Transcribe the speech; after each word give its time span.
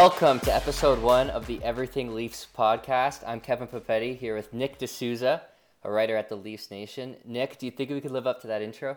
Welcome 0.00 0.40
to 0.40 0.54
episode 0.54 0.98
one 1.02 1.28
of 1.28 1.46
the 1.46 1.62
Everything 1.62 2.14
Leafs 2.14 2.46
podcast. 2.56 3.22
I'm 3.26 3.38
Kevin 3.38 3.68
Papetti 3.68 4.16
here 4.16 4.34
with 4.34 4.54
Nick 4.54 4.78
D'Souza, 4.78 5.42
a 5.84 5.90
writer 5.90 6.16
at 6.16 6.30
the 6.30 6.36
Leafs 6.36 6.70
Nation. 6.70 7.16
Nick, 7.26 7.58
do 7.58 7.66
you 7.66 7.70
think 7.70 7.90
we 7.90 8.00
could 8.00 8.10
live 8.10 8.26
up 8.26 8.40
to 8.40 8.46
that 8.46 8.62
intro? 8.62 8.96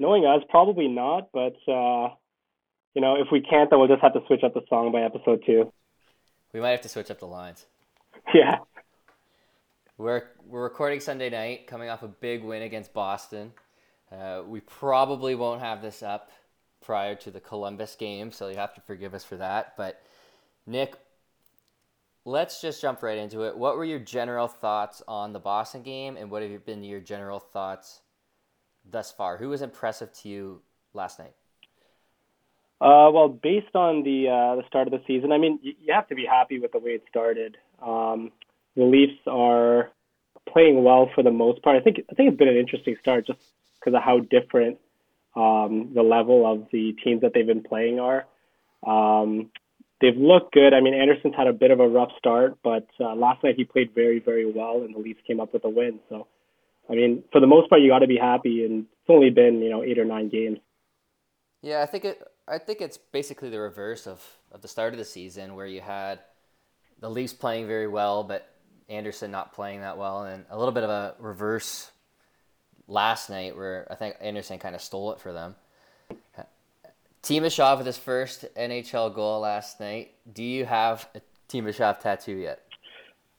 Knowing 0.00 0.26
us, 0.26 0.42
probably 0.48 0.88
not, 0.88 1.28
but 1.32 1.54
uh, 1.68 2.08
you 2.94 3.00
know, 3.00 3.14
if 3.14 3.28
we 3.30 3.40
can't, 3.40 3.70
then 3.70 3.78
we'll 3.78 3.86
just 3.86 4.02
have 4.02 4.12
to 4.14 4.22
switch 4.26 4.42
up 4.42 4.54
the 4.54 4.62
song 4.68 4.90
by 4.90 5.02
episode 5.02 5.44
two. 5.46 5.72
We 6.52 6.58
might 6.58 6.70
have 6.70 6.80
to 6.80 6.88
switch 6.88 7.08
up 7.08 7.20
the 7.20 7.26
lines. 7.26 7.64
Yeah. 8.34 8.58
We're 9.98 10.24
we're 10.48 10.64
recording 10.64 10.98
Sunday 10.98 11.30
night, 11.30 11.68
coming 11.68 11.88
off 11.88 12.02
a 12.02 12.08
big 12.08 12.42
win 12.42 12.62
against 12.62 12.92
Boston. 12.92 13.52
Uh, 14.10 14.42
we 14.44 14.58
probably 14.58 15.36
won't 15.36 15.60
have 15.60 15.80
this 15.80 16.02
up 16.02 16.32
prior 16.82 17.14
to 17.16 17.30
the 17.30 17.40
Columbus 17.40 17.96
game, 17.96 18.32
so 18.32 18.48
you 18.48 18.56
have 18.56 18.74
to 18.74 18.80
forgive 18.80 19.14
us 19.14 19.24
for 19.24 19.36
that. 19.36 19.74
But 19.76 20.02
Nick, 20.66 20.96
let's 22.24 22.60
just 22.60 22.80
jump 22.80 23.02
right 23.02 23.18
into 23.18 23.42
it. 23.42 23.56
What 23.56 23.76
were 23.76 23.84
your 23.84 23.98
general 23.98 24.48
thoughts 24.48 25.02
on 25.08 25.32
the 25.32 25.40
Boston 25.40 25.82
game, 25.82 26.16
and 26.16 26.30
what 26.30 26.42
have 26.42 26.66
been 26.66 26.84
your 26.84 27.00
general 27.00 27.38
thoughts 27.38 28.00
thus 28.88 29.10
far? 29.10 29.36
Who 29.36 29.48
was 29.48 29.62
impressive 29.62 30.12
to 30.14 30.28
you 30.28 30.62
last 30.94 31.18
night? 31.18 31.34
Uh, 32.80 33.08
well, 33.12 33.28
based 33.28 33.76
on 33.76 34.02
the 34.02 34.28
uh, 34.28 34.56
the 34.56 34.66
start 34.66 34.88
of 34.88 34.92
the 34.92 35.02
season, 35.06 35.30
I 35.30 35.38
mean, 35.38 35.60
you, 35.62 35.74
have 35.94 36.08
to 36.08 36.16
be 36.16 36.26
happy 36.26 36.58
with 36.58 36.72
the 36.72 36.80
way 36.80 36.92
it 36.92 37.04
started. 37.08 37.56
Um, 37.80 38.32
the 38.74 38.82
Leafs 38.82 39.20
are 39.28 39.90
playing 40.52 40.82
well 40.82 41.08
for 41.14 41.22
the 41.22 41.30
most 41.30 41.62
part. 41.62 41.76
I 41.76 41.80
think 41.80 41.98
I 42.10 42.14
think 42.14 42.30
it's 42.30 42.38
been 42.38 42.48
an 42.48 42.56
interesting 42.56 42.96
start 43.00 43.26
just 43.26 43.38
because 43.78 43.96
of 43.96 44.02
how 44.02 44.18
different 44.18 44.78
um, 45.34 45.92
the 45.94 46.02
level 46.02 46.50
of 46.50 46.68
the 46.72 46.94
teams 47.04 47.22
that 47.22 47.32
they've 47.34 47.46
been 47.46 47.62
playing 47.62 48.00
are. 48.00 48.26
Um, 48.86 49.50
they've 50.00 50.16
looked 50.16 50.52
good. 50.52 50.74
I 50.74 50.80
mean, 50.80 50.94
Andersen's 50.94 51.34
had 51.34 51.46
a 51.46 51.52
bit 51.52 51.70
of 51.70 51.80
a 51.80 51.88
rough 51.88 52.10
start, 52.18 52.58
but 52.62 52.86
uh, 53.00 53.14
last 53.14 53.42
night 53.42 53.54
he 53.56 53.64
played 53.64 53.94
very, 53.94 54.18
very 54.18 54.50
well, 54.50 54.82
and 54.82 54.94
the 54.94 54.98
Leafs 54.98 55.20
came 55.26 55.40
up 55.40 55.54
with 55.54 55.64
a 55.64 55.70
win. 55.70 56.00
So, 56.08 56.26
I 56.90 56.94
mean, 56.94 57.22
for 57.32 57.40
the 57.40 57.46
most 57.46 57.70
part, 57.70 57.80
you 57.80 57.88
got 57.88 58.00
to 58.00 58.06
be 58.06 58.18
happy, 58.18 58.64
and 58.64 58.80
it's 58.80 59.10
only 59.10 59.30
been 59.30 59.62
you 59.62 59.70
know 59.70 59.82
eight 59.82 59.98
or 59.98 60.04
nine 60.04 60.28
games. 60.28 60.58
Yeah, 61.62 61.80
I 61.80 61.86
think 61.86 62.04
it. 62.04 62.22
I 62.46 62.58
think 62.58 62.80
it's 62.80 62.98
basically 62.98 63.50
the 63.50 63.60
reverse 63.60 64.08
of, 64.08 64.20
of 64.50 64.62
the 64.62 64.68
start 64.68 64.92
of 64.92 64.98
the 64.98 65.04
season, 65.04 65.54
where 65.54 65.66
you 65.66 65.80
had 65.80 66.18
the 66.98 67.08
Leafs 67.08 67.32
playing 67.32 67.68
very 67.68 67.86
well, 67.86 68.24
but 68.24 68.48
Anderson 68.88 69.30
not 69.30 69.52
playing 69.52 69.80
that 69.80 69.96
well, 69.96 70.24
and 70.24 70.44
a 70.50 70.58
little 70.58 70.74
bit 70.74 70.82
of 70.82 70.90
a 70.90 71.14
reverse 71.20 71.91
last 72.88 73.30
night 73.30 73.56
where 73.56 73.86
I 73.90 73.94
think 73.94 74.16
Andersen 74.20 74.58
kind 74.58 74.74
of 74.74 74.80
stole 74.80 75.12
it 75.12 75.20
for 75.20 75.32
them. 75.32 75.54
Timashov 77.22 77.78
with 77.78 77.86
his 77.86 77.98
first 77.98 78.44
NHL 78.56 79.14
goal 79.14 79.40
last 79.40 79.78
night. 79.78 80.12
Do 80.32 80.42
you 80.42 80.64
have 80.64 81.08
a 81.14 81.20
Timashov 81.48 82.00
tattoo 82.00 82.34
yet? 82.34 82.62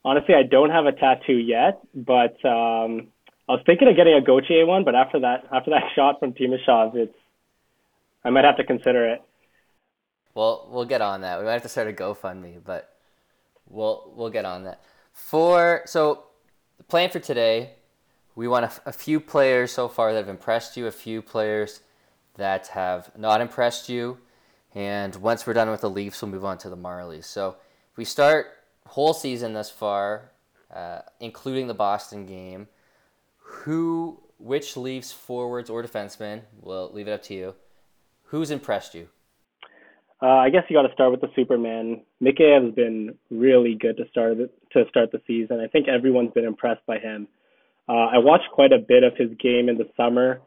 Honestly, 0.06 0.36
I 0.36 0.44
don't 0.44 0.70
have 0.70 0.86
a 0.86 0.94
tattoo 0.94 1.34
yet, 1.34 1.82
but 1.94 2.34
um, 2.46 3.08
I 3.48 3.54
was 3.54 3.62
thinking 3.66 3.88
of 3.90 3.96
getting 3.96 4.14
a 4.14 4.22
Gauthier 4.22 4.66
one. 4.66 4.84
But 4.86 4.96
after 4.96 5.20
that, 5.20 5.46
after 5.52 5.72
that 5.72 5.84
shot 5.96 6.20
from 6.20 6.34
Timashov, 6.34 6.96
it's 6.96 7.16
I 8.24 8.30
might 8.30 8.46
have 8.46 8.58
to 8.58 8.64
consider 8.64 9.09
it. 9.09 9.22
Well, 10.34 10.68
we'll 10.72 10.86
get 10.86 11.02
on 11.02 11.22
that. 11.22 11.40
We 11.40 11.46
might 11.46 11.53
have 11.53 11.62
to 11.64 11.70
start 11.70 11.88
a 11.88 11.94
GoFundMe, 11.94 12.64
but 12.64 12.96
we'll 13.68 14.12
we'll 14.16 14.30
get 14.30 14.46
on 14.46 14.64
that. 14.64 14.82
For 15.12 15.82
so 15.86 16.24
the 16.78 16.84
plan 16.84 17.09
for 17.09 17.20
today, 17.20 17.72
we 18.36 18.48
want 18.48 18.66
a, 18.66 18.90
a, 18.90 18.92
few 18.92 19.20
players 19.20 19.72
so 19.72 19.88
far 19.88 20.14
that 20.14 20.20
have 20.20 20.30
impressed 20.30 20.76
you, 20.76 20.88
a 20.88 20.92
few 20.92 21.22
players 21.22 21.82
that 22.36 22.68
have 22.68 23.12
not 23.18 23.42
impressed 23.42 23.90
you, 23.90 24.18
and 24.74 25.16
once 25.18 25.46
we're 25.46 25.54
done 25.54 25.70
with 25.70 25.82
the 25.82 25.90
Leafs, 25.90 26.22
we'll 26.22 26.32
move 26.32 26.46
on 26.46 26.58
to 26.60 26.70
the 26.70 26.78
Marlies. 26.78 27.26
So 27.26 27.58
if 27.92 27.98
we 27.98 28.06
start 28.06 28.48
whole 28.88 29.14
season 29.14 29.54
thus 29.54 29.70
far, 29.70 30.32
uh, 30.74 31.00
including 31.20 31.68
the 31.68 31.74
Boston 31.74 32.26
game, 32.26 32.68
who, 33.38 34.20
which 34.40 34.76
Leafs 34.76 35.12
forwards 35.12 35.70
or 35.70 35.84
defensemen, 35.84 36.42
we'll 36.62 36.92
leave 36.92 37.08
it 37.08 37.12
up 37.12 37.24
to 37.24 37.34
you, 37.34 37.56
who's 38.24 38.50
impressed 38.50 38.96
you? 38.96 39.10
Uh, 40.22 40.38
I 40.38 40.50
guess 40.50 40.64
you 40.70 40.76
got 40.76 40.88
to 40.88 40.94
start 40.94 41.12
with 41.12 41.22
the 41.22 41.30
Superman. 41.36 42.02
Mikheyev 42.22 42.66
has 42.66 42.74
been 42.74 43.16
really 43.30 43.76
good 43.76 43.98
to 43.98 44.08
start 44.10 44.38
to 44.38 44.86
start 44.88 45.12
the 45.12 45.22
season. 45.28 45.60
I 45.60 45.68
think 45.68 45.90
everyone's 45.90 46.32
been 46.32 46.46
impressed 46.46 46.86
by 46.86 46.98
him. 46.98 47.28
Uh, 47.88 48.08
I 48.14 48.18
watched 48.20 48.50
quite 48.54 48.72
a 48.72 48.80
bit 48.80 49.04
of 49.04 49.14
his 49.18 49.30
game 49.38 49.68
in 49.70 49.78
the 49.78 49.90
summer, 49.98 50.42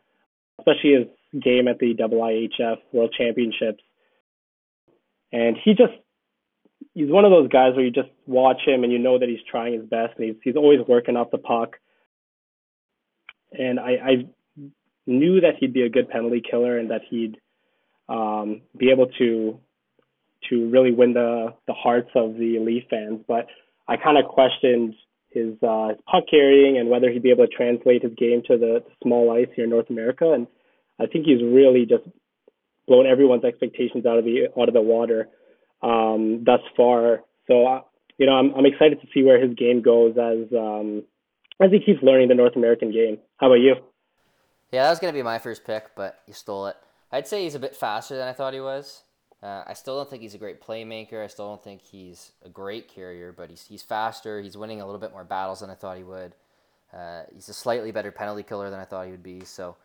especially 0.59 0.95
his 0.95 1.43
game 1.43 1.69
at 1.69 1.79
the 1.79 1.95
IIHF 1.95 2.77
World 2.93 3.15
Championships. 3.17 3.83
And 5.33 5.57
he 5.63 5.73
just 5.73 5.93
he's 6.95 7.11
one 7.11 7.25
of 7.25 7.31
those 7.31 7.49
guys 7.49 7.75
where 7.75 7.85
you 7.85 7.91
just 7.91 8.09
watch 8.27 8.61
him 8.65 8.85
and 8.85 8.93
you 8.93 8.99
know 8.99 9.19
that 9.19 9.29
he's 9.29 9.45
trying 9.51 9.75
his 9.75 9.89
best 9.89 10.15
and 10.17 10.27
he's 10.27 10.37
he's 10.43 10.57
always 10.57 10.81
working 10.89 11.17
off 11.17 11.31
the 11.31 11.39
puck. 11.39 11.77
And 13.53 13.79
I, 13.79 13.91
I 13.91 14.13
knew 15.07 15.41
that 15.41 15.55
he'd 15.61 15.73
be 15.73 15.83
a 15.83 15.91
good 15.91 16.09
penalty 16.09 16.43
killer 16.49 16.79
and 16.79 16.91
that 16.91 17.03
he'd 17.09 17.37
um, 18.09 18.63
be 18.77 18.91
able 18.91 19.09
to 19.19 19.61
to 20.49 20.71
really 20.71 20.93
win 20.93 21.13
the 21.13 21.55
the 21.67 21.75
hearts 21.75 22.11
of 22.15 22.35
the 22.35 22.59
Leaf 22.61 22.85
fans. 22.89 23.21
But 23.27 23.47
I 23.89 23.97
kind 23.97 24.17
of 24.17 24.25
questioned 24.31 24.95
his, 25.37 25.55
uh, 25.63 25.89
his 25.89 25.99
puck 26.11 26.25
carrying 26.31 26.79
and 26.79 26.89
whether 26.89 27.11
he'd 27.11 27.23
be 27.23 27.31
able 27.31 27.47
to 27.47 27.53
translate 27.53 28.03
his 28.03 28.15
game 28.17 28.43
to 28.49 28.57
the, 28.57 28.83
small 29.03 29.31
ice 29.31 29.49
here 29.55 29.65
in 29.65 29.71
North 29.71 29.91
America. 29.91 30.33
And 30.33 30.47
I 30.99 31.07
think 31.07 31.27
he's 31.27 31.43
really 31.43 31.87
just 31.87 32.05
blown 32.89 33.07
everyone's 33.07 33.45
expectations 33.45 34.07
out 34.07 34.19
of 34.19 34.25
the 34.25 34.49
out 34.59 34.69
of 34.69 34.75
the 34.75 34.81
water 34.81 35.29
um, 35.83 36.43
thus 36.45 36.61
far. 36.77 37.23
So 37.47 37.67
uh, 37.67 37.81
you 38.19 38.27
know, 38.27 38.33
I'm 38.33 38.55
I'm 38.55 38.67
excited 38.67 39.01
to 39.01 39.07
see 39.13 39.23
where 39.23 39.41
his 39.41 39.55
game 39.55 39.83
goes 39.83 40.17
as 40.17 40.53
um, 40.57 41.05
as 41.61 41.71
he 41.71 41.81
keeps 41.81 42.03
learning 42.03 42.29
the 42.29 42.35
North 42.35 42.57
American 42.57 42.91
game. 42.91 43.19
How 43.37 43.49
about 43.49 43.61
you? 43.61 43.77
Yeah, 44.73 44.85
that 44.85 44.91
was 44.91 44.99
gonna 44.99 45.13
be 45.13 45.23
my 45.23 45.39
first 45.39 45.65
pick, 45.65 45.95
but 45.95 46.19
you 46.27 46.35
stole 46.35 46.67
it. 46.67 46.77
I'd 47.13 47.29
say 47.29 47.45
he's 47.45 47.55
a 47.55 47.61
bit 47.61 47.77
faster 47.77 48.17
than 48.17 48.27
I 48.27 48.33
thought 48.33 48.55
he 48.55 48.61
was. 48.61 49.05
Uh, 49.43 49.63
I 49.67 49.75
still 49.75 49.97
don't 49.97 50.09
think 50.09 50.23
he's 50.23 50.35
a 50.35 50.39
great 50.39 50.61
playmaker. 50.63 51.23
I 51.23 51.27
still 51.27 51.49
don't 51.49 51.63
think 51.63 51.83
he's 51.83 52.33
a 52.45 52.49
great 52.49 52.89
carrier, 52.89 53.33
but 53.33 53.51
he's, 53.51 53.67
he's 53.69 53.83
faster. 53.83 54.41
He's 54.41 54.57
winning 54.57 54.81
a 54.81 54.87
little 54.87 55.01
bit 55.01 55.13
more 55.13 55.25
battles 55.25 55.61
than 55.61 55.71
I 55.71 55.75
thought 55.75 55.99
he 55.99 56.05
would. 56.05 56.35
Uh, 56.93 57.23
he's 57.35 57.49
a 57.49 57.55
slightly 57.55 57.91
better 57.91 58.11
penalty 58.11 58.43
killer 58.43 58.71
than 58.71 58.81
I 58.81 58.85
thought 58.85 59.05
he 59.05 59.11
would 59.11 59.23
be. 59.23 59.45
So 59.45 59.77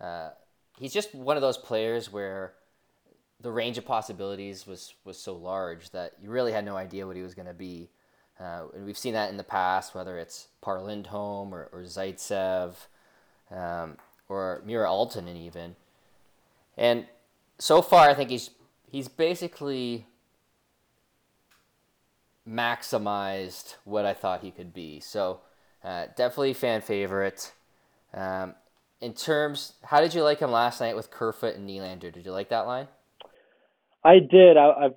uh, 0.00 0.30
he's 0.78 0.92
just 0.92 1.14
one 1.14 1.36
of 1.36 1.40
those 1.40 1.56
players 1.56 2.12
where 2.12 2.52
the 3.40 3.50
range 3.50 3.78
of 3.78 3.86
possibilities 3.86 4.66
was, 4.66 4.94
was 5.04 5.18
so 5.18 5.34
large 5.34 5.90
that 5.90 6.12
you 6.22 6.30
really 6.30 6.52
had 6.52 6.64
no 6.64 6.76
idea 6.76 7.06
what 7.06 7.16
he 7.16 7.22
was 7.22 7.34
going 7.34 7.48
to 7.48 7.54
be. 7.54 7.88
Uh, 8.38 8.64
and 8.74 8.84
we've 8.84 8.98
seen 8.98 9.14
that 9.14 9.30
in 9.30 9.36
the 9.36 9.44
past, 9.44 9.94
whether 9.94 10.18
it's 10.18 10.48
Par 10.60 10.80
Lindholm 10.80 11.54
or, 11.54 11.68
or 11.72 11.82
Zaitsev 11.82 12.74
um, 13.50 13.96
or 14.28 14.62
Miro 14.64 14.88
Aaltonen 14.88 15.36
even. 15.36 15.74
And 16.76 17.06
so 17.58 17.82
far, 17.82 18.08
I 18.08 18.14
think 18.14 18.30
he's 18.30 18.50
he's 18.90 19.08
basically 19.08 20.06
maximized 22.48 23.76
what 23.84 24.04
I 24.04 24.14
thought 24.14 24.42
he 24.42 24.50
could 24.50 24.72
be. 24.72 25.00
So 25.00 25.40
uh, 25.84 26.06
definitely 26.16 26.54
fan 26.54 26.80
favorite. 26.80 27.52
Um, 28.14 28.54
in 29.00 29.12
terms, 29.12 29.74
how 29.84 30.00
did 30.00 30.14
you 30.14 30.22
like 30.22 30.40
him 30.40 30.50
last 30.50 30.80
night 30.80 30.96
with 30.96 31.10
Kerfoot 31.10 31.54
and 31.54 31.68
Nylander? 31.68 32.12
Did 32.12 32.24
you 32.24 32.32
like 32.32 32.48
that 32.48 32.66
line? 32.66 32.88
I 34.04 34.18
did. 34.18 34.56
I, 34.56 34.70
I've 34.70 34.94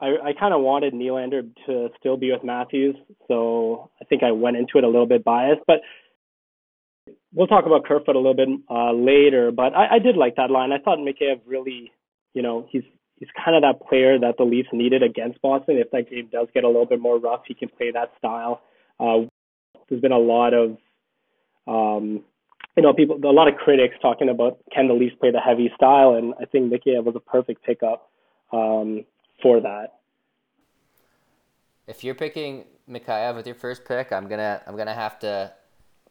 I, 0.00 0.28
I 0.28 0.32
kind 0.32 0.54
of 0.54 0.62
wanted 0.62 0.94
Nylander 0.94 1.42
to 1.66 1.88
still 1.98 2.16
be 2.16 2.32
with 2.32 2.42
Matthews, 2.42 2.96
so 3.28 3.90
I 4.00 4.06
think 4.06 4.22
I 4.22 4.32
went 4.32 4.56
into 4.56 4.78
it 4.78 4.84
a 4.84 4.88
little 4.88 5.06
bit 5.06 5.22
biased. 5.22 5.60
But 5.66 5.80
we'll 7.34 7.46
talk 7.46 7.66
about 7.66 7.84
Kerfoot 7.84 8.16
a 8.16 8.18
little 8.18 8.34
bit 8.34 8.48
uh, 8.70 8.92
later. 8.92 9.52
But 9.52 9.74
I, 9.74 9.96
I 9.96 9.98
did 9.98 10.16
like 10.16 10.36
that 10.36 10.50
line. 10.50 10.72
I 10.72 10.78
thought 10.78 10.98
Mikheyev 10.98 11.40
really, 11.46 11.92
you 12.32 12.40
know, 12.40 12.66
he's 12.70 12.82
he's 13.20 13.28
kind 13.44 13.54
of 13.54 13.62
that 13.62 13.86
player 13.86 14.18
that 14.18 14.34
the 14.38 14.44
Leafs 14.44 14.70
needed 14.72 15.02
against 15.02 15.40
Boston. 15.42 15.76
If 15.76 15.90
that 15.92 16.10
game 16.10 16.28
does 16.32 16.48
get 16.52 16.64
a 16.64 16.66
little 16.66 16.86
bit 16.86 17.00
more 17.00 17.18
rough, 17.18 17.42
he 17.46 17.54
can 17.54 17.68
play 17.68 17.92
that 17.92 18.10
style. 18.18 18.62
Uh, 18.98 19.28
there's 19.88 20.00
been 20.00 20.12
a 20.12 20.18
lot 20.18 20.54
of, 20.54 20.78
um, 21.68 22.24
you 22.76 22.82
know, 22.82 22.92
people, 22.94 23.20
a 23.22 23.30
lot 23.30 23.46
of 23.46 23.56
critics 23.56 23.94
talking 24.00 24.28
about 24.28 24.58
can 24.72 24.88
the 24.88 24.94
Leafs 24.94 25.14
play 25.20 25.30
the 25.30 25.40
heavy 25.40 25.70
style, 25.76 26.14
and 26.14 26.34
I 26.40 26.46
think 26.46 26.72
Mikheyev 26.72 27.04
was 27.04 27.14
a 27.14 27.20
perfect 27.20 27.62
pickup 27.62 28.10
um, 28.52 29.04
for 29.42 29.60
that. 29.60 29.98
If 31.86 32.04
you're 32.04 32.14
picking 32.14 32.64
Mikheyev 32.88 33.34
with 33.36 33.46
your 33.46 33.56
first 33.56 33.84
pick, 33.84 34.12
I'm 34.12 34.28
gonna 34.28 34.62
I'm 34.66 34.76
gonna 34.76 34.94
have 34.94 35.18
to 35.20 35.52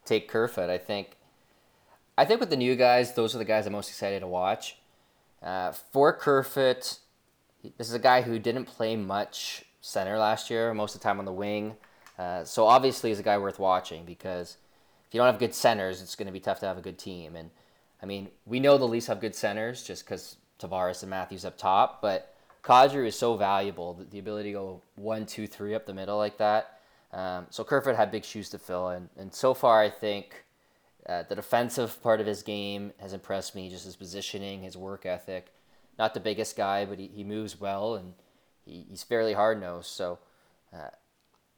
take 0.06 0.28
Kerfoot. 0.28 0.70
I 0.70 0.78
think 0.78 1.16
I 2.18 2.26
think 2.26 2.42
with 2.42 2.50
the 2.50 2.58
new 2.58 2.76
guys, 2.76 3.14
those 3.14 3.34
are 3.34 3.38
the 3.38 3.46
guys 3.46 3.66
I'm 3.66 3.72
most 3.72 3.90
excited 3.90 4.20
to 4.20 4.28
watch. 4.28 4.76
Uh, 5.42 5.72
for 5.72 6.14
Kerfoot, 6.14 7.00
this 7.78 7.88
is 7.88 7.94
a 7.94 8.00
guy 8.00 8.22
who 8.22 8.40
didn't 8.40 8.66
play 8.66 8.96
much 8.96 9.64
center 9.82 10.18
last 10.18 10.50
year, 10.50 10.74
most 10.74 10.96
of 10.96 11.02
the 11.02 11.04
time 11.04 11.20
on 11.20 11.26
the 11.26 11.32
wing. 11.34 11.76
Uh, 12.18 12.44
so 12.44 12.66
obviously, 12.66 13.10
he's 13.10 13.20
a 13.20 13.24
guy 13.24 13.38
worth 13.38 13.60
watching 13.60 14.06
because 14.06 14.58
if 15.08 15.14
you 15.14 15.20
don't 15.20 15.28
have 15.28 15.40
good 15.40 15.56
centers, 15.56 16.02
it's 16.02 16.16
going 16.16 16.28
to 16.28 16.34
be 16.34 16.40
tough 16.40 16.60
to 16.60 16.66
have 16.66 16.78
a 16.78 16.82
good 16.82 16.98
team. 16.98 17.36
And 17.36 17.50
I 18.04 18.06
mean, 18.06 18.30
we 18.46 18.60
know 18.60 18.78
the 18.78 18.88
Leafs 18.88 19.08
have 19.08 19.22
good 19.22 19.36
centers 19.36 19.84
just 19.84 20.06
because 20.06 20.38
Tavares 20.60 21.02
and 21.02 21.10
Matthews 21.10 21.46
up 21.46 21.58
top, 21.58 22.02
but 22.02 22.36
Kadri 22.64 23.08
is 23.08 23.18
so 23.18 23.36
valuable, 23.38 23.94
the, 23.94 24.04
the 24.04 24.20
ability 24.20 24.50
to 24.50 24.54
go 24.54 24.82
one, 24.96 25.26
two, 25.26 25.48
three 25.48 25.74
up 25.74 25.86
the 25.86 25.94
middle 25.94 26.18
like 26.18 26.38
that. 26.38 26.80
Um, 27.12 27.48
so 27.50 27.64
Kerfoot 27.64 27.96
had 27.96 28.12
big 28.12 28.24
shoes 28.24 28.50
to 28.50 28.60
fill, 28.60 28.90
and, 28.90 29.10
and 29.18 29.34
so 29.34 29.54
far 29.54 29.82
I 29.82 29.90
think 29.90 30.44
uh, 31.10 31.24
the 31.28 31.36
defensive 31.36 32.02
part 32.04 32.22
of 32.22 32.28
his 32.28 32.44
game 32.44 32.94
has 33.00 33.14
impressed 33.14 33.56
me, 33.56 33.68
just 33.68 33.86
his 33.86 33.96
positioning, 33.96 34.62
his 34.62 34.78
work 34.78 35.08
ethic. 35.08 35.52
Not 35.98 36.14
the 36.14 36.20
biggest 36.20 36.56
guy, 36.56 36.86
but 36.86 37.00
he, 37.00 37.08
he 37.08 37.24
moves 37.24 37.60
well, 37.60 37.96
and 37.96 38.14
he, 38.64 38.86
he's 38.88 39.02
fairly 39.02 39.34
hard 39.34 39.60
nosed. 39.60 39.88
So 39.88 40.20
uh, 40.72 40.90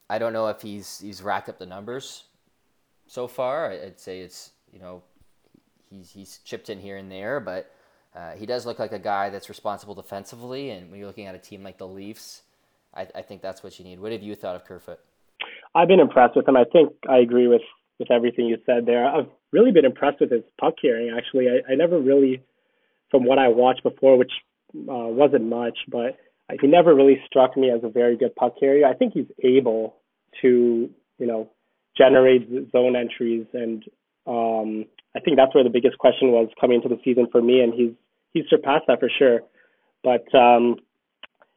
I 0.09 0.19
don't 0.19 0.31
know 0.31 0.47
if 0.47 0.61
he's 0.61 0.99
he's 0.99 1.21
racked 1.21 1.49
up 1.49 1.59
the 1.59 1.65
numbers 1.65 2.23
so 3.07 3.27
far. 3.27 3.71
I'd 3.71 3.99
say 3.99 4.21
it's 4.21 4.51
you 4.71 4.79
know 4.79 5.03
he's 5.89 6.11
he's 6.11 6.39
chipped 6.45 6.69
in 6.69 6.79
here 6.79 6.95
and 6.95 7.11
there, 7.11 7.41
but 7.41 7.73
uh, 8.15 8.31
he 8.31 8.45
does 8.45 8.65
look 8.65 8.79
like 8.79 8.93
a 8.93 8.99
guy 8.99 9.29
that's 9.29 9.49
responsible 9.49 9.95
defensively. 9.95 10.69
And 10.69 10.89
when 10.89 10.99
you're 10.99 11.07
looking 11.07 11.27
at 11.27 11.35
a 11.35 11.39
team 11.39 11.61
like 11.61 11.77
the 11.77 11.87
Leafs, 11.87 12.43
I, 12.95 13.05
I 13.15 13.21
think 13.21 13.41
that's 13.41 13.63
what 13.63 13.77
you 13.77 13.83
need. 13.83 13.99
What 13.99 14.13
have 14.13 14.23
you 14.23 14.33
thought 14.33 14.55
of 14.55 14.63
Kerfoot? 14.63 14.99
I've 15.75 15.89
been 15.89 15.99
impressed 15.99 16.37
with 16.37 16.47
him. 16.47 16.55
I 16.55 16.63
think 16.63 16.93
I 17.09 17.17
agree 17.17 17.47
with 17.47 17.61
with 18.01 18.11
everything 18.11 18.45
you 18.45 18.57
said 18.65 18.85
there. 18.85 19.05
I've 19.05 19.29
really 19.53 19.71
been 19.71 19.85
impressed 19.85 20.19
with 20.19 20.31
his 20.31 20.43
puck 20.59 20.73
carrying. 20.81 21.15
Actually, 21.17 21.47
I, 21.47 21.71
I 21.71 21.75
never 21.75 21.99
really, 21.99 22.43
from 23.09 23.23
what 23.23 23.39
I 23.39 23.47
watched 23.47 23.83
before, 23.83 24.17
which 24.17 24.31
uh, 24.75 25.07
wasn't 25.07 25.45
much, 25.45 25.77
but 25.87 26.17
he 26.59 26.67
never 26.67 26.93
really 26.93 27.21
struck 27.27 27.55
me 27.55 27.71
as 27.71 27.81
a 27.83 27.89
very 27.89 28.17
good 28.17 28.35
puck 28.35 28.55
carrier. 28.59 28.85
I 28.85 28.93
think 28.93 29.13
he's 29.13 29.31
able 29.43 29.95
to, 30.41 30.89
you 31.17 31.27
know, 31.27 31.49
generate 31.97 32.49
zone 32.71 32.95
entries, 32.95 33.45
and 33.53 33.83
um, 34.27 34.85
I 35.15 35.19
think 35.19 35.37
that's 35.37 35.53
where 35.53 35.63
the 35.63 35.69
biggest 35.69 35.97
question 35.97 36.31
was 36.31 36.49
coming 36.59 36.81
into 36.81 36.89
the 36.89 37.01
season 37.03 37.27
for 37.31 37.41
me, 37.41 37.61
and 37.61 37.73
he's 37.73 37.93
he's 38.33 38.45
surpassed 38.49 38.85
that 38.87 38.99
for 38.99 39.09
sure. 39.17 39.41
But 40.03 40.33
um, 40.37 40.77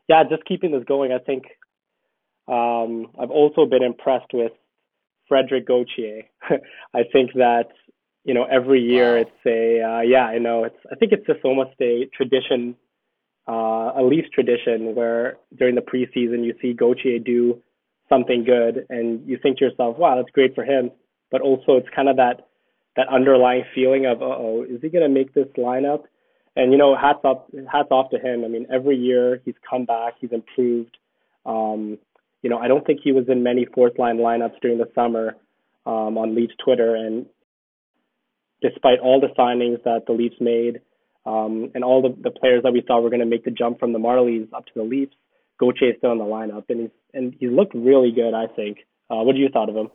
yeah, 0.09 0.23
just 0.29 0.45
keeping 0.45 0.73
this 0.73 0.85
going, 0.87 1.13
I 1.13 1.19
think 1.19 1.45
um, 2.47 3.09
I've 3.21 3.31
also 3.31 3.67
been 3.67 3.83
impressed 3.83 4.33
with 4.33 4.53
Frederik 5.29 5.67
Gauthier. 5.67 6.23
I 6.95 7.03
think 7.13 7.33
that 7.35 7.69
you 8.25 8.35
know 8.35 8.45
every 8.45 8.81
year 8.81 9.17
wow. 9.17 9.23
it's 9.23 9.47
a 9.47 9.83
uh, 9.83 10.01
yeah 10.01 10.27
I 10.27 10.39
know 10.39 10.65
it's 10.65 10.79
I 10.91 10.97
think 10.97 11.13
it's 11.13 11.27
just 11.27 11.41
almost 11.45 11.73
a 11.81 12.09
tradition, 12.17 12.77
uh, 13.49 13.93
a 13.97 14.03
Leafs 14.03 14.29
tradition 14.33 14.95
where 14.95 15.37
during 15.59 15.75
the 15.75 15.83
preseason 15.83 16.45
you 16.45 16.55
see 16.61 16.73
Gauthier 16.73 17.19
do 17.19 17.61
something 18.09 18.45
good 18.45 18.87
and 18.91 19.27
you 19.27 19.39
think 19.43 19.59
to 19.59 19.67
yourself 19.67 19.99
wow 19.99 20.17
that's 20.17 20.31
great 20.31 20.55
for 20.55 20.65
him, 20.65 20.91
but 21.31 21.41
also 21.41 21.77
it's 21.77 21.89
kind 21.95 22.09
of 22.09 22.17
that 22.17 22.49
that 22.97 23.09
underlying 23.09 23.65
feeling 23.75 24.07
of 24.07 24.23
oh 24.23 24.65
is 24.69 24.81
he 24.83 24.89
gonna 24.89 25.09
make 25.09 25.35
this 25.35 25.49
lineup? 25.57 26.05
And 26.57 26.73
you 26.73 26.79
know 26.79 26.97
hats 26.97 27.21
up 27.25 27.51
hats 27.71 27.89
off 27.91 28.11
to 28.11 28.19
him. 28.19 28.45
I 28.45 28.49
mean 28.49 28.67
every 28.73 28.97
year 28.97 29.41
he's 29.45 29.57
come 29.69 29.85
back, 29.85 30.15
he's 30.21 30.33
improved. 30.33 30.97
Um, 31.47 31.99
you 32.45 32.51
know, 32.51 32.59
I 32.59 32.69
don't 32.69 32.87
think 32.87 33.01
he 33.03 33.11
was 33.11 33.25
in 33.29 33.43
many 33.43 33.65
fourth 33.65 33.99
line 33.99 34.19
lineups 34.19 34.61
during 34.61 34.77
the 34.77 34.91
summer 34.95 35.35
um, 35.87 36.19
on 36.19 36.35
Leafs 36.35 36.53
Twitter. 36.63 36.95
And 36.95 37.25
despite 38.61 38.99
all 39.01 39.19
the 39.19 39.29
signings 39.29 39.83
that 39.85 40.03
the 40.07 40.13
Leafs 40.13 40.37
made 40.41 40.83
um, 41.25 41.71
and 41.75 41.83
all 41.83 42.03
the, 42.03 42.15
the 42.21 42.31
players 42.31 42.63
that 42.63 42.75
we 42.75 42.83
thought 42.83 43.03
were 43.03 43.09
going 43.09 43.21
to 43.21 43.27
make 43.27 43.47
the 43.47 43.51
jump 43.51 43.81
from 43.81 43.95
the 43.95 43.99
Marlies 43.99 44.53
up 44.53 44.67
to 44.67 44.73
the 44.77 44.83
Leafs, 44.83 45.15
Gauthier 45.59 45.95
still 45.97 46.13
in 46.13 46.19
the 46.19 46.25
lineup, 46.25 46.65
and 46.69 46.81
he's 46.81 46.91
and 47.15 47.35
he 47.39 47.47
looked 47.47 47.75
really 47.75 48.13
good. 48.13 48.35
I 48.35 48.47
think. 48.49 48.79
Uh, 49.09 49.23
what 49.23 49.37
do 49.37 49.41
you 49.41 49.49
thought 49.49 49.71
of 49.71 49.77
him? 49.77 49.89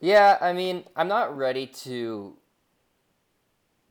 Yeah, 0.00 0.38
I 0.40 0.54
mean, 0.54 0.84
I'm 0.96 1.08
not 1.08 1.36
ready 1.36 1.66
to 1.84 2.34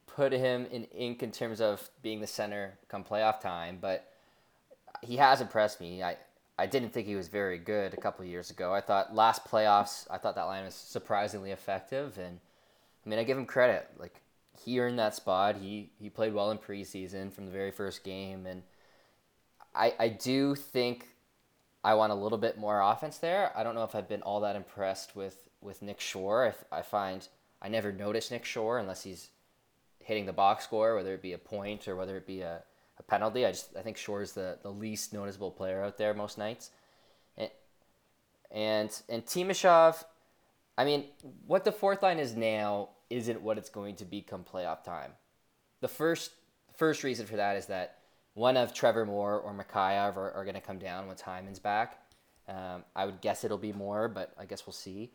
put 0.07 0.33
him 0.33 0.65
in 0.71 0.85
ink 0.85 1.21
in 1.21 1.31
terms 1.31 1.61
of 1.61 1.89
being 2.01 2.19
the 2.19 2.27
center 2.27 2.79
come 2.89 3.03
playoff 3.03 3.39
time, 3.39 3.77
but 3.79 4.11
he 5.03 5.17
has 5.17 5.39
impressed 5.39 5.79
me. 5.79 6.01
I 6.01 6.17
I 6.57 6.65
didn't 6.65 6.89
think 6.89 7.07
he 7.07 7.15
was 7.15 7.27
very 7.27 7.59
good 7.59 7.93
a 7.93 8.01
couple 8.01 8.25
years 8.25 8.49
ago. 8.49 8.73
I 8.73 8.81
thought 8.81 9.13
last 9.13 9.45
playoffs, 9.45 10.07
I 10.09 10.17
thought 10.17 10.35
that 10.35 10.43
line 10.43 10.65
was 10.65 10.73
surprisingly 10.73 11.51
effective, 11.51 12.17
and 12.17 12.39
I 13.05 13.09
mean, 13.09 13.19
I 13.19 13.23
give 13.23 13.37
him 13.37 13.45
credit. 13.45 13.87
Like 13.97 14.21
he 14.63 14.79
earned 14.79 14.99
that 14.99 15.15
spot. 15.15 15.57
He 15.57 15.91
he 15.99 16.09
played 16.09 16.33
well 16.33 16.51
in 16.51 16.57
preseason 16.57 17.31
from 17.31 17.45
the 17.45 17.51
very 17.51 17.71
first 17.71 18.03
game, 18.03 18.45
and 18.45 18.63
I 19.75 19.93
I 19.99 20.07
do 20.09 20.55
think 20.55 21.07
I 21.83 21.93
want 21.93 22.11
a 22.11 22.15
little 22.15 22.39
bit 22.39 22.57
more 22.57 22.81
offense 22.81 23.17
there. 23.17 23.51
I 23.55 23.63
don't 23.63 23.75
know 23.75 23.83
if 23.83 23.95
I've 23.95 24.09
been 24.09 24.23
all 24.23 24.41
that 24.41 24.55
impressed 24.55 25.15
with 25.15 25.47
with 25.61 25.81
Nick 25.81 25.99
Shore. 25.99 26.53
I, 26.71 26.79
I 26.79 26.81
find 26.81 27.27
I 27.61 27.69
never 27.69 27.91
notice 27.91 28.31
Nick 28.31 28.45
Shore 28.45 28.79
unless 28.79 29.03
he's 29.03 29.29
hitting 29.99 30.25
the 30.25 30.33
box 30.33 30.63
score, 30.63 30.95
whether 30.95 31.13
it 31.13 31.21
be 31.21 31.33
a 31.33 31.37
point 31.37 31.87
or 31.87 31.95
whether 31.95 32.17
it 32.17 32.25
be 32.25 32.41
a 32.41 32.63
a 32.99 33.03
penalty. 33.03 33.45
I 33.45 33.51
just 33.51 33.75
I 33.77 33.81
think 33.81 33.97
Shore's 33.97 34.33
the, 34.33 34.57
the 34.61 34.71
least 34.71 35.13
noticeable 35.13 35.51
player 35.51 35.83
out 35.83 35.97
there 35.97 36.13
most 36.13 36.37
nights. 36.37 36.71
And 37.37 37.49
and 38.51 39.01
and 39.09 39.25
Timashov, 39.25 40.03
I 40.77 40.85
mean, 40.85 41.05
what 41.45 41.63
the 41.63 41.71
fourth 41.71 42.03
line 42.03 42.19
is 42.19 42.35
now 42.35 42.89
isn't 43.09 43.41
what 43.41 43.57
it's 43.57 43.69
going 43.69 43.95
to 43.95 44.05
be 44.05 44.21
come 44.21 44.43
playoff 44.43 44.83
time. 44.83 45.11
The 45.81 45.87
first 45.87 46.31
first 46.75 47.03
reason 47.03 47.25
for 47.25 47.35
that 47.37 47.57
is 47.57 47.67
that 47.67 47.97
one 48.33 48.55
of 48.55 48.73
Trevor 48.73 49.05
Moore 49.05 49.39
or 49.39 49.53
Mikheyev 49.53 50.15
are, 50.15 50.31
are 50.31 50.43
going 50.43 50.55
to 50.55 50.61
come 50.61 50.77
down 50.77 51.07
once 51.07 51.21
Hyman's 51.21 51.59
back. 51.59 51.99
Um, 52.47 52.83
I 52.95 53.05
would 53.05 53.19
guess 53.19 53.43
it'll 53.43 53.57
be 53.57 53.73
more, 53.73 54.07
but 54.07 54.31
I 54.39 54.45
guess 54.45 54.65
we'll 54.65 54.73
see. 54.73 55.11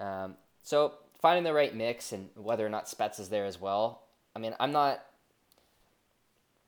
Um, 0.00 0.36
so 0.62 0.94
finding 1.20 1.44
the 1.44 1.52
right 1.52 1.74
mix 1.74 2.12
and 2.12 2.28
whether 2.34 2.66
or 2.66 2.70
not 2.70 2.86
Spets 2.86 3.20
is 3.20 3.28
there 3.28 3.44
as 3.44 3.60
well. 3.60 4.02
I 4.34 4.38
mean, 4.38 4.54
I'm 4.58 4.72
not 4.72 5.04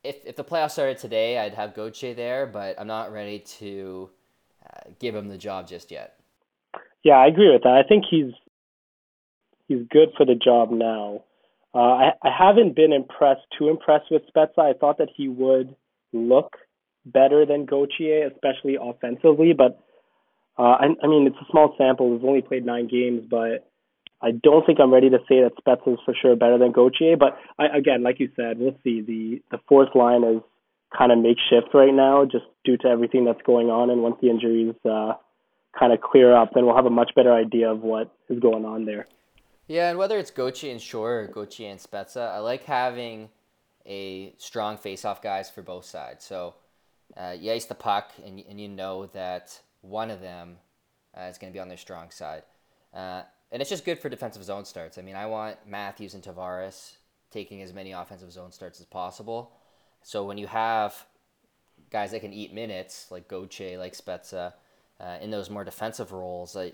if, 0.05 0.17
if 0.25 0.37
the 0.37 0.45
playoffs 0.45 0.73
started 0.73 0.99
today, 0.99 1.39
I'd 1.39 1.55
have 1.55 1.75
Gauthier 1.75 2.15
there, 2.15 2.47
but 2.47 2.77
I'm 2.79 2.87
not 2.87 3.13
ready 3.13 3.41
to 3.59 4.11
uh, 4.65 4.91
give 4.99 5.15
him 5.15 5.29
the 5.29 5.39
job 5.39 5.69
just 5.69 5.91
yet. 5.91 6.19
Yeah, 7.05 7.15
I 7.15 7.27
agree 7.27 7.53
with 7.53 7.63
that. 7.63 7.83
I 7.85 7.89
think 7.89 8.05
he's 8.11 8.33
he's 9.67 9.87
good 9.91 10.11
for 10.17 10.27
the 10.27 10.35
job 10.35 10.71
now. 10.71 11.25
Uh, 11.75 11.79
I 11.79 12.11
I 12.23 12.31
haven't 12.37 12.75
been 12.75 12.93
impressed 12.93 13.43
too 13.57 13.69
impressed 13.69 14.11
with 14.11 14.23
Spezza. 14.35 14.59
I 14.59 14.73
thought 14.73 14.99
that 14.99 15.11
he 15.17 15.29
would 15.29 15.75
look 16.13 16.57
better 17.07 17.47
than 17.47 17.67
Gauthier, 17.67 18.29
especially 18.29 18.77
offensively. 18.81 19.53
But 19.53 19.81
uh, 20.59 20.77
I, 20.81 20.87
I 21.03 21.07
mean, 21.07 21.27
it's 21.27 21.37
a 21.37 21.51
small 21.51 21.75
sample. 21.79 22.11
We've 22.11 22.25
only 22.25 22.43
played 22.43 22.67
nine 22.67 22.89
games, 22.89 23.23
but 23.31 23.71
I 24.21 24.33
don't 24.33 24.67
think 24.67 24.81
I'm 24.81 24.93
ready 24.93 25.11
to 25.11 25.19
say 25.29 25.43
that 25.43 25.53
Spets 25.61 25.87
is 25.87 25.99
for 26.05 26.15
sure 26.21 26.35
better 26.35 26.59
than 26.59 26.73
Gauthier, 26.73 27.17
but 27.17 27.39
I, 27.59 27.67
again, 27.77 28.03
like 28.03 28.19
you 28.19 28.31
said, 28.35 28.59
we'll 28.59 28.77
see. 28.83 29.01
The 29.01 29.43
the 29.51 29.63
fourth 29.69 29.95
line 29.95 30.25
is 30.25 30.43
kind 30.97 31.13
of 31.13 31.19
makeshift 31.19 31.73
right 31.75 31.95
now, 31.95 32.25
just 32.25 32.45
due 32.65 32.77
to 32.79 32.89
everything 32.89 33.25
that's 33.25 33.43
going 33.43 33.69
on. 33.69 33.91
And 33.91 34.03
once 34.03 34.17
the 34.21 34.31
injuries 34.31 34.75
uh, 34.85 35.13
kind 35.79 35.93
of 35.93 36.01
clear 36.01 36.35
up, 36.35 36.51
then 36.55 36.67
we'll 36.67 36.77
have 36.77 36.87
a 36.87 36.91
much 36.91 37.13
better 37.15 37.33
idea 37.33 37.71
of 37.71 37.83
what 37.83 38.13
is 38.29 38.41
going 38.41 38.65
on 38.65 38.87
there. 38.87 39.07
Yeah, 39.69 39.91
and 39.91 39.99
whether 39.99 40.19
it's 40.19 40.31
Gauthier 40.31 40.73
and 40.73 40.81
Shore 40.81 41.21
or 41.21 41.27
Gauthier 41.27 41.71
and 41.71 41.79
Spezza, 41.79 42.31
I 42.33 42.39
like 42.39 42.65
having 42.65 43.29
a 43.85 44.35
strong 44.39 44.79
face-off 44.79 45.23
guys 45.23 45.51
for 45.51 45.63
both 45.63 45.85
sides. 45.85 46.25
So 46.25 46.55
uh, 47.17 47.35
you 47.39 47.53
ice 47.53 47.67
the 47.67 47.75
puck, 47.75 48.13
and, 48.25 48.43
and 48.49 48.59
you 48.61 48.69
know 48.69 49.07
that 49.13 49.61
one 49.83 50.11
of 50.11 50.21
them 50.21 50.57
uh, 51.17 51.25
is 51.25 51.39
going 51.39 51.53
to 51.53 51.57
be 51.57 51.61
on 51.61 51.69
their 51.69 51.77
strong 51.77 52.11
side. 52.11 52.43
Uh, 52.95 53.23
and 53.51 53.63
it's 53.63 53.71
just 53.71 53.85
good 53.85 53.99
for 53.99 54.09
defensive 54.09 54.45
zone 54.45 54.65
starts. 54.65 54.99
I 54.99 55.03
mean, 55.03 55.17
I 55.17 55.27
want 55.27 55.57
Matthews 55.67 56.15
and 56.15 56.23
Tavares 56.23 56.93
taking 57.31 57.63
as 57.63 57.73
many 57.73 57.93
offensive 57.93 58.33
zone 58.33 58.53
starts 58.53 58.81
as 58.81 58.87
possible. 58.87 59.53
So 60.03 60.25
when 60.25 60.39
you 60.39 60.47
have 60.47 61.05
guys 61.91 62.11
that 62.13 62.21
can 62.21 62.33
eat 62.33 62.53
minutes, 62.53 63.11
like 63.11 63.29
Gauthier, 63.29 63.79
like 63.79 63.95
Spezza, 63.95 64.53
uh, 65.01 65.19
in 65.21 65.31
those 65.31 65.51
more 65.51 65.65
defensive 65.65 66.13
roles, 66.13 66.57
I, 66.57 66.73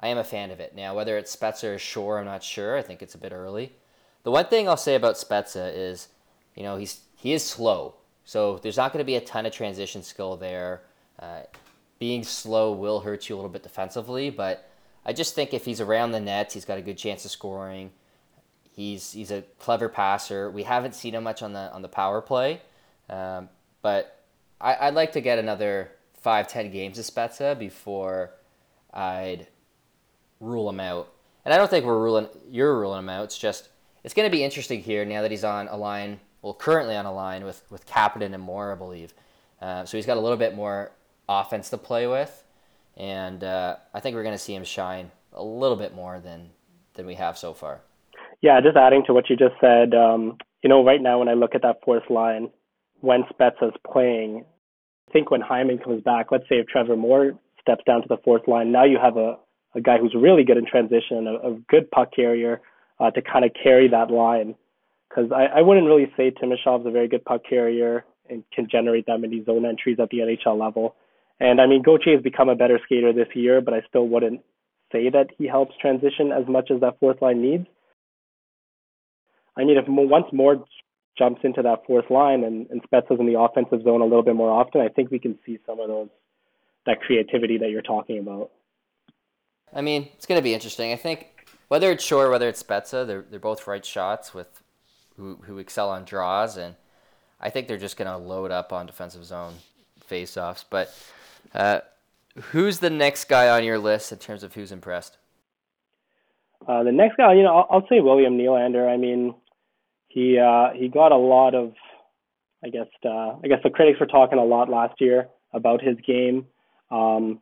I 0.00 0.08
am 0.08 0.18
a 0.18 0.24
fan 0.24 0.50
of 0.50 0.60
it. 0.60 0.74
Now, 0.74 0.94
whether 0.94 1.16
it's 1.18 1.34
Spezza 1.34 1.74
or 1.74 1.78
Shore, 1.78 2.18
I'm 2.18 2.26
not 2.26 2.42
sure. 2.42 2.76
I 2.76 2.82
think 2.82 3.02
it's 3.02 3.14
a 3.14 3.18
bit 3.18 3.32
early. 3.32 3.72
The 4.24 4.30
one 4.30 4.46
thing 4.46 4.68
I'll 4.68 4.76
say 4.76 4.94
about 4.94 5.14
Spezza 5.14 5.72
is, 5.74 6.08
you 6.54 6.62
know, 6.62 6.76
he's 6.76 7.00
he 7.16 7.32
is 7.32 7.44
slow. 7.44 7.94
So 8.24 8.58
there's 8.58 8.76
not 8.76 8.92
going 8.92 9.00
to 9.00 9.06
be 9.06 9.16
a 9.16 9.20
ton 9.20 9.46
of 9.46 9.52
transition 9.52 10.02
skill 10.02 10.36
there. 10.36 10.82
Uh, 11.18 11.42
being 11.98 12.24
slow 12.24 12.72
will 12.72 13.00
hurt 13.00 13.28
you 13.28 13.34
a 13.34 13.36
little 13.36 13.50
bit 13.50 13.62
defensively, 13.62 14.30
but 14.30 14.68
I 15.06 15.12
just 15.12 15.36
think 15.36 15.54
if 15.54 15.64
he's 15.64 15.80
around 15.80 16.10
the 16.10 16.20
net, 16.20 16.52
he's 16.52 16.64
got 16.64 16.78
a 16.78 16.82
good 16.82 16.98
chance 16.98 17.24
of 17.24 17.30
scoring. 17.30 17.92
He's 18.74 19.12
he's 19.12 19.30
a 19.30 19.42
clever 19.60 19.88
passer. 19.88 20.50
We 20.50 20.64
haven't 20.64 20.96
seen 20.96 21.14
him 21.14 21.22
much 21.22 21.42
on 21.42 21.52
the 21.52 21.72
on 21.72 21.80
the 21.80 21.88
power 21.88 22.20
play, 22.20 22.60
um, 23.08 23.48
but 23.82 24.24
I, 24.60 24.86
would 24.86 24.94
like 24.94 25.12
to 25.12 25.20
get 25.20 25.38
another 25.38 25.92
five 26.20 26.48
ten 26.48 26.72
games 26.72 26.98
of 26.98 27.04
Spezza 27.04 27.56
before 27.56 28.32
I'd 28.92 29.46
rule 30.40 30.68
him 30.68 30.80
out. 30.80 31.12
And 31.44 31.54
I 31.54 31.56
don't 31.56 31.70
think 31.70 31.86
we're 31.86 32.02
ruling 32.02 32.28
you're 32.50 32.76
ruling 32.76 32.98
him 32.98 33.08
out. 33.08 33.24
It's 33.24 33.38
just 33.38 33.68
it's 34.02 34.12
going 34.12 34.28
to 34.28 34.36
be 34.36 34.42
interesting 34.42 34.82
here 34.82 35.04
now 35.04 35.22
that 35.22 35.30
he's 35.30 35.44
on 35.44 35.68
a 35.68 35.76
line. 35.76 36.18
Well, 36.42 36.52
currently 36.52 36.96
on 36.96 37.06
a 37.06 37.14
line 37.14 37.44
with 37.44 37.62
with 37.70 37.86
Kapanen 37.86 38.34
and 38.34 38.42
Moore, 38.42 38.72
I 38.72 38.74
believe. 38.74 39.14
Uh, 39.62 39.84
so 39.84 39.96
he's 39.96 40.04
got 40.04 40.16
a 40.16 40.20
little 40.20 40.36
bit 40.36 40.56
more 40.56 40.90
offense 41.28 41.70
to 41.70 41.78
play 41.78 42.08
with 42.08 42.42
and 42.96 43.42
uh, 43.44 43.76
I 43.92 44.00
think 44.00 44.16
we're 44.16 44.22
going 44.22 44.34
to 44.34 44.42
see 44.42 44.54
him 44.54 44.64
shine 44.64 45.10
a 45.32 45.42
little 45.42 45.76
bit 45.76 45.94
more 45.94 46.18
than 46.20 46.50
than 46.94 47.06
we 47.06 47.14
have 47.14 47.36
so 47.36 47.52
far. 47.52 47.80
Yeah, 48.42 48.60
just 48.60 48.76
adding 48.76 49.02
to 49.06 49.14
what 49.14 49.28
you 49.28 49.36
just 49.36 49.54
said, 49.60 49.94
um, 49.94 50.38
you 50.62 50.68
know, 50.68 50.84
right 50.84 51.00
now 51.00 51.18
when 51.18 51.28
I 51.28 51.34
look 51.34 51.54
at 51.54 51.62
that 51.62 51.80
fourth 51.84 52.08
line, 52.10 52.50
when 53.00 53.24
Spezza's 53.30 53.74
playing, 53.90 54.44
I 55.08 55.12
think 55.12 55.30
when 55.30 55.40
Hyman 55.40 55.78
comes 55.78 56.02
back, 56.02 56.26
let's 56.30 56.44
say 56.48 56.56
if 56.56 56.66
Trevor 56.66 56.96
Moore 56.96 57.32
steps 57.60 57.84
down 57.86 58.02
to 58.02 58.08
the 58.08 58.18
fourth 58.24 58.48
line, 58.48 58.72
now 58.72 58.84
you 58.84 58.98
have 59.00 59.16
a, 59.16 59.36
a 59.74 59.80
guy 59.80 59.98
who's 59.98 60.14
really 60.14 60.44
good 60.44 60.56
in 60.56 60.66
transition, 60.66 61.26
a, 61.26 61.50
a 61.50 61.54
good 61.68 61.90
puck 61.90 62.10
carrier 62.14 62.60
uh, 62.98 63.10
to 63.10 63.22
kind 63.22 63.44
of 63.44 63.52
carry 63.62 63.88
that 63.88 64.10
line. 64.10 64.54
Because 65.08 65.30
I, 65.32 65.58
I 65.58 65.62
wouldn't 65.62 65.86
really 65.86 66.10
say 66.16 66.30
Timashov's 66.30 66.86
a 66.86 66.90
very 66.90 67.08
good 67.08 67.24
puck 67.24 67.42
carrier 67.48 68.04
and 68.28 68.42
can 68.52 68.68
generate 68.70 69.06
that 69.06 69.18
many 69.18 69.44
zone 69.44 69.64
entries 69.64 69.98
at 70.00 70.10
the 70.10 70.18
NHL 70.18 70.58
level. 70.58 70.96
And 71.38 71.60
I 71.60 71.66
mean, 71.66 71.82
Gauthier 71.82 72.14
has 72.14 72.22
become 72.22 72.48
a 72.48 72.54
better 72.54 72.78
skater 72.84 73.12
this 73.12 73.28
year, 73.34 73.60
but 73.60 73.74
I 73.74 73.82
still 73.88 74.08
wouldn't 74.08 74.40
say 74.92 75.10
that 75.10 75.28
he 75.36 75.46
helps 75.46 75.74
transition 75.80 76.32
as 76.32 76.46
much 76.48 76.70
as 76.70 76.80
that 76.80 76.98
fourth 76.98 77.20
line 77.20 77.42
needs. 77.42 77.66
I 79.56 79.64
mean, 79.64 79.76
if 79.76 79.84
once 79.88 80.26
Moore 80.32 80.64
jumps 81.18 81.40
into 81.44 81.62
that 81.62 81.86
fourth 81.86 82.10
line 82.10 82.44
and, 82.44 82.66
and 82.70 82.82
Spezza's 82.82 83.18
in 83.18 83.26
the 83.26 83.38
offensive 83.38 83.82
zone 83.82 84.00
a 84.00 84.04
little 84.04 84.22
bit 84.22 84.34
more 84.34 84.50
often, 84.50 84.80
I 84.80 84.88
think 84.88 85.10
we 85.10 85.18
can 85.18 85.38
see 85.44 85.58
some 85.66 85.80
of 85.80 85.88
those 85.88 86.08
that 86.84 87.00
creativity 87.00 87.58
that 87.58 87.70
you're 87.70 87.82
talking 87.82 88.18
about. 88.18 88.50
I 89.74 89.80
mean, 89.80 90.08
it's 90.14 90.26
going 90.26 90.38
to 90.38 90.42
be 90.42 90.54
interesting. 90.54 90.92
I 90.92 90.96
think 90.96 91.48
whether 91.68 91.90
it's 91.90 92.04
Shore, 92.04 92.30
whether 92.30 92.48
it's 92.48 92.62
Spezza, 92.62 93.06
they're 93.06 93.24
they're 93.28 93.40
both 93.40 93.66
right 93.66 93.84
shots 93.84 94.32
with 94.32 94.62
who 95.16 95.36
who 95.42 95.58
excel 95.58 95.90
on 95.90 96.04
draws, 96.04 96.56
and 96.56 96.76
I 97.40 97.50
think 97.50 97.66
they're 97.66 97.76
just 97.76 97.96
going 97.96 98.10
to 98.10 98.16
load 98.16 98.50
up 98.50 98.72
on 98.72 98.86
defensive 98.86 99.24
zone 99.24 99.54
faceoffs. 100.08 100.64
But 100.68 100.94
uh, 101.54 101.80
who's 102.50 102.78
the 102.78 102.90
next 102.90 103.24
guy 103.24 103.48
on 103.48 103.64
your 103.64 103.78
list 103.78 104.12
in 104.12 104.18
terms 104.18 104.42
of 104.42 104.54
who's 104.54 104.72
impressed? 104.72 105.18
Uh, 106.66 106.82
the 106.82 106.92
next 106.92 107.16
guy, 107.16 107.34
you 107.34 107.42
know, 107.42 107.54
I'll, 107.54 107.66
I'll 107.70 107.88
say 107.88 108.00
William 108.00 108.36
Nylander. 108.36 108.88
I 108.88 108.96
mean, 108.96 109.34
he 110.08 110.38
uh, 110.38 110.70
he 110.74 110.88
got 110.88 111.12
a 111.12 111.16
lot 111.16 111.54
of, 111.54 111.74
I 112.64 112.68
guess, 112.68 112.88
uh, 113.04 113.36
I 113.42 113.48
guess 113.48 113.60
the 113.62 113.70
critics 113.70 114.00
were 114.00 114.06
talking 114.06 114.38
a 114.38 114.44
lot 114.44 114.68
last 114.68 115.00
year 115.00 115.28
about 115.52 115.82
his 115.82 115.96
game. 116.06 116.46
Um, 116.90 117.40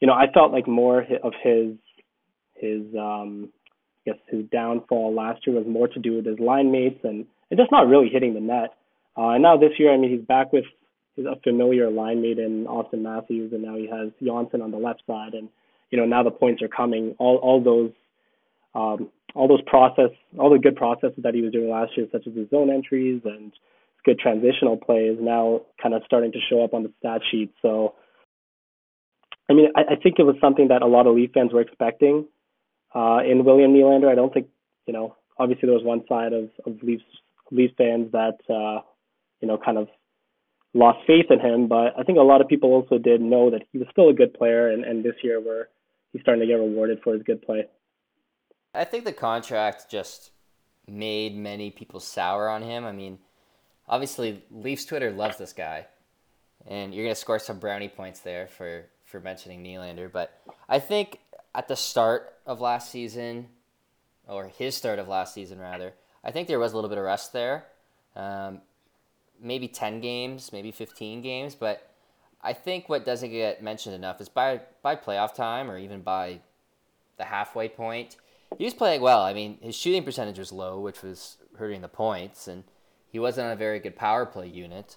you 0.00 0.06
know, 0.06 0.14
I 0.14 0.30
felt 0.32 0.52
like 0.52 0.66
more 0.66 1.06
of 1.22 1.32
his 1.42 1.76
his 2.54 2.82
um, 2.98 3.50
I 4.06 4.12
guess 4.12 4.20
his 4.28 4.44
downfall 4.50 5.14
last 5.14 5.46
year 5.46 5.56
was 5.56 5.66
more 5.66 5.88
to 5.88 5.98
do 5.98 6.16
with 6.16 6.26
his 6.26 6.38
line 6.38 6.72
mates 6.72 7.00
and, 7.04 7.26
and 7.50 7.58
just 7.58 7.70
not 7.70 7.86
really 7.86 8.08
hitting 8.08 8.34
the 8.34 8.40
net. 8.40 8.74
Uh, 9.16 9.30
and 9.30 9.42
now 9.42 9.56
this 9.56 9.72
year, 9.78 9.92
I 9.92 9.96
mean, 9.96 10.10
he's 10.10 10.26
back 10.26 10.52
with 10.52 10.64
a 11.26 11.40
familiar 11.40 11.90
line 11.90 12.22
mate 12.22 12.38
in 12.38 12.66
Auston 12.66 13.02
Matthews, 13.02 13.52
and 13.52 13.62
now 13.62 13.76
he 13.76 13.88
has 13.88 14.10
Johnsson 14.24 14.62
on 14.62 14.70
the 14.70 14.78
left 14.78 15.02
side, 15.06 15.34
and 15.34 15.48
you 15.90 15.98
know 15.98 16.04
now 16.04 16.22
the 16.22 16.30
points 16.30 16.62
are 16.62 16.68
coming. 16.68 17.14
All 17.18 17.36
all 17.36 17.62
those 17.62 17.92
um, 18.74 19.10
all 19.34 19.48
those 19.48 19.62
process, 19.66 20.10
all 20.38 20.50
the 20.50 20.58
good 20.58 20.76
processes 20.76 21.18
that 21.22 21.34
he 21.34 21.42
was 21.42 21.52
doing 21.52 21.70
last 21.70 21.96
year, 21.96 22.06
such 22.10 22.26
as 22.26 22.34
his 22.34 22.48
zone 22.50 22.70
entries 22.70 23.22
and 23.24 23.52
good 24.04 24.18
transitional 24.18 24.76
plays, 24.76 25.18
now 25.20 25.62
kind 25.82 25.94
of 25.94 26.02
starting 26.06 26.32
to 26.32 26.38
show 26.48 26.64
up 26.64 26.74
on 26.74 26.82
the 26.82 26.92
stat 26.98 27.20
sheet. 27.30 27.52
So, 27.62 27.94
I 29.48 29.52
mean, 29.52 29.68
I, 29.76 29.92
I 29.92 29.96
think 29.96 30.16
it 30.18 30.24
was 30.24 30.36
something 30.40 30.68
that 30.68 30.82
a 30.82 30.86
lot 30.86 31.06
of 31.06 31.14
Leaf 31.14 31.30
fans 31.34 31.52
were 31.52 31.60
expecting 31.60 32.26
uh, 32.94 33.20
in 33.28 33.44
William 33.44 33.72
Nylander. 33.72 34.10
I 34.10 34.14
don't 34.14 34.32
think, 34.32 34.48
you 34.86 34.92
know, 34.92 35.16
obviously 35.38 35.66
there 35.66 35.76
was 35.76 35.84
one 35.84 36.04
side 36.08 36.32
of, 36.32 36.50
of 36.66 36.82
Leafs 36.82 37.04
Leaf 37.50 37.72
fans 37.76 38.12
that, 38.12 38.38
uh, 38.48 38.82
you 39.40 39.48
know, 39.48 39.58
kind 39.58 39.78
of 39.78 39.88
lost 40.74 40.98
faith 41.06 41.26
in 41.30 41.40
him, 41.40 41.68
but 41.68 41.98
I 41.98 42.02
think 42.04 42.18
a 42.18 42.22
lot 42.22 42.40
of 42.40 42.48
people 42.48 42.70
also 42.70 42.98
did 42.98 43.20
know 43.20 43.50
that 43.50 43.62
he 43.72 43.78
was 43.78 43.88
still 43.90 44.08
a 44.08 44.14
good 44.14 44.34
player, 44.34 44.70
and, 44.70 44.84
and 44.84 45.04
this 45.04 45.16
year 45.22 45.40
where 45.40 45.68
he's 46.12 46.22
starting 46.22 46.40
to 46.40 46.46
get 46.46 46.54
rewarded 46.54 47.00
for 47.02 47.14
his 47.14 47.22
good 47.22 47.42
play. 47.42 47.66
I 48.74 48.84
think 48.84 49.04
the 49.04 49.12
contract 49.12 49.90
just 49.90 50.30
made 50.86 51.36
many 51.36 51.70
people 51.70 52.00
sour 52.00 52.48
on 52.48 52.62
him. 52.62 52.84
I 52.84 52.92
mean, 52.92 53.18
obviously 53.88 54.42
Leafs 54.50 54.84
Twitter 54.84 55.10
loves 55.10 55.38
this 55.38 55.52
guy, 55.52 55.86
and 56.66 56.94
you're 56.94 57.04
gonna 57.04 57.14
score 57.14 57.38
some 57.38 57.58
brownie 57.58 57.88
points 57.88 58.20
there 58.20 58.46
for 58.46 58.86
for 59.04 59.20
mentioning 59.20 59.64
Nylander. 59.64 60.10
But 60.10 60.40
I 60.68 60.78
think 60.78 61.18
at 61.54 61.66
the 61.66 61.76
start 61.76 62.32
of 62.46 62.60
last 62.60 62.90
season, 62.90 63.48
or 64.28 64.46
his 64.46 64.76
start 64.76 65.00
of 65.00 65.08
last 65.08 65.34
season 65.34 65.58
rather, 65.58 65.94
I 66.22 66.30
think 66.30 66.46
there 66.46 66.60
was 66.60 66.72
a 66.72 66.76
little 66.76 66.90
bit 66.90 66.98
of 66.98 67.04
rest 67.04 67.32
there. 67.32 67.66
Um, 68.14 68.60
maybe 69.42 69.68
ten 69.68 70.00
games, 70.00 70.52
maybe 70.52 70.70
fifteen 70.70 71.22
games, 71.22 71.54
but 71.54 71.90
I 72.42 72.52
think 72.52 72.88
what 72.88 73.04
doesn't 73.04 73.30
get 73.30 73.62
mentioned 73.62 73.94
enough 73.94 74.20
is 74.20 74.28
by 74.28 74.60
by 74.82 74.96
playoff 74.96 75.34
time 75.34 75.70
or 75.70 75.78
even 75.78 76.00
by 76.00 76.40
the 77.16 77.24
halfway 77.24 77.68
point 77.68 78.16
he 78.58 78.64
was 78.64 78.74
playing 78.74 79.00
well. 79.00 79.22
I 79.22 79.32
mean, 79.32 79.58
his 79.60 79.76
shooting 79.76 80.04
percentage 80.04 80.38
was 80.38 80.52
low, 80.52 80.80
which 80.80 81.02
was 81.02 81.36
hurting 81.56 81.82
the 81.82 81.88
points, 81.88 82.48
and 82.48 82.64
he 83.10 83.18
wasn't 83.18 83.46
on 83.46 83.52
a 83.52 83.56
very 83.56 83.78
good 83.78 83.96
power 83.96 84.26
play 84.26 84.48
unit 84.48 84.96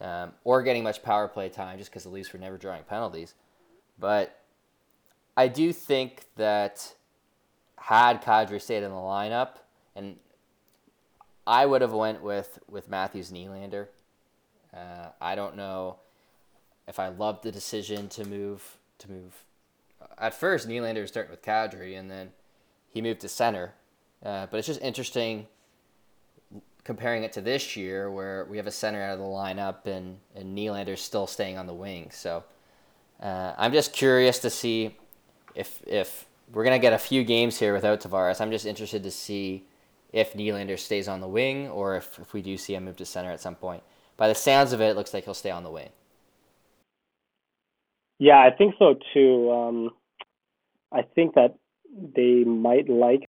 um, 0.00 0.32
or 0.44 0.62
getting 0.62 0.82
much 0.82 1.02
power 1.02 1.28
play 1.28 1.48
time 1.48 1.78
just 1.78 1.90
because 1.90 2.04
the 2.04 2.10
Leafs 2.10 2.32
were 2.32 2.38
never 2.38 2.56
drawing 2.56 2.82
penalties. 2.84 3.34
But 3.98 4.40
I 5.36 5.48
do 5.48 5.72
think 5.72 6.26
that 6.36 6.94
had 7.76 8.22
Kadri 8.22 8.60
stayed 8.60 8.82
in 8.82 8.90
the 8.90 8.96
lineup, 8.96 9.56
and 9.96 10.16
I 11.46 11.66
would 11.66 11.82
have 11.82 11.92
went 11.92 12.22
with 12.22 12.58
with 12.68 12.88
Matthews 12.88 13.30
Nylander. 13.30 13.88
Uh, 14.74 15.08
I 15.20 15.34
don't 15.34 15.56
know 15.56 15.96
if 16.88 16.98
I 16.98 17.08
loved 17.08 17.42
the 17.42 17.52
decision 17.52 18.08
to 18.10 18.24
move 18.24 18.78
to 18.98 19.10
move. 19.10 19.44
At 20.18 20.34
first, 20.34 20.68
Nylander 20.68 21.00
was 21.00 21.10
starting 21.10 21.30
with 21.30 21.42
Kadri, 21.42 21.98
and 21.98 22.10
then 22.10 22.30
he 22.88 23.02
moved 23.02 23.20
to 23.20 23.28
center. 23.28 23.74
Uh, 24.24 24.46
but 24.50 24.58
it's 24.58 24.66
just 24.66 24.80
interesting 24.80 25.46
comparing 26.84 27.24
it 27.24 27.32
to 27.32 27.40
this 27.40 27.76
year 27.76 28.10
where 28.10 28.44
we 28.44 28.58
have 28.58 28.66
a 28.66 28.70
center 28.70 29.02
out 29.02 29.14
of 29.14 29.18
the 29.18 29.24
lineup 29.24 29.86
and, 29.86 30.18
and 30.36 30.56
Nylander's 30.56 31.00
still 31.00 31.26
staying 31.26 31.56
on 31.56 31.66
the 31.66 31.74
wing. 31.74 32.10
So 32.12 32.44
uh, 33.22 33.54
I'm 33.56 33.72
just 33.72 33.92
curious 33.92 34.38
to 34.40 34.50
see 34.50 34.96
if, 35.54 35.82
if 35.86 36.26
we're 36.52 36.64
to 36.64 36.78
get 36.78 36.92
a 36.92 36.98
few 36.98 37.24
games 37.24 37.58
here 37.58 37.72
without 37.72 38.00
Tavares. 38.00 38.40
I'm 38.40 38.50
just 38.50 38.66
interested 38.66 39.02
to 39.02 39.10
see 39.10 39.64
if 40.14 40.32
Nylander 40.32 40.78
stays 40.78 41.08
on 41.08 41.20
the 41.20 41.26
wing 41.26 41.68
or 41.68 41.96
if, 41.96 42.18
if 42.20 42.32
we 42.32 42.40
do 42.40 42.56
see 42.56 42.74
him 42.74 42.84
move 42.84 42.96
to 42.98 43.04
center 43.04 43.32
at 43.32 43.40
some 43.40 43.56
point. 43.56 43.82
By 44.16 44.28
the 44.28 44.34
sounds 44.34 44.72
of 44.72 44.80
it, 44.80 44.90
it 44.90 44.96
looks 44.96 45.12
like 45.12 45.24
he'll 45.24 45.34
stay 45.34 45.50
on 45.50 45.64
the 45.64 45.70
wing. 45.70 45.88
Yeah, 48.20 48.38
I 48.38 48.50
think 48.56 48.76
so 48.78 48.94
too. 49.12 49.50
Um, 49.50 49.90
I 50.92 51.02
think 51.02 51.34
that 51.34 51.56
they 52.14 52.44
might 52.44 52.88
like 52.88 53.28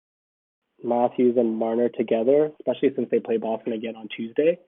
Matthews 0.82 1.36
and 1.38 1.56
Marner 1.56 1.88
together, 1.88 2.52
especially 2.60 2.94
since 2.94 3.08
they 3.10 3.18
play 3.18 3.38
Boston 3.38 3.72
again 3.72 3.96
on 3.96 4.08
Tuesday. 4.14 4.58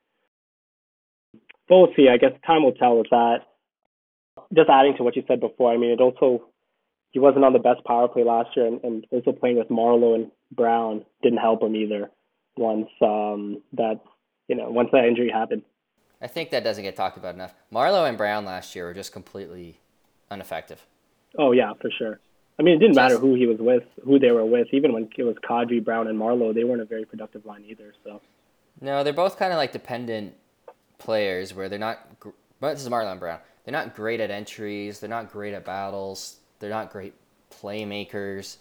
But 1.68 1.76
we'll 1.76 1.92
see. 1.96 2.08
I 2.08 2.16
guess 2.16 2.32
time 2.46 2.62
will 2.64 2.72
tell 2.72 2.96
with 2.96 3.10
that. 3.10 3.40
Just 4.54 4.70
adding 4.70 4.96
to 4.96 5.02
what 5.02 5.16
you 5.16 5.24
said 5.28 5.40
before, 5.40 5.70
I 5.70 5.76
mean, 5.76 5.90
it 5.90 6.00
also 6.00 6.46
he 7.16 7.20
wasn't 7.20 7.46
on 7.46 7.54
the 7.54 7.58
best 7.58 7.82
power 7.86 8.08
play 8.08 8.24
last 8.24 8.54
year, 8.54 8.66
and, 8.66 8.78
and 8.84 9.06
also 9.10 9.32
playing 9.32 9.56
with 9.56 9.70
Marleau 9.70 10.14
and 10.14 10.30
Brown 10.52 11.02
didn't 11.22 11.38
help 11.38 11.62
him 11.62 11.74
either. 11.74 12.10
Once 12.58 12.90
um, 13.00 13.62
that 13.72 14.02
you 14.48 14.54
know, 14.54 14.68
once 14.68 14.90
that 14.92 15.06
injury 15.06 15.30
happened. 15.30 15.62
I 16.20 16.26
think 16.26 16.50
that 16.50 16.62
doesn't 16.62 16.84
get 16.84 16.94
talked 16.94 17.16
about 17.16 17.34
enough. 17.34 17.54
Marleau 17.72 18.06
and 18.06 18.18
Brown 18.18 18.44
last 18.44 18.76
year 18.76 18.84
were 18.84 18.92
just 18.92 19.14
completely 19.14 19.80
ineffective. 20.30 20.84
Oh 21.38 21.52
yeah, 21.52 21.72
for 21.80 21.90
sure. 21.90 22.20
I 22.58 22.62
mean, 22.62 22.74
it 22.74 22.80
didn't 22.80 22.96
matter 22.96 23.16
who 23.16 23.34
he 23.34 23.46
was 23.46 23.60
with, 23.60 23.84
who 24.04 24.18
they 24.18 24.30
were 24.30 24.44
with. 24.44 24.68
Even 24.72 24.92
when 24.92 25.08
it 25.16 25.22
was 25.22 25.36
Kadri, 25.36 25.82
Brown, 25.82 26.08
and 26.08 26.20
Marleau, 26.20 26.54
they 26.54 26.64
weren't 26.64 26.82
a 26.82 26.84
very 26.84 27.06
productive 27.06 27.46
line 27.46 27.64
either. 27.66 27.94
So. 28.04 28.20
No, 28.82 29.02
they're 29.02 29.14
both 29.14 29.38
kind 29.38 29.54
of 29.54 29.56
like 29.56 29.72
dependent 29.72 30.34
players, 30.98 31.54
where 31.54 31.70
they're 31.70 31.78
not. 31.78 31.98
But 32.60 32.74
this 32.74 32.82
is 32.82 32.90
Marleau 32.90 33.12
and 33.12 33.20
Brown. 33.20 33.38
They're 33.64 33.72
not 33.72 33.94
great 33.96 34.20
at 34.20 34.30
entries. 34.30 35.00
They're 35.00 35.08
not 35.08 35.32
great 35.32 35.54
at 35.54 35.64
battles. 35.64 36.40
They're 36.58 36.70
not 36.70 36.92
great 36.92 37.14
playmakers. 37.62 38.56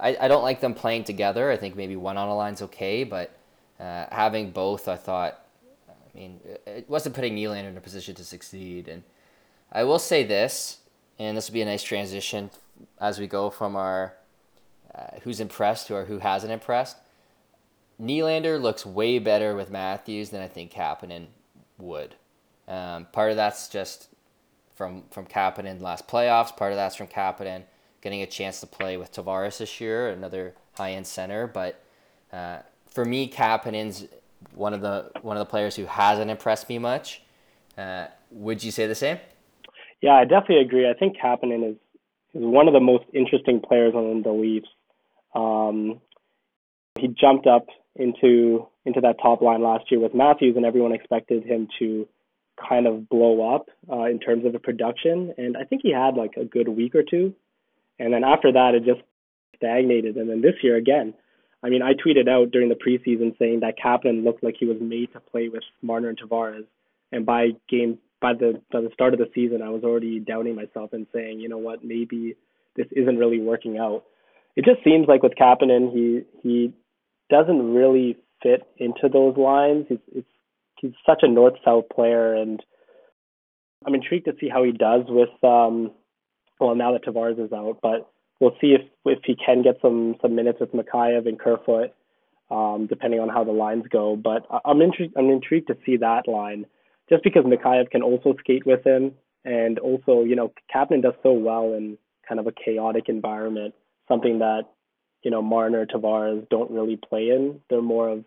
I, 0.00 0.16
I 0.20 0.28
don't 0.28 0.42
like 0.42 0.60
them 0.60 0.74
playing 0.74 1.04
together. 1.04 1.50
I 1.50 1.56
think 1.56 1.76
maybe 1.76 1.96
one 1.96 2.16
on 2.16 2.28
a 2.28 2.36
line's 2.36 2.62
okay, 2.62 3.04
but 3.04 3.36
uh, 3.78 4.06
having 4.10 4.50
both, 4.50 4.88
I 4.88 4.96
thought, 4.96 5.40
I 5.88 6.18
mean, 6.18 6.40
it 6.66 6.88
wasn't 6.88 7.14
putting 7.14 7.36
Nylander 7.36 7.68
in 7.68 7.76
a 7.76 7.80
position 7.80 8.14
to 8.16 8.24
succeed. 8.24 8.88
And 8.88 9.02
I 9.70 9.84
will 9.84 9.98
say 9.98 10.24
this, 10.24 10.78
and 11.18 11.36
this 11.36 11.48
will 11.48 11.54
be 11.54 11.62
a 11.62 11.66
nice 11.66 11.82
transition 11.82 12.50
as 13.00 13.18
we 13.18 13.26
go 13.26 13.50
from 13.50 13.76
our 13.76 14.14
uh, 14.94 15.18
who's 15.22 15.40
impressed 15.40 15.86
to 15.88 15.94
our 15.94 16.04
who 16.06 16.18
hasn't 16.18 16.52
impressed. 16.52 16.96
Nylander 18.00 18.60
looks 18.60 18.84
way 18.84 19.18
better 19.18 19.54
with 19.54 19.70
Matthews 19.70 20.30
than 20.30 20.42
I 20.42 20.48
think 20.48 20.72
Kapanen 20.72 21.26
would. 21.78 22.14
Um, 22.68 23.06
part 23.12 23.30
of 23.30 23.36
that's 23.36 23.68
just 23.68 24.08
from 24.76 25.04
from 25.10 25.26
Kapanen 25.26 25.80
last 25.80 26.06
playoffs. 26.06 26.56
Part 26.56 26.70
of 26.70 26.76
that's 26.76 26.94
from 26.94 27.08
Kapanen 27.08 27.64
getting 28.02 28.22
a 28.22 28.26
chance 28.26 28.60
to 28.60 28.66
play 28.66 28.96
with 28.96 29.12
Tavares 29.12 29.58
this 29.58 29.80
year, 29.80 30.10
another 30.10 30.54
high 30.74 30.92
end 30.92 31.06
center. 31.06 31.48
But 31.48 31.82
uh, 32.32 32.58
for 32.86 33.04
me, 33.04 33.28
Kapanen's 33.28 34.06
one 34.54 34.74
of 34.74 34.80
the 34.82 35.10
one 35.22 35.36
of 35.36 35.40
the 35.40 35.50
players 35.50 35.74
who 35.74 35.86
hasn't 35.86 36.30
impressed 36.30 36.68
me 36.68 36.78
much. 36.78 37.22
Uh, 37.76 38.06
would 38.30 38.62
you 38.62 38.70
say 38.70 38.86
the 38.86 38.94
same? 38.94 39.18
Yeah, 40.00 40.14
I 40.14 40.24
definitely 40.24 40.60
agree. 40.60 40.88
I 40.88 40.94
think 40.94 41.16
Kapanen 41.16 41.70
is 41.70 41.76
is 42.34 42.44
one 42.44 42.68
of 42.68 42.74
the 42.74 42.80
most 42.80 43.04
interesting 43.14 43.60
players 43.60 43.94
on 43.94 44.22
the 44.22 44.30
Leafs. 44.30 44.68
Um, 45.34 46.00
he 46.98 47.08
jumped 47.08 47.46
up 47.46 47.66
into 47.94 48.68
into 48.84 49.00
that 49.00 49.16
top 49.20 49.40
line 49.42 49.62
last 49.62 49.90
year 49.90 50.00
with 50.00 50.14
Matthews, 50.14 50.56
and 50.56 50.64
everyone 50.64 50.92
expected 50.92 51.44
him 51.44 51.68
to 51.78 52.06
kind 52.56 52.86
of 52.86 53.08
blow 53.08 53.54
up 53.54 53.68
uh, 53.90 54.04
in 54.04 54.18
terms 54.18 54.44
of 54.44 54.52
the 54.52 54.58
production, 54.58 55.34
and 55.36 55.56
I 55.56 55.64
think 55.64 55.82
he 55.82 55.92
had 55.92 56.16
like 56.16 56.34
a 56.36 56.44
good 56.44 56.68
week 56.68 56.94
or 56.94 57.02
two, 57.02 57.34
and 57.98 58.12
then 58.12 58.24
after 58.24 58.52
that 58.52 58.74
it 58.74 58.84
just 58.84 59.02
stagnated. 59.56 60.16
And 60.16 60.28
then 60.28 60.40
this 60.40 60.54
year 60.62 60.76
again, 60.76 61.14
I 61.62 61.68
mean, 61.68 61.82
I 61.82 61.92
tweeted 61.94 62.28
out 62.28 62.50
during 62.50 62.68
the 62.68 62.74
preseason 62.74 63.36
saying 63.38 63.60
that 63.60 63.78
Kapanen 63.82 64.24
looked 64.24 64.44
like 64.44 64.56
he 64.58 64.66
was 64.66 64.78
made 64.80 65.12
to 65.12 65.20
play 65.20 65.48
with 65.48 65.62
Marner 65.82 66.08
and 66.08 66.18
Tavares, 66.18 66.66
and 67.12 67.26
by 67.26 67.50
game 67.68 67.98
by 68.20 68.32
the 68.34 68.60
by 68.72 68.80
the 68.80 68.90
start 68.92 69.12
of 69.12 69.18
the 69.18 69.30
season, 69.34 69.62
I 69.62 69.70
was 69.70 69.84
already 69.84 70.20
doubting 70.20 70.54
myself 70.54 70.92
and 70.92 71.06
saying, 71.12 71.40
you 71.40 71.48
know 71.48 71.58
what, 71.58 71.84
maybe 71.84 72.36
this 72.76 72.86
isn't 72.92 73.18
really 73.18 73.40
working 73.40 73.78
out. 73.78 74.04
It 74.54 74.64
just 74.64 74.82
seems 74.84 75.06
like 75.08 75.22
with 75.22 75.34
Kapanen, 75.34 75.92
he 75.92 76.22
he 76.42 76.72
doesn't 77.30 77.74
really 77.74 78.16
fit 78.42 78.62
into 78.78 79.08
those 79.12 79.36
lines. 79.36 79.86
It's, 79.90 80.02
it's 80.14 80.28
he's 80.80 80.92
such 81.04 81.20
a 81.22 81.28
north 81.28 81.54
south 81.64 81.84
player, 81.94 82.34
and 82.34 82.62
I'm 83.86 83.94
intrigued 83.94 84.26
to 84.26 84.34
see 84.40 84.48
how 84.48 84.62
he 84.62 84.72
does 84.72 85.02
with 85.08 85.30
um. 85.42 85.92
Well, 86.58 86.74
now 86.74 86.92
that 86.92 87.04
Tavares 87.04 87.44
is 87.44 87.52
out, 87.52 87.80
but 87.82 88.10
we'll 88.40 88.56
see 88.60 88.74
if 88.74 88.82
if 89.04 89.20
he 89.24 89.36
can 89.36 89.62
get 89.62 89.76
some 89.82 90.16
some 90.22 90.34
minutes 90.34 90.58
with 90.60 90.72
Mikheyev 90.72 91.28
and 91.28 91.38
Kerfoot, 91.38 91.92
um, 92.50 92.86
depending 92.88 93.20
on 93.20 93.28
how 93.28 93.44
the 93.44 93.52
lines 93.52 93.84
go. 93.90 94.16
But 94.16 94.46
I'm 94.64 94.80
intrigued. 94.80 95.16
I'm 95.16 95.30
intrigued 95.30 95.68
to 95.68 95.76
see 95.84 95.96
that 95.98 96.28
line, 96.28 96.66
just 97.10 97.22
because 97.22 97.44
Mikheyev 97.44 97.90
can 97.90 98.02
also 98.02 98.34
skate 98.40 98.66
with 98.66 98.86
him, 98.86 99.12
and 99.44 99.78
also 99.78 100.24
you 100.24 100.36
know 100.36 100.52
Kapanen 100.74 101.02
does 101.02 101.14
so 101.22 101.32
well 101.32 101.74
in 101.74 101.98
kind 102.28 102.40
of 102.40 102.46
a 102.46 102.52
chaotic 102.52 103.08
environment, 103.08 103.74
something 104.08 104.38
that 104.38 104.62
you 105.22 105.30
know 105.30 105.42
Marner, 105.42 105.86
Tavares 105.86 106.48
don't 106.48 106.70
really 106.70 106.96
play 106.96 107.28
in. 107.28 107.60
They're 107.68 107.82
more 107.82 108.08
of 108.08 108.24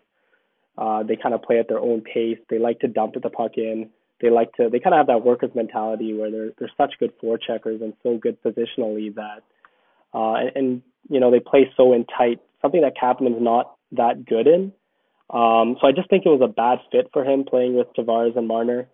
uh, 0.80 1.04
they 1.04 1.18
kind 1.18 1.36
of 1.36 1.42
play 1.42 1.60
at 1.60 1.68
their 1.68 1.80
own 1.80 2.02
pace. 2.02 2.38
They 2.50 2.58
like 2.58 2.80
to 2.80 2.88
dump 2.88 3.16
the 3.22 3.30
puck 3.30 3.58
in. 3.58 3.90
They 4.22 4.30
like 4.30 4.54
to. 4.54 4.70
They 4.72 4.80
kind 4.80 4.94
of 4.94 5.00
have 5.00 5.08
that 5.08 5.26
workers 5.26 5.52
mentality 5.54 6.14
where 6.14 6.32
they're 6.32 6.52
they're 6.58 6.72
such 6.78 6.94
good 7.00 7.12
forecheckers 7.22 7.84
and 7.84 7.94
so 8.02 8.18
good 8.18 8.42
positionally 8.42 9.14
that, 9.16 9.44
uh, 10.14 10.36
and, 10.36 10.52
and 10.56 10.82
you 11.10 11.20
know 11.20 11.32
they 11.32 11.40
play 11.40 11.70
so 11.76 11.94
in 11.94 12.06
tight. 12.06 12.40
Something 12.62 12.82
that 12.82 12.96
Kapanen's 13.02 13.42
not 13.42 13.76
that 13.92 14.26
good 14.26 14.48
in. 14.48 14.72
Um, 15.30 15.78
so 15.80 15.88
I 15.88 15.92
just 15.96 16.10
think 16.10 16.26
it 16.26 16.30
was 16.30 16.42
a 16.44 16.48
bad 16.48 16.80
fit 16.92 17.10
for 17.14 17.24
him 17.24 17.44
playing 17.44 17.76
with 17.76 17.88
Tavares 17.98 18.38
and 18.38 18.48
Marner. 18.48 18.88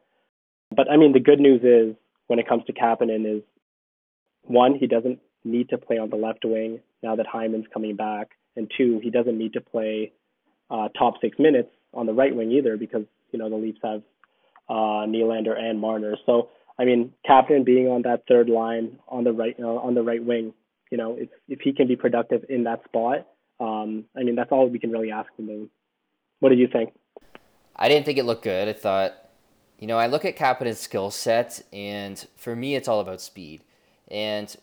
But 0.76 0.92
I 0.92 0.98
mean, 0.98 1.14
the 1.14 1.20
good 1.20 1.40
news 1.40 1.62
is 1.64 1.96
when 2.28 2.40
it 2.40 2.48
comes 2.48 2.64
to 2.66 2.74
Kapanen 2.74 3.38
is 3.38 3.44
one, 4.42 4.76
he 4.76 4.88
doesn't 4.88 5.20
need 5.44 5.70
to 5.70 5.78
play 5.78 5.98
on 5.98 6.10
the 6.10 6.16
left 6.16 6.44
wing 6.44 6.80
now 7.04 7.16
that 7.16 7.28
Hyman's 7.28 7.68
coming 7.72 7.96
back, 7.96 8.30
and 8.56 8.72
two, 8.76 9.00
he 9.04 9.12
doesn't 9.12 9.38
need 9.38 9.54
to 9.54 9.62
play 9.62 10.12
uh, 10.70 10.90
top 10.98 11.16
six 11.22 11.38
minutes 11.40 11.70
on 11.94 12.06
the 12.06 12.14
right 12.14 12.36
wing 12.36 12.52
either 12.52 12.78
because 12.78 13.04
you 13.32 13.40
know 13.40 13.50
the 13.50 13.56
Leafs 13.56 13.80
have 13.84 14.02
uh, 14.70 15.06
Nylander 15.08 15.58
and 15.58 15.80
Marner. 15.80 16.16
So 16.26 16.50
I 16.78 16.86
mean, 16.86 17.14
Kapanen 17.28 17.66
being 17.66 17.88
on 17.88 18.02
that 18.04 18.24
third 18.28 18.50
line 18.50 19.00
on 19.08 19.24
the 19.24 19.32
right 19.32 19.56
uh, 19.60 19.66
on 19.66 19.96
the 19.96 20.04
right 20.04 20.24
wing, 20.24 20.54
you 20.92 20.98
know, 20.98 21.16
if 21.18 21.30
if 21.48 21.60
he 21.62 21.74
can 21.74 21.88
be 21.88 21.96
productive 21.96 22.46
in 22.50 22.64
that 22.66 22.84
spot, 22.86 23.28
um, 23.60 24.06
I 24.16 24.24
mean 24.24 24.36
that's 24.36 24.52
all 24.52 24.68
we 24.70 24.80
can 24.80 24.92
really 24.92 25.12
ask 25.12 25.34
from 25.36 25.48
him. 25.48 25.70
What 26.40 26.50
do 26.50 26.56
you 26.56 26.68
think? 26.68 26.94
I 27.76 27.90
didn't 27.90 28.06
think 28.06 28.18
it 28.18 28.26
looked 28.26 28.44
good. 28.44 28.68
I 28.68 28.74
thought, 28.74 29.14
you 29.80 29.88
know, 29.88 29.98
I 29.98 30.08
look 30.08 30.26
at 30.26 30.38
Kapanen's 30.38 30.80
skill 30.80 31.12
set, 31.12 31.62
and 31.74 32.26
for 32.36 32.56
me, 32.56 32.76
it's 32.76 32.88
all 32.88 33.00
about 33.00 33.22
speed. 33.22 33.62
And 34.10 34.56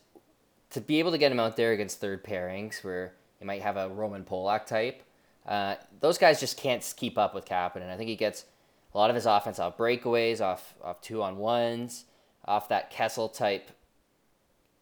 to 0.71 0.81
be 0.81 0.99
able 0.99 1.11
to 1.11 1.19
get 1.19 1.33
him 1.33 1.41
out 1.41 1.57
there 1.57 1.73
against 1.73 2.01
third 2.01 2.25
pairings, 2.25 2.83
where 2.85 3.13
you 3.41 3.47
might 3.47 3.63
have 3.63 3.77
a 3.77 3.89
Roman 3.89 4.25
Polak 4.25 4.67
type, 4.67 5.03
uh, 5.47 5.77
those 6.01 6.19
guys 6.19 6.41
just 6.41 6.57
can't 6.57 6.95
keep 6.97 7.19
up 7.19 7.35
with 7.35 7.45
Kapanen. 7.45 7.91
I 7.91 7.97
think 7.97 8.09
he 8.09 8.17
gets 8.17 8.45
a 8.95 8.99
lot 8.99 9.11
of 9.11 9.17
his 9.17 9.27
offense 9.27 9.59
off 9.59 9.77
breakaways, 9.77 10.41
off 10.41 10.75
off 10.83 11.01
two 11.01 11.23
on 11.23 11.39
ones, 11.39 12.05
off 12.45 12.69
that 12.69 12.91
Kessel 12.91 13.29
type 13.29 13.71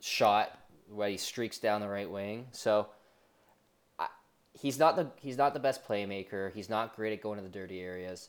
shot 0.00 0.58
where 0.92 1.08
he 1.08 1.16
streaks 1.16 1.58
down 1.58 1.80
the 1.80 1.88
right 1.88 2.10
wing. 2.10 2.46
So 2.52 2.88
I, 3.98 4.08
he's 4.52 4.78
not 4.78 4.96
the 4.96 5.10
he's 5.16 5.38
not 5.38 5.54
the 5.54 5.60
best 5.60 5.86
playmaker. 5.86 6.52
He's 6.52 6.68
not 6.68 6.96
great 6.96 7.12
at 7.12 7.22
going 7.22 7.38
to 7.38 7.44
the 7.44 7.50
dirty 7.50 7.80
areas. 7.80 8.28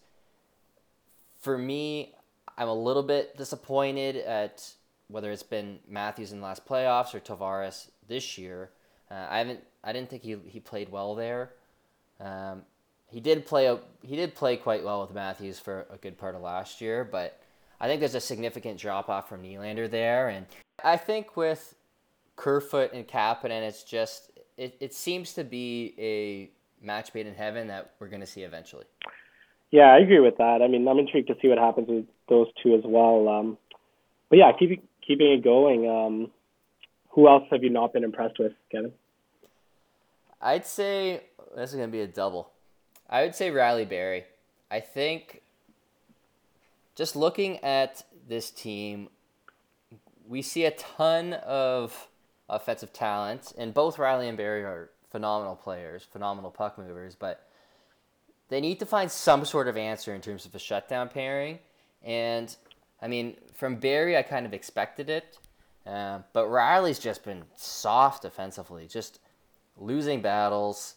For 1.40 1.58
me, 1.58 2.14
I'm 2.58 2.68
a 2.68 2.74
little 2.74 3.04
bit 3.04 3.36
disappointed 3.38 4.16
at 4.18 4.72
whether 5.08 5.32
it's 5.32 5.44
been 5.44 5.80
Matthews 5.90 6.32
in 6.32 6.40
the 6.40 6.46
last 6.46 6.66
playoffs 6.66 7.14
or 7.14 7.20
Tavares 7.20 7.90
this 8.08 8.38
year. 8.38 8.70
Uh, 9.10 9.28
I 9.30 9.40
haven't 9.40 9.62
I 9.84 9.92
didn't 9.92 10.10
think 10.10 10.24
he 10.24 10.38
he 10.46 10.60
played 10.60 10.90
well 10.90 11.16
there. 11.16 11.54
Um, 12.22 12.64
he 13.08 13.20
did 13.20 13.46
play 13.46 13.66
a, 13.66 13.80
he 14.04 14.16
did 14.16 14.36
play 14.36 14.58
quite 14.58 14.84
well 14.84 15.02
with 15.02 15.14
Matthews 15.14 15.60
for 15.60 15.86
a 15.92 15.98
good 15.98 16.18
part 16.18 16.36
of 16.36 16.42
last 16.42 16.80
year, 16.80 17.04
but 17.04 17.40
I 17.80 17.88
think 17.88 18.00
there's 18.00 18.16
a 18.16 18.22
significant 18.22 18.80
drop 18.80 19.10
off 19.10 19.28
from 19.28 19.44
Nylander 19.44 19.90
there, 19.90 20.30
and 20.30 20.46
I 20.84 20.98
think 20.98 21.36
with 21.36 21.76
Kerfoot 22.36 22.94
and 22.94 23.08
Kapanen, 23.08 23.64
it's 23.64 23.84
just 23.84 24.32
it, 24.58 24.78
it 24.80 24.94
seems 24.94 25.34
to 25.34 25.44
be 25.44 25.94
a 25.98 26.50
match 26.86 27.14
made 27.14 27.28
in 27.28 27.34
heaven 27.34 27.68
that 27.68 27.94
we're 28.00 28.08
going 28.08 28.22
to 28.22 28.28
see 28.28 28.44
eventually. 28.44 28.86
Yeah, 29.72 29.94
I 29.94 30.00
agree 30.00 30.20
with 30.20 30.38
that. 30.38 30.62
I 30.62 30.68
mean, 30.68 30.88
I'm 30.88 31.00
intrigued 31.00 31.28
to 31.30 31.36
see 31.42 31.48
what 31.48 31.58
happens 31.58 31.88
with 31.88 32.06
those 32.28 32.48
two 32.62 32.76
as 32.76 32.82
well. 32.84 33.28
Um, 33.30 33.58
but 34.30 34.38
yeah, 34.38 34.52
keep, 34.58 34.84
keeping 35.06 35.32
it 35.32 35.44
going. 35.44 35.90
Um, 35.90 36.32
who 37.10 37.28
else 37.28 37.44
have 37.52 37.64
you 37.64 37.70
not 37.70 37.94
been 37.94 38.04
impressed 38.04 38.38
with, 38.40 38.54
Kevin? 38.72 38.92
I'd 40.42 40.66
say 40.66 41.22
this 41.56 41.74
is 41.74 41.80
to 41.80 41.88
be 41.88 42.02
a 42.02 42.08
double. 42.08 42.52
I 43.10 43.24
would 43.24 43.36
say 43.36 43.52
Rielly 43.52 43.88
Barrie. 43.88 44.26
I 44.70 44.80
think 44.80 45.42
just 46.96 47.16
looking 47.16 47.58
at 47.64 48.04
this 48.28 48.50
team, 48.50 49.10
we 50.28 50.42
see 50.42 50.66
a 50.66 50.72
ton 50.72 51.34
of 51.34 52.08
offensive 52.50 52.94
talent, 52.94 53.54
and 53.58 53.74
both 53.74 53.98
Rielly 53.98 54.28
and 54.28 54.38
Barrie 54.38 54.64
are 54.64 54.90
phenomenal 55.10 55.56
players, 55.56 56.04
phenomenal 56.04 56.52
puck 56.52 56.78
movers, 56.78 57.16
but 57.16 57.48
they 58.50 58.62
need 58.62 58.80
to 58.80 58.86
find 58.86 59.12
some 59.12 59.46
sort 59.46 59.68
of 59.68 59.78
answer 59.78 60.14
in 60.14 60.22
terms 60.22 60.46
of 60.46 60.56
a 60.56 60.60
shutdown 60.60 61.10
pairing. 61.10 61.60
And 62.04 62.56
I 63.02 63.08
mean, 63.08 63.36
from 63.54 63.76
Barrie, 63.76 64.18
I 64.18 64.24
kind 64.24 64.46
of 64.46 64.54
expected 64.54 65.10
it, 65.10 65.38
uh, 65.86 66.20
but 66.34 66.48
Rielly's 66.48 67.00
just 67.00 67.24
been 67.24 67.44
soft 67.56 68.26
offensively, 68.26 68.88
just 68.88 69.20
losing 69.78 70.22
battles 70.22 70.96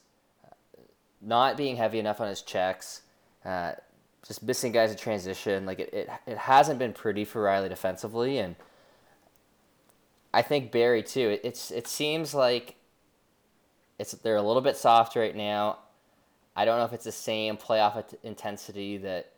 not 1.25 1.57
being 1.57 1.77
heavy 1.77 1.99
enough 1.99 2.21
on 2.21 2.29
his 2.29 2.43
checks, 2.43 3.03
uh, 3.45 3.73
just 4.27 4.43
missing 4.43 4.73
guys 4.73 4.91
in 4.91 4.97
transition. 4.97 5.67
Like 5.67 5.81
it, 5.81 5.93
it, 5.93 6.11
it 6.27 6.39
hasn't 6.39 6.79
been 6.79 6.93
pretty 6.93 7.25
for 7.25 7.43
Rielly 7.45 7.69
defensively, 7.69 8.39
and 8.39 8.57
I 10.33 10.43
think 10.43 10.71
Barrie 10.73 11.03
too. 11.03 11.31
It, 11.31 11.41
it's 11.45 11.71
it 11.71 11.87
seems 11.87 12.35
like 12.35 12.77
it's 13.99 14.13
they're 14.13 14.37
a 14.37 14.43
little 14.43 14.63
bit 14.63 14.77
soft 14.77 15.17
right 15.17 15.35
now. 15.35 15.79
I 16.57 16.65
don't 16.65 16.79
know 16.79 16.85
if 16.85 16.93
it's 16.93 17.05
the 17.05 17.13
same 17.13 17.57
playoff 17.57 18.05
intensity 18.23 18.99
that 18.99 19.33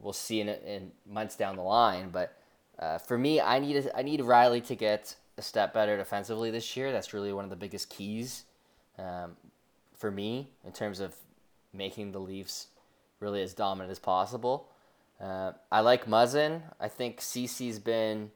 we'll 0.00 0.12
see 0.12 0.40
in, 0.40 0.48
in 0.48 0.90
months 1.06 1.36
down 1.36 1.56
the 1.56 1.62
line, 1.62 2.10
but 2.10 2.36
uh, 2.78 2.98
for 2.98 3.16
me, 3.18 3.40
I 3.40 3.58
need 3.58 3.90
I 3.94 4.02
need 4.02 4.20
Rielly 4.20 4.64
to 4.66 4.74
get 4.74 5.14
a 5.38 5.42
step 5.42 5.72
better 5.72 5.96
defensively 5.96 6.50
this 6.50 6.76
year. 6.76 6.92
That's 6.92 7.14
really 7.14 7.32
one 7.32 7.44
of 7.44 7.50
the 7.50 7.56
biggest 7.56 7.90
keys. 7.90 8.44
Um, 8.98 9.36
for 10.00 10.10
me 10.10 10.48
in 10.64 10.72
terms 10.72 10.98
of 10.98 11.14
making 11.72 12.10
the 12.12 12.18
Leafs 12.18 12.68
really 13.20 13.42
as 13.42 13.52
dominant 13.52 13.92
as 13.92 13.98
possible. 13.98 14.68
Uh, 15.20 15.52
I 15.70 15.80
like 15.80 16.06
Muzzin. 16.06 16.62
I 16.80 16.88
think 16.88 17.20
Ceci's 17.20 17.78
been 17.78 18.30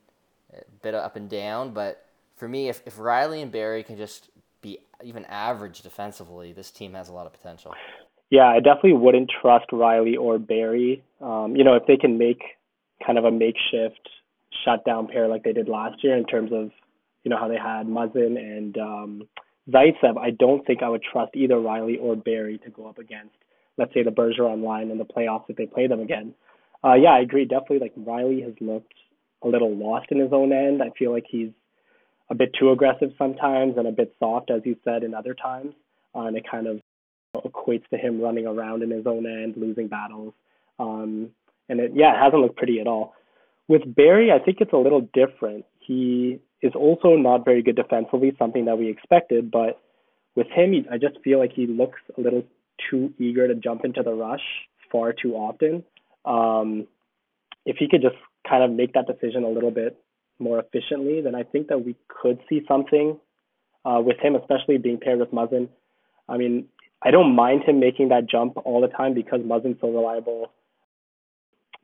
a 0.52 0.60
bit 0.82 0.94
up 0.94 1.16
and 1.16 1.28
down, 1.28 1.72
but 1.72 2.04
for 2.36 2.46
me, 2.46 2.68
if, 2.68 2.82
if 2.84 2.98
Rielly 2.98 3.42
and 3.42 3.50
Barrie 3.50 3.82
can 3.82 3.96
just 3.96 4.28
be 4.60 4.78
even 5.02 5.24
average 5.24 5.80
defensively, 5.80 6.52
this 6.52 6.70
team 6.70 6.92
has 6.92 7.08
a 7.08 7.12
lot 7.12 7.26
of 7.26 7.32
potential. 7.32 7.72
Yeah, 8.28 8.46
I 8.46 8.60
definitely 8.60 8.94
wouldn't 8.94 9.30
trust 9.40 9.70
Rielly 9.70 10.18
or 10.18 10.38
Barrie. 10.38 11.02
Um, 11.22 11.56
you 11.56 11.64
know, 11.64 11.74
if 11.74 11.86
they 11.86 11.96
can 11.96 12.18
make 12.18 12.42
kind 13.04 13.16
of 13.16 13.24
a 13.24 13.30
makeshift 13.30 14.10
shutdown 14.64 15.08
pair 15.08 15.28
like 15.28 15.44
they 15.44 15.52
did 15.52 15.68
last 15.68 16.04
year 16.04 16.16
in 16.16 16.26
terms 16.26 16.52
of, 16.52 16.70
you 17.22 17.30
know, 17.30 17.38
how 17.38 17.48
they 17.48 17.56
had 17.56 17.86
Muzzin 17.86 18.38
and 18.38 18.76
um, 18.76 19.28
Zaitsev, 19.70 20.18
I 20.18 20.30
don't 20.30 20.66
think 20.66 20.82
I 20.82 20.88
would 20.88 21.02
trust 21.02 21.34
either 21.34 21.54
Rielly 21.54 21.96
or 22.00 22.16
Barrie 22.16 22.58
to 22.64 22.70
go 22.70 22.86
up 22.86 22.98
against, 22.98 23.34
let's 23.78 23.94
say, 23.94 24.02
the 24.02 24.10
Bergeron 24.10 24.62
line 24.62 24.90
in 24.90 24.98
the 24.98 25.04
playoffs 25.04 25.44
if 25.48 25.56
they 25.56 25.66
play 25.66 25.86
them 25.86 26.00
again. 26.00 26.34
Uh, 26.84 26.94
yeah, 26.94 27.10
I 27.10 27.20
agree. 27.20 27.46
Definitely, 27.46 27.78
like 27.78 27.94
Rielly 27.96 28.44
has 28.44 28.54
looked 28.60 28.92
a 29.42 29.48
little 29.48 29.74
lost 29.74 30.06
in 30.10 30.18
his 30.18 30.32
own 30.32 30.52
end. 30.52 30.82
I 30.82 30.90
feel 30.98 31.12
like 31.12 31.24
he's 31.28 31.50
a 32.30 32.34
bit 32.34 32.50
too 32.58 32.70
aggressive 32.70 33.10
sometimes 33.16 33.74
and 33.76 33.86
a 33.86 33.92
bit 33.92 34.14
soft, 34.18 34.50
as 34.50 34.62
you 34.64 34.76
said, 34.84 35.02
in 35.02 35.14
other 35.14 35.34
times. 35.34 35.74
Uh, 36.14 36.26
and 36.26 36.36
it 36.36 36.44
kind 36.50 36.66
of 36.66 36.80
equates 37.36 37.88
to 37.88 37.96
him 37.96 38.20
running 38.20 38.46
around 38.46 38.82
in 38.82 38.90
his 38.90 39.06
own 39.06 39.26
end, 39.26 39.54
losing 39.56 39.88
battles. 39.88 40.34
Um, 40.78 41.30
and 41.68 41.80
it, 41.80 41.92
yeah, 41.94 42.14
it 42.14 42.22
hasn't 42.22 42.40
looked 42.40 42.56
pretty 42.56 42.80
at 42.80 42.86
all. 42.86 43.14
With 43.66 43.82
Barrie, 43.94 44.30
I 44.30 44.44
think 44.44 44.58
it's 44.60 44.72
a 44.72 44.78
little 44.78 45.08
different. 45.14 45.64
He 45.86 46.40
is 46.62 46.72
also 46.74 47.16
not 47.16 47.44
very 47.44 47.62
good 47.62 47.76
defensively, 47.76 48.34
something 48.38 48.64
that 48.64 48.78
we 48.78 48.88
expected. 48.88 49.50
But 49.50 49.80
with 50.34 50.48
him, 50.48 50.72
he, 50.72 50.84
I 50.90 50.98
just 50.98 51.22
feel 51.22 51.38
like 51.38 51.52
he 51.52 51.66
looks 51.66 52.00
a 52.16 52.20
little 52.20 52.42
too 52.90 53.12
eager 53.18 53.46
to 53.46 53.54
jump 53.54 53.84
into 53.84 54.02
the 54.02 54.12
rush 54.12 54.42
far 54.90 55.12
too 55.12 55.34
often. 55.34 55.84
Um, 56.24 56.86
if 57.66 57.76
he 57.76 57.88
could 57.88 58.02
just 58.02 58.16
kind 58.48 58.62
of 58.62 58.70
make 58.70 58.92
that 58.94 59.06
decision 59.06 59.44
a 59.44 59.48
little 59.48 59.70
bit 59.70 59.96
more 60.38 60.58
efficiently, 60.58 61.20
then 61.20 61.34
I 61.34 61.42
think 61.42 61.68
that 61.68 61.84
we 61.84 61.96
could 62.08 62.40
see 62.48 62.62
something 62.66 63.18
uh, 63.84 64.00
with 64.04 64.18
him, 64.18 64.34
especially 64.34 64.78
being 64.78 64.98
paired 64.98 65.18
with 65.18 65.32
Muzzin. 65.32 65.68
I 66.28 66.36
mean, 66.36 66.66
I 67.02 67.10
don't 67.10 67.34
mind 67.34 67.64
him 67.64 67.80
making 67.80 68.08
that 68.08 68.28
jump 68.28 68.56
all 68.64 68.80
the 68.80 68.88
time 68.88 69.14
because 69.14 69.40
Muzzin's 69.40 69.80
so 69.80 69.90
reliable 69.90 70.50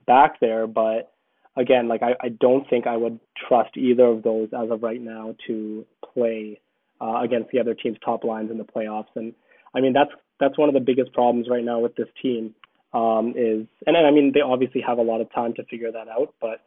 back 0.06 0.40
there, 0.40 0.66
but 0.66 1.12
again, 1.56 1.88
like 1.88 2.02
I, 2.02 2.12
I 2.20 2.28
don't 2.28 2.68
think 2.68 2.86
I 2.86 2.96
would 2.96 3.18
trust 3.48 3.76
either 3.76 4.04
of 4.04 4.22
those 4.22 4.48
as 4.52 4.70
of 4.70 4.82
right 4.82 5.00
now 5.00 5.34
to 5.46 5.84
play 6.14 6.60
uh, 7.00 7.20
against 7.22 7.50
the 7.50 7.60
other 7.60 7.74
team's 7.74 7.98
top 8.04 8.24
lines 8.24 8.50
in 8.50 8.58
the 8.58 8.64
playoffs. 8.64 9.08
And 9.16 9.34
I 9.74 9.80
mean 9.80 9.92
that's 9.92 10.10
that's 10.38 10.58
one 10.58 10.68
of 10.68 10.74
the 10.74 10.80
biggest 10.80 11.12
problems 11.12 11.46
right 11.50 11.64
now 11.64 11.80
with 11.80 11.94
this 11.96 12.08
team 12.22 12.54
um, 12.92 13.34
is, 13.36 13.66
and 13.86 13.96
I 13.96 14.10
mean 14.10 14.32
they 14.34 14.40
obviously 14.40 14.82
have 14.86 14.98
a 14.98 15.02
lot 15.02 15.20
of 15.20 15.32
time 15.32 15.54
to 15.54 15.64
figure 15.64 15.92
that 15.92 16.08
out, 16.08 16.34
but 16.40 16.62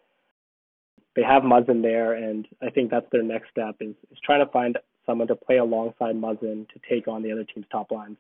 they 1.16 1.24
have 1.24 1.44
Muzzin 1.44 1.84
there, 1.84 2.14
and 2.14 2.48
I 2.62 2.72
think 2.72 2.90
that's 2.90 3.06
their 3.12 3.22
next 3.22 3.52
step 3.52 3.76
is 3.80 3.96
is 4.12 4.18
trying 4.24 4.46
to 4.46 4.52
find 4.52 4.78
someone 5.06 5.28
to 5.28 5.36
play 5.36 5.58
alongside 5.58 6.16
Muzzin 6.16 6.68
to 6.70 6.80
take 6.90 7.08
on 7.08 7.24
the 7.24 7.32
other 7.32 7.44
team's 7.44 7.66
top 7.72 7.92
lines. 7.92 8.18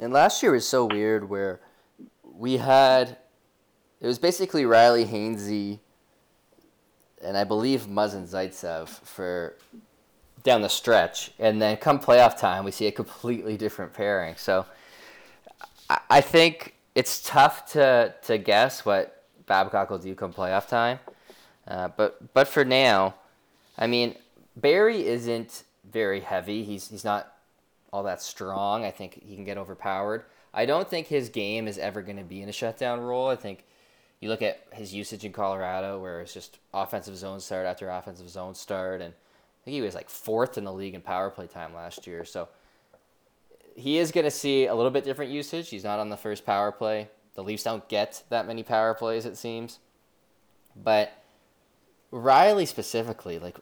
And 0.00 0.12
last 0.12 0.42
year 0.42 0.52
was 0.52 0.66
so 0.66 0.86
weird 0.86 1.28
where 1.28 1.60
we 2.24 2.56
had 2.56 3.16
it 4.04 4.06
was 4.06 4.18
basically 4.18 4.64
Rielly 4.64 5.06
Hainsey 5.06 5.78
and 7.22 7.38
I 7.38 7.44
believe 7.44 7.86
Muzzin 7.86 8.28
Zaitsev 8.28 8.88
for 8.88 9.56
down 10.42 10.60
the 10.60 10.68
stretch, 10.68 11.30
and 11.38 11.60
then 11.60 11.78
come 11.78 11.98
playoff 11.98 12.38
time, 12.38 12.64
we 12.64 12.70
see 12.70 12.86
a 12.86 12.92
completely 12.92 13.56
different 13.56 13.94
pairing. 13.94 14.36
So 14.36 14.66
I 16.10 16.20
think 16.20 16.74
it's 16.94 17.22
tough 17.22 17.72
to 17.72 18.14
to 18.24 18.36
guess 18.36 18.84
what 18.84 19.24
Babcock 19.46 19.88
will 19.88 19.98
do 19.98 20.14
come 20.14 20.34
playoff 20.34 20.68
time. 20.68 20.98
Uh, 21.66 21.88
but 21.88 22.34
but 22.34 22.46
for 22.46 22.64
now, 22.64 23.14
I 23.78 23.86
mean 23.86 24.16
Barrie 24.54 25.06
isn't 25.06 25.64
very 25.90 26.20
heavy. 26.20 26.62
He's 26.62 26.88
he's 26.88 27.04
not 27.04 27.32
all 27.90 28.02
that 28.02 28.20
strong. 28.20 28.84
I 28.84 28.90
think 28.90 29.22
he 29.24 29.34
can 29.34 29.44
get 29.44 29.56
overpowered. 29.56 30.24
I 30.52 30.66
don't 30.66 30.88
think 30.88 31.06
his 31.06 31.30
game 31.30 31.66
is 31.66 31.78
ever 31.78 32.02
going 32.02 32.18
to 32.18 32.22
be 32.22 32.42
in 32.42 32.50
a 32.50 32.52
shutdown 32.52 33.00
role. 33.00 33.28
I 33.28 33.36
think 33.36 33.64
you 34.24 34.30
look 34.30 34.40
at 34.40 34.66
his 34.72 34.94
usage 34.94 35.22
in 35.26 35.32
Colorado, 35.32 36.00
where 36.00 36.22
it's 36.22 36.32
just 36.32 36.58
offensive 36.72 37.14
zone 37.14 37.40
start 37.40 37.66
after 37.66 37.90
offensive 37.90 38.30
zone 38.30 38.54
start, 38.54 39.02
and 39.02 39.12
I 39.12 39.60
think 39.66 39.74
he 39.74 39.82
was 39.82 39.94
like 39.94 40.08
fourth 40.08 40.56
in 40.56 40.64
the 40.64 40.72
league 40.72 40.94
in 40.94 41.02
power 41.02 41.28
play 41.28 41.46
time 41.46 41.74
last 41.74 42.06
year. 42.06 42.24
So 42.24 42.48
he 43.76 43.98
is 43.98 44.12
going 44.12 44.24
to 44.24 44.30
see 44.30 44.64
a 44.64 44.74
little 44.74 44.90
bit 44.90 45.04
different 45.04 45.30
usage. 45.30 45.68
He's 45.68 45.84
not 45.84 45.98
on 45.98 46.08
the 46.08 46.16
first 46.16 46.46
power 46.46 46.72
play. 46.72 47.08
The 47.34 47.44
Leafs 47.44 47.64
don't 47.64 47.86
get 47.86 48.22
that 48.30 48.46
many 48.46 48.62
power 48.62 48.94
plays, 48.94 49.26
it 49.26 49.36
seems. 49.36 49.78
But 50.74 51.12
Rielly 52.10 52.66
specifically, 52.66 53.38
like 53.38 53.58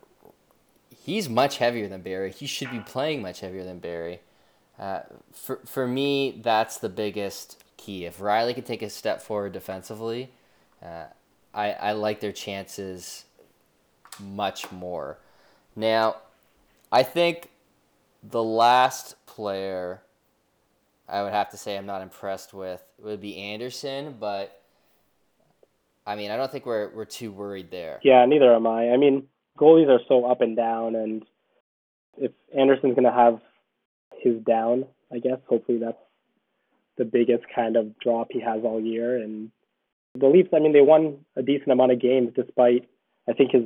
he's 0.94 1.28
much 1.28 1.58
heavier 1.58 1.88
than 1.88 2.02
Barrie. 2.02 2.30
He 2.30 2.46
should 2.46 2.70
be 2.70 2.78
playing 2.78 3.20
much 3.20 3.40
heavier 3.40 3.64
than 3.64 3.80
Barrie. 3.80 4.20
Uh, 4.78 5.00
for 5.32 5.58
for 5.66 5.88
me, 5.88 6.40
that's 6.40 6.78
the 6.78 6.88
biggest 6.88 7.64
key. 7.76 8.04
If 8.04 8.20
Rielly 8.20 8.54
can 8.54 8.62
take 8.62 8.82
a 8.82 8.90
step 8.90 9.20
forward 9.20 9.52
defensively, 9.52 10.30
uh, 10.84 11.04
I 11.54 11.72
I 11.72 11.92
like 11.92 12.20
their 12.20 12.32
chances 12.32 13.24
much 14.20 14.70
more. 14.70 15.18
Now, 15.74 16.16
I 16.90 17.02
think 17.02 17.50
the 18.22 18.42
last 18.42 19.16
player 19.26 20.02
I 21.08 21.22
would 21.22 21.32
have 21.32 21.50
to 21.50 21.56
say 21.56 21.76
I'm 21.76 21.86
not 21.86 22.02
impressed 22.02 22.54
with 22.54 22.82
would 22.98 23.20
be 23.20 23.36
Andersen, 23.36 24.16
but 24.18 24.62
I 26.06 26.16
mean 26.16 26.30
I 26.30 26.36
don't 26.36 26.50
think 26.50 26.66
we're 26.66 26.88
we're 26.90 27.04
too 27.04 27.32
worried 27.32 27.70
there. 27.70 28.00
Yeah, 28.02 28.24
neither 28.26 28.54
am 28.54 28.66
I. 28.66 28.90
I 28.90 28.96
mean 28.96 29.28
goalies 29.58 29.88
are 29.88 30.00
so 30.08 30.24
up 30.24 30.40
and 30.40 30.56
down, 30.56 30.96
and 30.96 31.24
if 32.16 32.32
Andersen's 32.56 32.94
going 32.94 33.04
to 33.04 33.12
have 33.12 33.40
his 34.20 34.42
down, 34.44 34.86
I 35.12 35.18
guess 35.18 35.38
hopefully 35.48 35.78
that's 35.78 35.98
the 36.96 37.04
biggest 37.04 37.44
kind 37.54 37.76
of 37.76 37.98
drop 37.98 38.28
he 38.30 38.40
has 38.40 38.62
all 38.64 38.80
year. 38.80 39.16
And 39.16 39.50
the 40.14 40.26
Leafs, 40.26 40.50
I 40.54 40.58
mean, 40.58 40.72
they 40.72 40.80
won 40.80 41.18
a 41.36 41.42
decent 41.42 41.72
amount 41.72 41.92
of 41.92 42.00
games 42.00 42.32
despite, 42.34 42.88
I 43.28 43.32
think 43.32 43.52
his, 43.52 43.64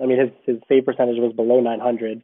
I 0.00 0.06
mean, 0.06 0.18
his 0.18 0.30
his 0.46 0.56
save 0.68 0.86
percentage 0.86 1.18
was 1.18 1.34
below 1.34 1.60
900, 1.60 2.22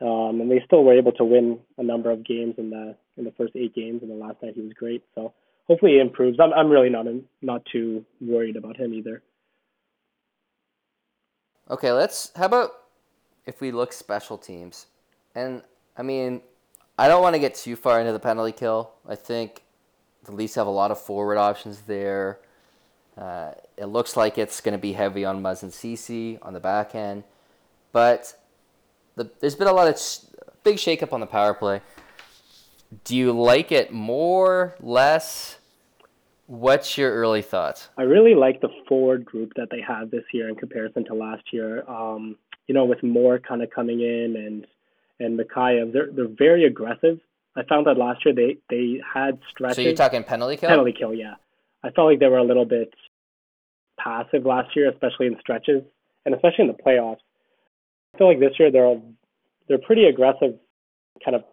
um, 0.00 0.40
and 0.40 0.50
they 0.50 0.62
still 0.64 0.84
were 0.84 0.96
able 0.96 1.12
to 1.12 1.24
win 1.24 1.58
a 1.78 1.82
number 1.82 2.10
of 2.10 2.24
games 2.24 2.54
in 2.58 2.70
the 2.70 2.96
in 3.16 3.24
the 3.24 3.32
first 3.32 3.54
eight 3.54 3.74
games. 3.74 4.02
And 4.02 4.10
the 4.10 4.14
last 4.14 4.36
night 4.42 4.54
he 4.54 4.62
was 4.62 4.72
great. 4.72 5.02
So 5.14 5.34
hopefully 5.66 5.92
he 5.92 6.00
improves. 6.00 6.38
I'm 6.40 6.52
I'm 6.54 6.70
really 6.70 6.88
not 6.88 7.06
not 7.42 7.66
too 7.70 8.04
worried 8.20 8.56
about 8.56 8.78
him 8.78 8.94
either. 8.94 9.22
Okay, 11.70 11.92
let's. 11.92 12.32
How 12.34 12.46
about 12.46 12.70
if 13.44 13.60
we 13.60 13.72
look 13.72 13.92
special 13.92 14.38
teams? 14.38 14.86
And 15.34 15.62
I 15.96 16.02
mean, 16.02 16.40
I 16.98 17.08
don't 17.08 17.22
want 17.22 17.34
to 17.34 17.40
get 17.40 17.54
too 17.54 17.76
far 17.76 18.00
into 18.00 18.12
the 18.12 18.20
penalty 18.20 18.52
kill. 18.52 18.92
I 19.06 19.16
think 19.16 19.64
the 20.24 20.32
Leafs 20.32 20.54
have 20.54 20.66
a 20.66 20.70
lot 20.70 20.90
of 20.90 20.98
forward 20.98 21.36
options 21.36 21.82
there. 21.82 22.38
Uh, 23.16 23.52
it 23.76 23.86
looks 23.86 24.16
like 24.16 24.38
it's 24.38 24.60
going 24.60 24.72
to 24.72 24.80
be 24.80 24.94
heavy 24.94 25.24
on 25.24 25.42
Muzzin 25.42 26.38
on 26.42 26.52
the 26.52 26.60
back 26.60 26.94
end, 26.94 27.24
but 27.92 28.34
the, 29.16 29.30
there's 29.40 29.54
been 29.54 29.68
a 29.68 29.72
lot 29.72 29.88
of 29.88 29.98
sh- 29.98 30.20
big 30.64 30.76
shakeup 30.76 31.12
on 31.12 31.20
the 31.20 31.26
power 31.26 31.52
play. 31.52 31.82
Do 33.04 33.16
you 33.16 33.32
like 33.32 33.72
it 33.72 33.92
more, 33.92 34.74
less? 34.80 35.58
What's 36.46 36.98
your 36.98 37.12
early 37.12 37.42
thoughts? 37.42 37.88
I 37.96 38.02
really 38.02 38.34
like 38.34 38.60
the 38.60 38.68
forward 38.88 39.24
group 39.24 39.52
that 39.56 39.68
they 39.70 39.80
have 39.80 40.10
this 40.10 40.24
year 40.32 40.48
in 40.48 40.54
comparison 40.54 41.04
to 41.06 41.14
last 41.14 41.44
year. 41.52 41.88
Um, 41.88 42.36
you 42.66 42.74
know, 42.74 42.84
with 42.84 43.02
Moore 43.02 43.38
kind 43.38 43.62
of 43.62 43.70
coming 43.70 44.00
in 44.00 44.36
and 44.36 44.66
and 45.18 45.38
Mikheyev, 45.38 45.92
they're 45.92 46.10
they're 46.10 46.28
very 46.28 46.64
aggressive. 46.64 47.20
I 47.56 47.62
found 47.64 47.86
that 47.86 47.96
last 47.96 48.24
year 48.24 48.34
they 48.34 48.58
they 48.68 49.00
had 49.02 49.38
stretches. 49.50 49.76
So 49.76 49.82
you're 49.82 49.94
talking 49.94 50.24
penalty 50.24 50.56
kill? 50.56 50.68
Penalty 50.68 50.92
kill, 50.92 51.14
yeah. 51.14 51.34
I 51.84 51.90
felt 51.90 52.08
like 52.08 52.20
they 52.20 52.28
were 52.28 52.38
a 52.38 52.44
little 52.44 52.64
bit 52.64 52.92
passive 53.98 54.44
last 54.44 54.74
year, 54.76 54.90
especially 54.90 55.26
in 55.26 55.36
stretches 55.40 55.82
and 56.24 56.34
especially 56.34 56.64
in 56.64 56.68
the 56.68 56.82
playoffs. 56.82 57.18
I 58.14 58.18
feel 58.18 58.28
like 58.28 58.40
this 58.40 58.58
year 58.58 58.70
they're 58.70 59.00
they're 59.68 59.78
pretty 59.78 60.04
aggressive, 60.04 60.54
kind 61.24 61.36
of 61.36 61.44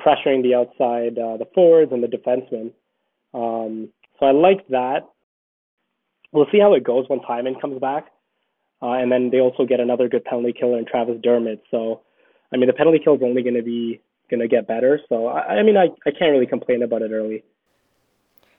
pressuring 0.00 0.42
the 0.42 0.54
outside, 0.54 1.18
uh, 1.18 1.36
the 1.36 1.48
forwards 1.54 1.92
and 1.92 2.02
the 2.02 2.06
defensemen. 2.06 2.72
Um, 3.34 3.88
so 4.18 4.26
I 4.26 4.32
like 4.32 4.66
that. 4.68 5.08
We'll 6.32 6.46
see 6.52 6.60
how 6.60 6.74
it 6.74 6.84
goes 6.84 7.06
when 7.08 7.20
Hyman 7.20 7.56
comes 7.60 7.80
back. 7.80 8.06
Uh, 8.82 8.92
and 8.92 9.10
then 9.10 9.30
they 9.30 9.40
also 9.40 9.64
get 9.64 9.80
another 9.80 10.08
good 10.08 10.24
penalty 10.24 10.52
killer 10.52 10.78
in 10.78 10.84
Travis 10.84 11.16
Dermott. 11.22 11.62
So, 11.70 12.02
I 12.52 12.56
mean, 12.56 12.66
the 12.66 12.74
penalty 12.74 13.00
kill 13.02 13.14
is 13.14 13.22
only 13.24 13.42
going 13.42 13.54
to 13.54 13.62
be 13.62 14.00
going 14.30 14.40
to 14.40 14.48
get 14.48 14.68
better. 14.68 15.00
So, 15.08 15.28
I, 15.28 15.56
I 15.56 15.62
mean, 15.62 15.76
I, 15.76 15.86
I 16.06 16.10
can't 16.10 16.32
really 16.32 16.46
complain 16.46 16.82
about 16.82 17.02
it 17.02 17.10
early. 17.10 17.42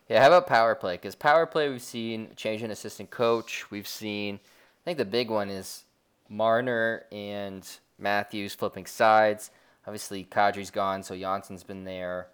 Yeah, 0.10 0.22
how 0.22 0.28
about 0.28 0.48
power 0.48 0.76
play? 0.76 0.96
Because 0.96 1.16
power 1.16 1.46
play, 1.46 1.70
we've 1.70 1.82
seen 1.82 2.30
change 2.36 2.64
in 2.64 2.72
assistant 2.72 3.10
coach. 3.10 3.70
We've 3.70 3.88
seen, 3.88 4.36
I 4.36 4.84
think 4.86 4.98
the 4.98 5.06
big 5.06 5.30
one 5.30 5.50
is 5.50 5.84
Marner 6.30 7.06
and 7.12 7.68
Matthews 8.00 8.54
flipping 8.56 8.86
sides. 8.86 9.52
Obviously, 9.86 10.24
Kadri's 10.24 10.72
gone, 10.72 11.04
so 11.04 11.16
Johnsson's 11.16 11.64
been 11.64 11.84
there. 11.84 12.28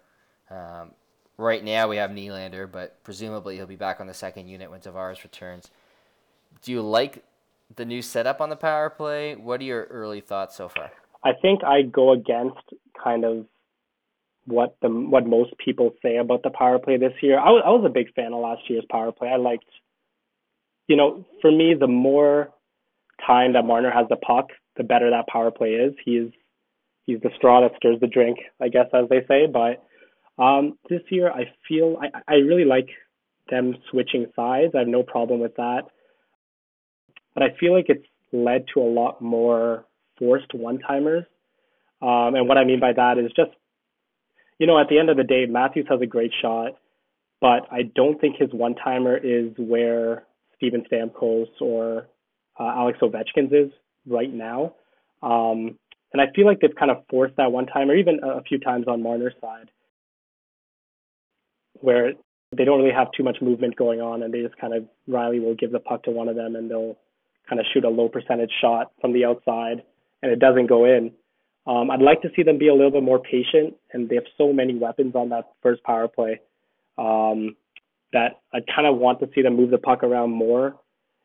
Um, 0.50 0.90
Right 1.36 1.64
now 1.64 1.88
we 1.88 1.96
have 1.96 2.10
Nylander, 2.10 2.70
but 2.70 3.02
presumably 3.02 3.56
he'll 3.56 3.66
be 3.66 3.76
back 3.76 4.00
on 4.00 4.06
the 4.06 4.14
second 4.14 4.46
unit 4.46 4.70
when 4.70 4.80
Tavares 4.80 5.24
returns. 5.24 5.70
Do 6.62 6.70
you 6.70 6.80
like 6.80 7.24
the 7.74 7.84
new 7.84 8.02
setup 8.02 8.40
on 8.40 8.50
the 8.50 8.56
power 8.56 8.88
play? 8.88 9.34
What 9.34 9.60
are 9.60 9.64
your 9.64 9.84
early 9.84 10.20
thoughts 10.20 10.56
so 10.56 10.68
far? 10.68 10.92
I 11.24 11.32
think 11.32 11.64
I 11.64 11.82
go 11.82 12.12
against 12.12 12.60
kind 13.02 13.24
of 13.24 13.46
what 14.46 14.76
the 14.82 14.88
what 14.88 15.26
most 15.26 15.52
people 15.64 15.94
say 16.02 16.16
about 16.16 16.42
the 16.42 16.50
power 16.50 16.78
play 16.78 16.96
this 16.96 17.14
year. 17.22 17.38
I 17.38 17.50
was 17.50 17.62
I 17.64 17.70
was 17.70 17.84
a 17.86 17.92
big 17.92 18.12
fan 18.14 18.32
of 18.32 18.40
last 18.40 18.62
year's 18.68 18.84
power 18.90 19.12
play. 19.12 19.28
I 19.28 19.36
liked, 19.36 19.64
you 20.86 20.96
know, 20.96 21.24
for 21.40 21.50
me 21.50 21.74
the 21.78 21.86
more 21.86 22.50
time 23.26 23.54
that 23.54 23.64
Marner 23.64 23.90
has 23.90 24.06
the 24.08 24.16
puck, 24.16 24.48
the 24.76 24.84
better 24.84 25.10
that 25.10 25.28
power 25.28 25.50
play 25.50 25.70
is. 25.70 25.94
He's 26.04 26.30
he's 27.06 27.20
the 27.20 27.30
straw 27.36 27.60
that 27.62 27.76
stirs 27.76 28.00
the 28.00 28.06
drink, 28.06 28.38
I 28.60 28.68
guess, 28.68 28.86
as 28.92 29.08
they 29.08 29.24
say. 29.28 29.46
But 29.46 29.82
um, 30.42 30.78
this 30.90 31.02
year, 31.10 31.30
I 31.30 31.44
feel 31.68 31.96
I, 32.00 32.20
I 32.28 32.34
really 32.36 32.64
like 32.64 32.88
them 33.50 33.74
switching 33.90 34.26
sides. 34.34 34.72
I 34.74 34.80
have 34.80 34.88
no 34.88 35.02
problem 35.02 35.40
with 35.40 35.56
that. 35.56 35.82
But 37.34 37.42
I 37.42 37.48
feel 37.58 37.74
like 37.74 37.86
it's 37.88 38.06
led 38.32 38.64
to 38.74 38.80
a 38.80 38.88
lot 38.88 39.20
more 39.20 39.84
forced 40.18 40.54
one 40.54 40.78
timers. 40.78 41.24
Um, 42.00 42.34
and 42.34 42.48
what 42.48 42.58
I 42.58 42.64
mean 42.64 42.80
by 42.80 42.92
that 42.92 43.18
is 43.18 43.30
just, 43.36 43.50
you 44.58 44.66
know, 44.66 44.78
at 44.78 44.88
the 44.88 44.98
end 44.98 45.10
of 45.10 45.16
the 45.16 45.24
day, 45.24 45.46
Matthews 45.48 45.86
has 45.88 46.00
a 46.00 46.06
great 46.06 46.32
shot, 46.40 46.72
but 47.40 47.66
I 47.70 47.82
don't 47.94 48.20
think 48.20 48.36
his 48.36 48.50
one 48.52 48.74
timer 48.74 49.16
is 49.16 49.52
where 49.56 50.24
Steven 50.56 50.84
Stamkos 50.90 51.48
or 51.60 52.06
uh, 52.58 52.64
Alex 52.64 52.98
Ovechkin's 53.02 53.52
is 53.52 53.72
right 54.06 54.32
now. 54.32 54.74
Um, 55.22 55.78
and 56.12 56.20
I 56.20 56.26
feel 56.34 56.46
like 56.46 56.60
they've 56.60 56.74
kind 56.78 56.90
of 56.90 56.98
forced 57.10 57.36
that 57.36 57.50
one 57.50 57.66
timer, 57.66 57.94
even 57.96 58.20
a 58.22 58.42
few 58.42 58.58
times 58.58 58.86
on 58.86 59.02
Marner's 59.02 59.34
side 59.40 59.70
where 61.80 62.12
they 62.56 62.64
don't 62.64 62.80
really 62.80 62.94
have 62.94 63.08
too 63.16 63.22
much 63.22 63.38
movement 63.42 63.76
going 63.76 64.00
on, 64.00 64.22
and 64.22 64.32
they 64.32 64.40
just 64.40 64.56
kind 64.56 64.74
of 64.74 64.84
Rielly 65.08 65.42
will 65.42 65.54
give 65.54 65.72
the 65.72 65.80
puck 65.80 66.04
to 66.04 66.10
one 66.10 66.28
of 66.28 66.36
them, 66.36 66.56
and 66.56 66.70
they'll 66.70 66.96
kind 67.48 67.60
of 67.60 67.66
shoot 67.72 67.84
a 67.84 67.88
low 67.88 68.08
percentage 68.08 68.52
shot 68.60 68.92
from 69.00 69.12
the 69.12 69.24
outside, 69.24 69.82
and 70.22 70.32
it 70.32 70.38
doesn't 70.38 70.66
go 70.66 70.84
in. 70.84 71.12
Um, 71.66 71.90
I'd 71.90 72.02
like 72.02 72.20
to 72.22 72.28
see 72.36 72.42
them 72.42 72.58
be 72.58 72.68
a 72.68 72.74
little 72.74 72.90
bit 72.90 73.02
more 73.02 73.18
patient, 73.18 73.74
and 73.92 74.08
they 74.08 74.16
have 74.16 74.24
so 74.36 74.52
many 74.52 74.74
weapons 74.74 75.14
on 75.14 75.30
that 75.30 75.52
first 75.62 75.82
power 75.82 76.08
play 76.08 76.40
um, 76.98 77.56
that 78.12 78.40
I 78.52 78.58
kind 78.74 78.86
of 78.86 78.98
want 78.98 79.20
to 79.20 79.30
see 79.34 79.42
them 79.42 79.56
move 79.56 79.70
the 79.70 79.78
puck 79.78 80.02
around 80.02 80.30
more, 80.30 80.76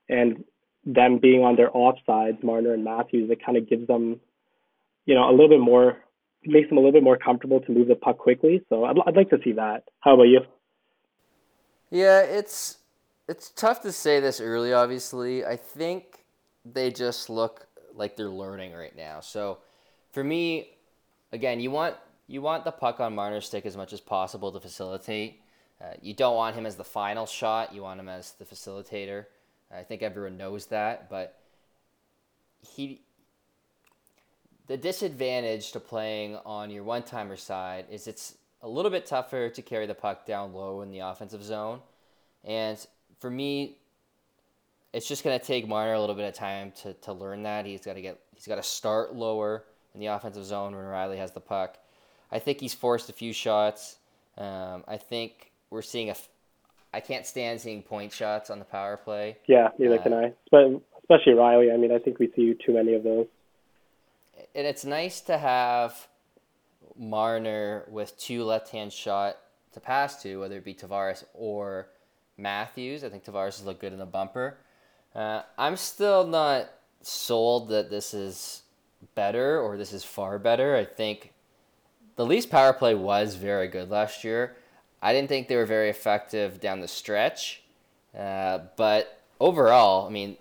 and 0.08 0.44
them 0.86 1.20
being 1.20 1.44
on 1.44 1.56
their 1.56 1.70
offsides, 1.70 2.42
Marner 2.44 2.74
and 2.74 2.84
Matthews, 2.84 3.30
it 3.30 3.46
kind 3.46 3.58
of 3.58 3.70
gives 3.70 3.86
them, 3.88 4.20
you 5.06 5.14
know, 5.14 5.30
a 5.30 5.32
little 5.32 5.50
bit 5.50 5.60
more, 5.60 5.98
makes 6.46 6.70
them 6.70 6.78
a 6.78 6.82
little 6.82 6.94
bit 6.94 7.04
more 7.04 7.18
comfortable 7.18 7.60
to 7.60 7.72
move 7.72 7.90
the 7.90 7.96
puck 7.96 8.18
quickly. 8.18 8.64
So 8.70 8.86
I'd, 8.86 8.96
I'd 9.06 9.16
like 9.16 9.30
to 9.32 9.40
see 9.44 9.52
that. 9.54 9.84
How 10.00 10.14
about 10.14 10.24
you? 10.24 10.40
Yeah, 11.92 12.22
it's 12.22 12.78
it's 13.28 13.50
tough 13.52 13.82
to 13.82 13.92
say 13.92 14.20
this 14.20 14.40
early. 14.40 14.74
Obviously, 14.74 15.46
I 15.46 15.56
think 15.58 16.24
they 16.66 16.92
just 16.92 17.30
look 17.30 17.68
like 17.94 18.16
they're 18.16 18.30
learning 18.30 18.74
right 18.74 18.96
now. 18.96 19.20
So 19.20 19.60
for 20.12 20.24
me, 20.24 20.72
again, 21.32 21.60
you 21.60 21.72
want 21.72 21.96
you 22.28 22.42
want 22.42 22.64
the 22.64 22.72
puck 22.72 23.00
on 23.00 23.16
Marner's 23.16 23.48
stick 23.48 23.66
as 23.66 23.76
much 23.76 23.92
as 23.92 24.00
possible 24.00 24.52
to 24.52 24.60
facilitate. 24.60 25.42
Uh, 25.82 25.94
you 26.02 26.14
don't 26.14 26.36
want 26.36 26.56
him 26.56 26.66
as 26.66 26.76
the 26.76 26.84
final 26.84 27.26
shot. 27.26 27.74
You 27.74 27.82
want 27.82 28.00
him 28.00 28.10
as 28.10 28.34
the 28.34 28.46
facilitator. 28.46 29.26
I 29.72 29.84
think 29.84 30.02
everyone 30.02 30.38
knows 30.38 30.68
that, 30.68 31.10
but 31.10 31.40
he 32.62 33.02
the 34.68 34.78
disadvantage 34.78 35.72
to 35.72 35.80
playing 35.80 36.38
on 36.46 36.70
your 36.70 36.84
one-timer 36.84 37.36
side 37.36 37.86
is 37.90 38.08
it's 38.08 38.36
a 38.62 38.70
little 38.70 38.92
bit 38.92 39.06
tougher 39.06 39.50
to 39.50 39.62
carry 39.64 39.88
the 39.88 39.96
puck 39.96 40.28
down 40.28 40.54
low 40.54 40.82
in 40.82 40.92
the 40.92 41.00
offensive 41.00 41.44
zone. 41.44 41.80
And 42.44 42.78
for 43.20 43.32
me, 43.32 43.78
it's 44.94 45.08
just 45.08 45.24
going 45.24 45.40
to 45.40 45.44
take 45.44 45.68
Marner 45.68 45.94
a 45.94 46.00
little 46.00 46.16
bit 46.16 46.26
of 46.28 46.36
time 46.36 46.72
to, 46.84 46.94
to 46.94 47.14
learn 47.14 47.42
that. 47.44 47.66
He's 47.66 47.82
got 47.82 47.94
to 47.94 48.02
get 48.02 48.20
he's 48.36 48.48
got 48.48 48.56
to 48.56 48.64
start 48.64 49.16
lower 49.16 49.64
in 49.94 50.00
the 50.00 50.08
offensive 50.08 50.46
zone 50.46 50.76
when 50.76 50.86
Rielly 50.86 51.18
has 51.18 51.32
the 51.32 51.40
puck. 51.40 51.78
I 52.32 52.40
think 52.40 52.60
he's 52.60 52.74
forced 52.74 53.10
a 53.10 53.14
few 53.14 53.34
shots. 53.34 53.98
Um, 54.38 54.84
I 54.88 54.98
think 54.98 55.52
we're 55.70 55.82
seeing 55.82 56.10
a. 56.10 56.16
I 56.94 57.00
can't 57.00 57.26
stand 57.26 57.62
seeing 57.62 57.84
point 57.84 58.12
shots 58.12 58.50
on 58.50 58.60
the 58.60 58.66
power 58.66 58.98
play. 58.98 59.38
Yeah, 59.48 59.70
neither 59.78 60.00
uh, 60.00 60.04
can 60.04 60.14
I. 60.14 60.34
But 60.52 60.82
especially 61.00 61.34
Rielly. 61.34 61.74
I 61.74 61.78
mean, 61.78 61.92
I 61.92 62.00
think 62.00 62.20
we 62.20 62.32
see 62.36 62.56
too 62.66 62.74
many 62.74 62.94
of 62.94 63.04
those. 63.04 63.28
And 64.56 64.66
it's 64.66 64.86
nice 64.86 65.22
to 65.22 65.38
have 65.38 66.08
Marner 66.98 67.86
with 67.90 68.18
two 68.18 68.44
left-hand 68.44 68.92
shot 68.92 69.38
to 69.74 69.80
pass 69.80 70.22
to, 70.24 70.40
whether 70.40 70.58
it 70.58 70.66
be 70.66 70.74
Tavares 70.74 71.24
or 71.34 71.88
Matthews. 72.38 73.04
I 73.04 73.10
think 73.10 73.24
Tavares 73.24 73.58
has 73.58 73.66
looked 73.66 73.82
good 73.82 73.94
in 73.94 74.00
the 74.00 74.06
bumper. 74.06 74.58
Uh, 75.14 75.42
I'm 75.58 75.76
still 75.76 76.26
not 76.26 76.70
sold 77.02 77.70
that 77.70 77.90
this 77.90 78.14
is 78.14 78.64
better 79.16 79.60
or 79.60 79.78
this 79.78 79.94
is 79.94 80.04
far 80.04 80.40
better. 80.40 80.76
I 80.76 80.86
think 80.86 81.34
the 82.16 82.26
Leafs 82.26 82.46
power 82.46 82.74
play 82.74 82.96
was 82.96 83.36
very 83.36 83.68
good 83.68 83.90
last 83.90 84.24
year. 84.24 84.56
I 85.02 85.14
didn't 85.14 85.30
think 85.30 85.48
they 85.48 85.56
were 85.56 85.66
very 85.66 85.90
effective 85.90 86.60
down 86.60 86.82
the 86.82 86.88
stretch, 86.88 87.64
uh, 88.18 88.60
but 88.76 89.22
overall, 89.40 90.06
I 90.06 90.10
mean, 90.10 90.36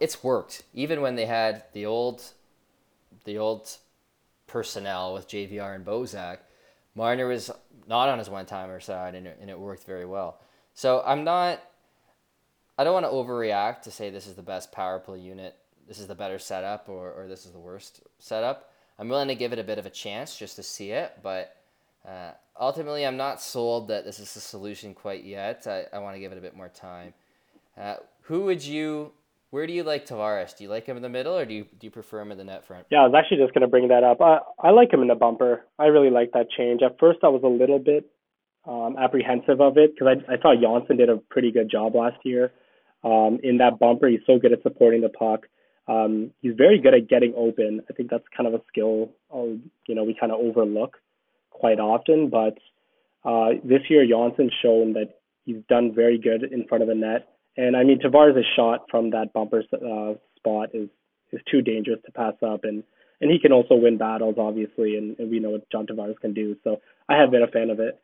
it's 0.00 0.24
worked. 0.24 0.62
Even 0.72 1.02
when 1.02 1.14
they 1.14 1.26
had 1.26 1.64
the 1.74 1.86
old, 1.86 2.22
the 3.24 3.38
old 3.38 3.76
personnel 4.46 5.12
with 5.12 5.28
JVR 5.28 5.74
and 5.74 5.84
Bozak, 5.84 6.38
Marner 6.94 7.26
was 7.26 7.50
not 7.86 8.08
on 8.08 8.18
his 8.18 8.30
one-timer 8.30 8.80
side, 8.80 9.14
and 9.14 9.26
and 9.26 9.50
it 9.50 9.58
worked 9.58 9.84
very 9.84 10.04
well. 10.04 10.40
So 10.74 11.02
I'm 11.04 11.24
not. 11.24 11.62
I 12.78 12.84
don't 12.84 12.94
want 12.94 13.06
to 13.06 13.12
overreact 13.12 13.82
to 13.82 13.90
say 13.90 14.10
this 14.10 14.26
is 14.26 14.34
the 14.34 14.42
best 14.42 14.72
power 14.72 14.98
play 14.98 15.18
unit, 15.18 15.56
this 15.86 15.98
is 15.98 16.06
the 16.06 16.14
better 16.14 16.38
setup, 16.38 16.88
or, 16.88 17.12
or 17.12 17.28
this 17.28 17.46
is 17.46 17.52
the 17.52 17.58
worst 17.58 18.00
setup. 18.18 18.70
I'm 18.98 19.08
willing 19.08 19.28
to 19.28 19.34
give 19.34 19.52
it 19.52 19.58
a 19.58 19.64
bit 19.64 19.78
of 19.78 19.86
a 19.86 19.90
chance 19.90 20.36
just 20.36 20.56
to 20.56 20.62
see 20.62 20.90
it, 20.90 21.18
but 21.22 21.56
uh, 22.06 22.32
ultimately, 22.58 23.06
I'm 23.06 23.16
not 23.16 23.40
sold 23.40 23.88
that 23.88 24.04
this 24.04 24.18
is 24.18 24.32
the 24.34 24.40
solution 24.40 24.94
quite 24.94 25.24
yet. 25.24 25.66
I, 25.66 25.84
I 25.92 25.98
want 25.98 26.16
to 26.16 26.20
give 26.20 26.32
it 26.32 26.38
a 26.38 26.40
bit 26.40 26.56
more 26.56 26.68
time. 26.68 27.14
Uh, 27.78 27.96
who 28.22 28.42
would 28.44 28.64
you? 28.64 29.12
Where 29.50 29.66
do 29.66 29.72
you 29.72 29.82
like 29.82 30.06
Tavares? 30.06 30.56
Do 30.56 30.64
you 30.64 30.70
like 30.70 30.86
him 30.86 30.96
in 30.96 31.02
the 31.02 31.08
middle, 31.08 31.36
or 31.36 31.44
do 31.44 31.54
you 31.54 31.64
do 31.64 31.86
you 31.86 31.90
prefer 31.90 32.20
him 32.20 32.32
in 32.32 32.38
the 32.38 32.44
net 32.44 32.64
front? 32.64 32.86
Yeah, 32.90 33.02
I 33.02 33.06
was 33.06 33.14
actually 33.16 33.38
just 33.38 33.54
going 33.54 33.62
to 33.62 33.68
bring 33.68 33.88
that 33.88 34.02
up. 34.02 34.20
I 34.20 34.38
I 34.58 34.70
like 34.70 34.92
him 34.92 35.02
in 35.02 35.08
the 35.08 35.14
bumper. 35.14 35.64
I 35.78 35.86
really 35.86 36.10
like 36.10 36.32
that 36.32 36.50
change. 36.50 36.82
At 36.82 36.98
first, 36.98 37.20
I 37.22 37.28
was 37.28 37.42
a 37.44 37.48
little 37.48 37.78
bit 37.78 38.10
um, 38.66 38.96
apprehensive 38.98 39.60
of 39.60 39.76
it 39.76 39.94
because 39.94 40.16
I, 40.28 40.34
I 40.34 40.36
thought 40.36 40.60
Johnsson 40.60 40.96
did 40.96 41.08
a 41.08 41.16
pretty 41.16 41.50
good 41.52 41.70
job 41.70 41.94
last 41.94 42.18
year 42.24 42.52
um, 43.04 43.38
in 43.42 43.58
that 43.58 43.78
bumper. 43.78 44.08
He's 44.08 44.20
so 44.26 44.38
good 44.38 44.52
at 44.52 44.62
supporting 44.62 45.00
the 45.00 45.08
puck. 45.08 45.46
Um, 45.88 46.30
he's 46.40 46.54
very 46.56 46.80
good 46.80 46.94
at 46.94 47.08
getting 47.08 47.34
open. 47.36 47.82
I 47.90 47.92
think 47.92 48.10
that's 48.10 48.24
kind 48.36 48.46
of 48.46 48.54
a 48.54 48.62
skill 48.68 49.10
uh, 49.34 49.56
you 49.86 49.94
know 49.94 50.04
we 50.04 50.16
kind 50.18 50.32
of 50.32 50.38
overlook 50.40 50.98
quite 51.50 51.80
often. 51.80 52.28
But 52.30 52.58
uh, 53.24 53.60
this 53.64 53.82
year, 53.88 54.06
Johnsson's 54.06 54.52
shown 54.62 54.94
that 54.94 55.18
he's 55.44 55.62
done 55.68 55.92
very 55.94 56.18
good 56.18 56.44
in 56.44 56.66
front 56.66 56.82
of 56.82 56.88
the 56.88 56.94
net. 56.94 57.28
And 57.56 57.76
I 57.76 57.84
mean, 57.84 58.00
Tavares' 58.00 58.42
shot 58.56 58.86
from 58.90 59.10
that 59.10 59.32
bumper 59.32 59.62
uh, 59.72 60.14
spot 60.36 60.70
is 60.74 60.88
is 61.32 61.40
too 61.50 61.62
dangerous 61.62 62.00
to 62.04 62.12
pass 62.12 62.34
up, 62.42 62.64
and 62.64 62.82
and 63.20 63.30
he 63.30 63.38
can 63.38 63.52
also 63.52 63.74
win 63.74 63.98
battles, 63.98 64.34
obviously, 64.38 64.96
and, 64.96 65.18
and 65.18 65.30
we 65.30 65.38
know 65.38 65.50
what 65.50 65.70
John 65.70 65.86
Tavares 65.86 66.18
can 66.20 66.34
do. 66.34 66.56
So 66.64 66.80
I 67.08 67.16
have 67.16 67.30
been 67.30 67.42
a 67.42 67.46
fan 67.46 67.70
of 67.70 67.78
it. 67.78 68.00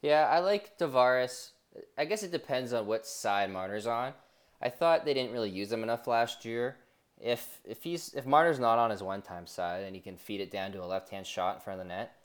Yeah, 0.00 0.26
I 0.26 0.38
like 0.38 0.78
Tavares. 0.78 1.50
I 1.98 2.06
guess 2.06 2.22
it 2.22 2.32
depends 2.32 2.72
on 2.72 2.86
what 2.86 3.06
side 3.06 3.50
Marner's 3.50 3.86
on. 3.86 4.14
I 4.62 4.68
thought 4.68 5.04
they 5.04 5.14
didn't 5.14 5.32
really 5.32 5.50
use 5.50 5.72
him 5.72 5.82
enough 5.82 6.06
last 6.06 6.44
year. 6.44 6.76
If 7.20 7.60
if 7.64 7.82
he's 7.82 8.14
if 8.14 8.26
Marner's 8.26 8.58
not 8.58 8.78
on 8.78 8.90
his 8.90 9.02
one 9.02 9.22
time 9.22 9.46
side 9.46 9.84
and 9.84 9.94
he 9.94 10.00
can 10.00 10.16
feed 10.16 10.40
it 10.40 10.50
down 10.50 10.72
to 10.72 10.82
a 10.82 10.86
left 10.86 11.10
hand 11.10 11.26
shot 11.26 11.56
in 11.56 11.60
front 11.60 11.80
of 11.80 11.86
the 11.86 11.92
net, 11.92 12.16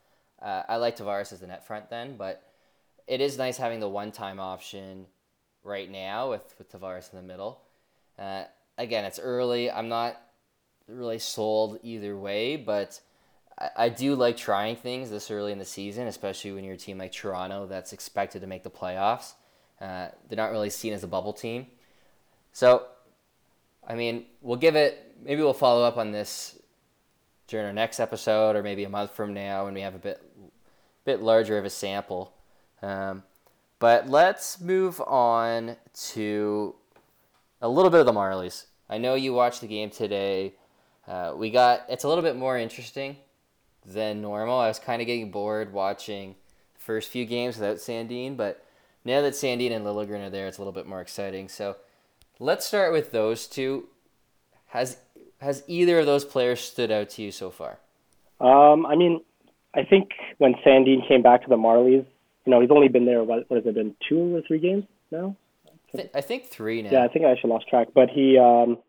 uh, 0.42 0.64
I 0.68 0.78
like 0.78 0.98
Tavares 0.98 1.34
as 1.34 1.40
the 1.40 1.48
net 1.48 1.66
front 1.66 1.90
then. 1.90 2.16
But 2.18 2.44
it 3.08 3.22
is 3.22 3.38
nice 3.38 3.58
having 3.58 3.80
the 3.80 3.90
one 3.90 4.12
time 4.12 4.40
option 4.40 5.06
right 5.64 5.90
now 5.90 6.30
with 6.30 6.56
with 6.58 6.72
Tavares 6.72 7.12
in 7.12 7.18
the 7.18 7.28
middle. 7.28 7.62
Uh, 8.18 8.44
again, 8.78 9.06
it's 9.06 9.20
early. 9.20 9.70
I'm 9.70 9.90
not 9.90 10.22
really 10.88 11.20
sold 11.20 11.80
either 11.84 12.18
way, 12.18 12.56
but 12.56 13.00
I, 13.58 13.90
do 13.90 14.16
like 14.16 14.36
trying 14.36 14.76
things 14.76 15.10
this 15.10 15.32
early 15.32 15.52
in 15.52 15.60
the 15.60 15.66
season, 15.66 16.08
especially 16.08 16.52
when 16.52 16.64
you're 16.66 16.74
a 16.74 16.78
team 16.78 16.98
like 16.98 17.14
Toronto 17.14 17.66
that's 17.66 17.94
expected 17.94 18.42
to 18.42 18.48
make 18.48 18.64
the 18.64 18.70
playoffs. 18.70 19.34
Uh, 19.80 20.10
they're 20.28 20.36
not 20.36 20.52
really 20.52 20.70
seen 20.70 20.92
as 20.92 21.04
a 21.04 21.08
bubble 21.08 21.32
team. 21.32 21.68
So, 22.56 22.86
I 23.86 23.96
mean, 23.96 24.28
we'll 24.42 24.56
give 24.56 24.78
it, 24.78 25.18
maybe 25.22 25.42
we'll 25.42 25.54
follow 25.54 25.84
up 25.84 25.98
on 25.98 26.14
this 26.14 26.58
during 27.48 27.66
our 27.66 27.74
next 27.74 28.00
episode 28.00 28.56
or 28.56 28.64
maybe 28.64 28.86
a 28.86 28.90
month 28.90 29.12
from 29.12 29.34
now 29.34 29.66
when 29.66 29.74
we 29.74 29.82
have 29.82 29.94
a 29.94 30.00
bit, 30.00 30.22
bit 31.04 31.22
larger 31.22 31.58
of 31.58 31.66
a 31.66 31.70
sample. 31.70 32.34
Um, 32.82 33.24
but 33.80 34.10
let's 34.10 34.62
move 34.62 35.02
on 35.02 35.76
to 36.14 36.76
a 37.62 37.68
little 37.68 37.92
bit 37.92 38.00
of 38.00 38.06
the 38.06 38.14
Marlies. 38.14 38.68
I 38.90 39.00
know 39.00 39.16
you 39.16 39.34
watched 39.34 39.60
the 39.60 39.68
game 39.68 39.90
today. 39.90 40.54
Uh, 41.06 41.34
we 41.36 41.50
got 41.50 41.82
it's 41.90 42.06
a 42.06 42.08
little 42.08 42.24
bit 42.24 42.38
more 42.38 42.58
interesting 42.58 43.18
than 43.86 44.22
normal. 44.22 44.58
I 44.58 44.70
was 44.70 44.80
kind 44.80 45.02
of 45.02 45.08
getting 45.08 45.30
bored 45.30 45.74
watching 45.74 46.36
the 46.74 46.80
first 46.80 47.10
few 47.10 47.26
games 47.26 47.58
without 47.58 47.78
Sandin, 47.78 48.38
but 48.38 48.66
now 49.04 49.22
that 49.22 49.34
Sandin 49.34 49.76
and 49.76 49.86
Liljegren 49.86 50.26
are 50.26 50.30
there, 50.30 50.48
it's 50.48 50.58
a 50.58 50.62
little 50.62 50.72
bit 50.72 50.88
more 50.88 51.02
exciting. 51.02 51.50
So 51.50 51.76
let's 52.40 52.66
start 52.66 52.92
with 52.92 53.12
those 53.12 53.48
two. 53.48 53.88
Has 54.68 54.98
has 55.40 55.64
either 55.68 56.00
of 56.00 56.06
those 56.06 56.26
players 56.26 56.60
stood 56.60 56.92
out 56.92 57.10
to 57.12 57.22
you 57.22 57.32
so 57.32 57.50
far? 57.50 57.80
Um, 58.40 58.86
I 58.86 58.96
mean, 58.96 59.22
I 59.74 59.84
think 59.84 60.12
when 60.38 60.56
Sandin 60.66 61.08
came 61.08 61.22
back 61.22 61.44
to 61.44 61.50
the 61.50 61.56
Marlies, 61.56 62.06
you 62.46 62.52
know, 62.52 62.62
he's 62.62 62.72
only 62.72 62.88
been 62.88 63.06
there. 63.06 63.24
What, 63.24 63.50
what 63.50 63.58
has 63.58 63.66
it 63.66 63.76
been? 63.76 63.96
Two 64.08 64.36
or 64.36 64.42
three 64.48 64.60
games 64.60 64.86
now? 65.12 65.36
I 66.14 66.22
think 66.22 66.46
three 66.48 66.82
now. 66.82 66.92
Yeah, 66.92 67.04
I 67.04 67.08
think 67.08 67.26
I 67.26 67.32
actually 67.32 67.52
lost 67.52 67.70
track. 67.70 67.90
But 67.94 68.10
he 68.10 68.38
um, 68.38 68.80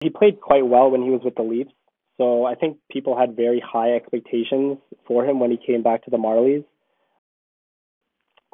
he 0.00 0.10
played 0.10 0.40
quite 0.40 0.66
well 0.66 0.90
when 0.90 1.02
he 1.02 1.10
was 1.10 1.22
with 1.24 1.34
the 1.36 1.42
Leafs. 1.42 1.72
So 2.18 2.44
I 2.44 2.54
think 2.54 2.78
people 2.90 3.16
had 3.16 3.36
very 3.36 3.60
high 3.60 3.94
expectations 3.94 4.78
for 5.06 5.24
him 5.24 5.40
when 5.40 5.50
he 5.50 5.56
came 5.56 5.82
back 5.82 6.04
to 6.04 6.10
the 6.10 6.16
Marlies. 6.16 6.64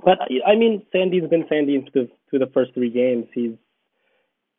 But 0.02 0.18
I 0.46 0.54
mean, 0.57 0.85
Sandin's 0.94 1.30
been 1.30 1.44
Sandin 1.44 1.90
through, 1.92 2.09
through 2.28 2.38
the 2.40 2.50
first 2.52 2.74
three 2.74 2.90
games. 2.90 3.26
He's, 3.35 3.52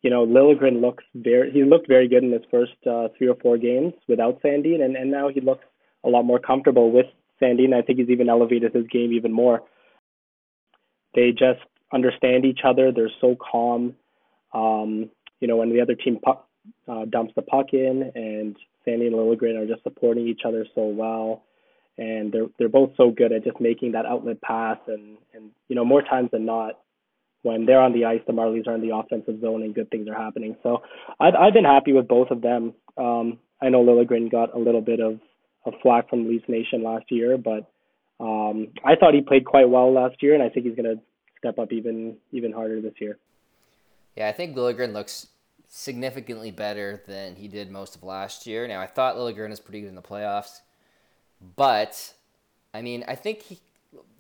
you 0.02 0.10
know, 0.10 0.26
Liljegren 0.26 0.82
looks 0.82 1.04
very. 1.16 1.52
He 1.52 1.64
looked 1.64 1.88
very 1.88 2.08
good 2.08 2.24
in 2.24 2.32
his 2.32 2.44
first 2.50 2.74
uh, 2.90 3.10
three 3.18 3.28
or 3.28 3.36
four 3.36 3.58
games 3.58 3.94
without 4.08 4.42
Sandin, 4.42 4.84
and 4.84 4.96
and 4.96 5.12
now 5.12 5.30
he 5.30 5.42
looks 5.42 5.66
a 6.04 6.10
lot 6.10 6.24
more 6.24 6.40
comfortable 6.40 6.92
with 6.92 7.08
Sandin. 7.42 7.74
I 7.74 7.82
think 7.82 8.00
he's 8.00 8.10
even 8.10 8.30
elevated 8.30 8.74
his 8.74 8.88
game 8.88 9.14
even 9.14 9.32
more. 9.32 9.64
They 11.16 11.32
just 11.32 11.62
understand 11.94 12.46
each 12.46 12.60
other. 12.64 12.92
They're 12.92 13.10
so 13.22 13.36
calm. 13.36 13.96
Um, 14.54 15.10
you 15.40 15.48
know, 15.48 15.58
when 15.58 15.70
the 15.70 15.82
other 15.82 15.96
team 15.96 16.20
puck, 16.20 16.48
uh, 16.88 17.06
dumps 17.06 17.34
the 17.36 17.42
puck 17.42 17.68
in 17.74 18.12
and 18.16 18.56
Sandin 18.86 19.08
and 19.08 19.16
Liljegren 19.16 19.58
are 19.62 19.68
just 19.68 19.84
supporting 19.84 20.28
each 20.28 20.42
other 20.46 20.66
so 20.76 20.86
well. 20.86 21.44
And 21.98 22.32
they're 22.32 22.48
they're 22.58 22.70
both 22.70 22.92
so 22.98 23.12
good 23.12 23.32
at 23.32 23.44
just 23.44 23.62
making 23.62 23.94
that 23.94 24.06
outlet 24.06 24.42
pass 24.42 24.78
and 24.88 25.18
and 25.34 25.52
you 25.70 25.76
know 25.76 25.86
more 25.86 26.02
times 26.02 26.30
than 26.32 26.46
not 26.46 26.80
when 27.46 27.66
they're 27.66 27.80
on 27.80 27.94
the 27.94 28.06
ice 28.06 28.22
the 28.26 28.34
Marlies 28.34 28.68
are 28.68 28.74
in 28.74 28.82
the 28.82 28.96
offensive 28.96 29.40
zone 29.40 29.62
and 29.62 29.76
good 29.76 29.90
things 29.92 30.08
are 30.10 30.16
happening. 30.16 30.58
So 30.64 30.82
I've 31.20 31.36
I've 31.36 31.54
been 31.54 31.64
happy 31.64 31.94
with 31.94 32.08
both 32.08 32.32
of 32.32 32.42
them. 32.42 32.74
Um 32.98 33.40
I 33.62 33.70
know 33.70 33.84
Liljegren 33.84 34.32
got 34.32 34.54
a 34.54 34.60
little 34.60 34.82
bit 34.82 35.00
of 35.00 35.20
of 35.66 35.74
flack 35.82 36.10
from 36.10 36.28
Leafs 36.28 36.50
Nation 36.50 36.84
last 36.84 37.06
year 37.10 37.38
but 37.38 37.70
um 38.20 38.70
I 38.84 38.96
thought 38.96 39.14
he 39.14 39.22
played 39.22 39.46
quite 39.46 39.70
well 39.70 39.94
last 39.94 40.22
year 40.22 40.34
and 40.34 40.44
I 40.44 40.50
think 40.50 40.66
he's 40.66 40.76
going 40.76 40.98
to 40.98 41.02
step 41.38 41.60
up 41.60 41.72
even 41.72 42.18
even 42.32 42.52
harder 42.52 42.82
this 42.82 42.96
year. 43.00 43.18
Yeah 44.16 44.28
I 44.28 44.32
think 44.32 44.56
Liljegren 44.56 44.92
looks 44.92 45.28
significantly 45.68 46.52
better 46.52 47.04
than 47.08 47.36
he 47.36 47.48
did 47.48 47.70
most 47.70 47.96
of 47.96 48.04
last 48.04 48.48
year. 48.48 48.68
Now 48.68 48.82
I 48.82 48.88
thought 48.88 49.16
Liljegren 49.16 49.50
was 49.50 49.60
pretty 49.60 49.82
good 49.82 49.90
in 49.90 49.96
the 49.96 50.02
playoffs 50.02 50.62
but 51.56 52.14
I 52.74 52.82
mean, 52.82 53.06
I 53.08 53.16
think 53.16 53.42
he, 53.42 53.60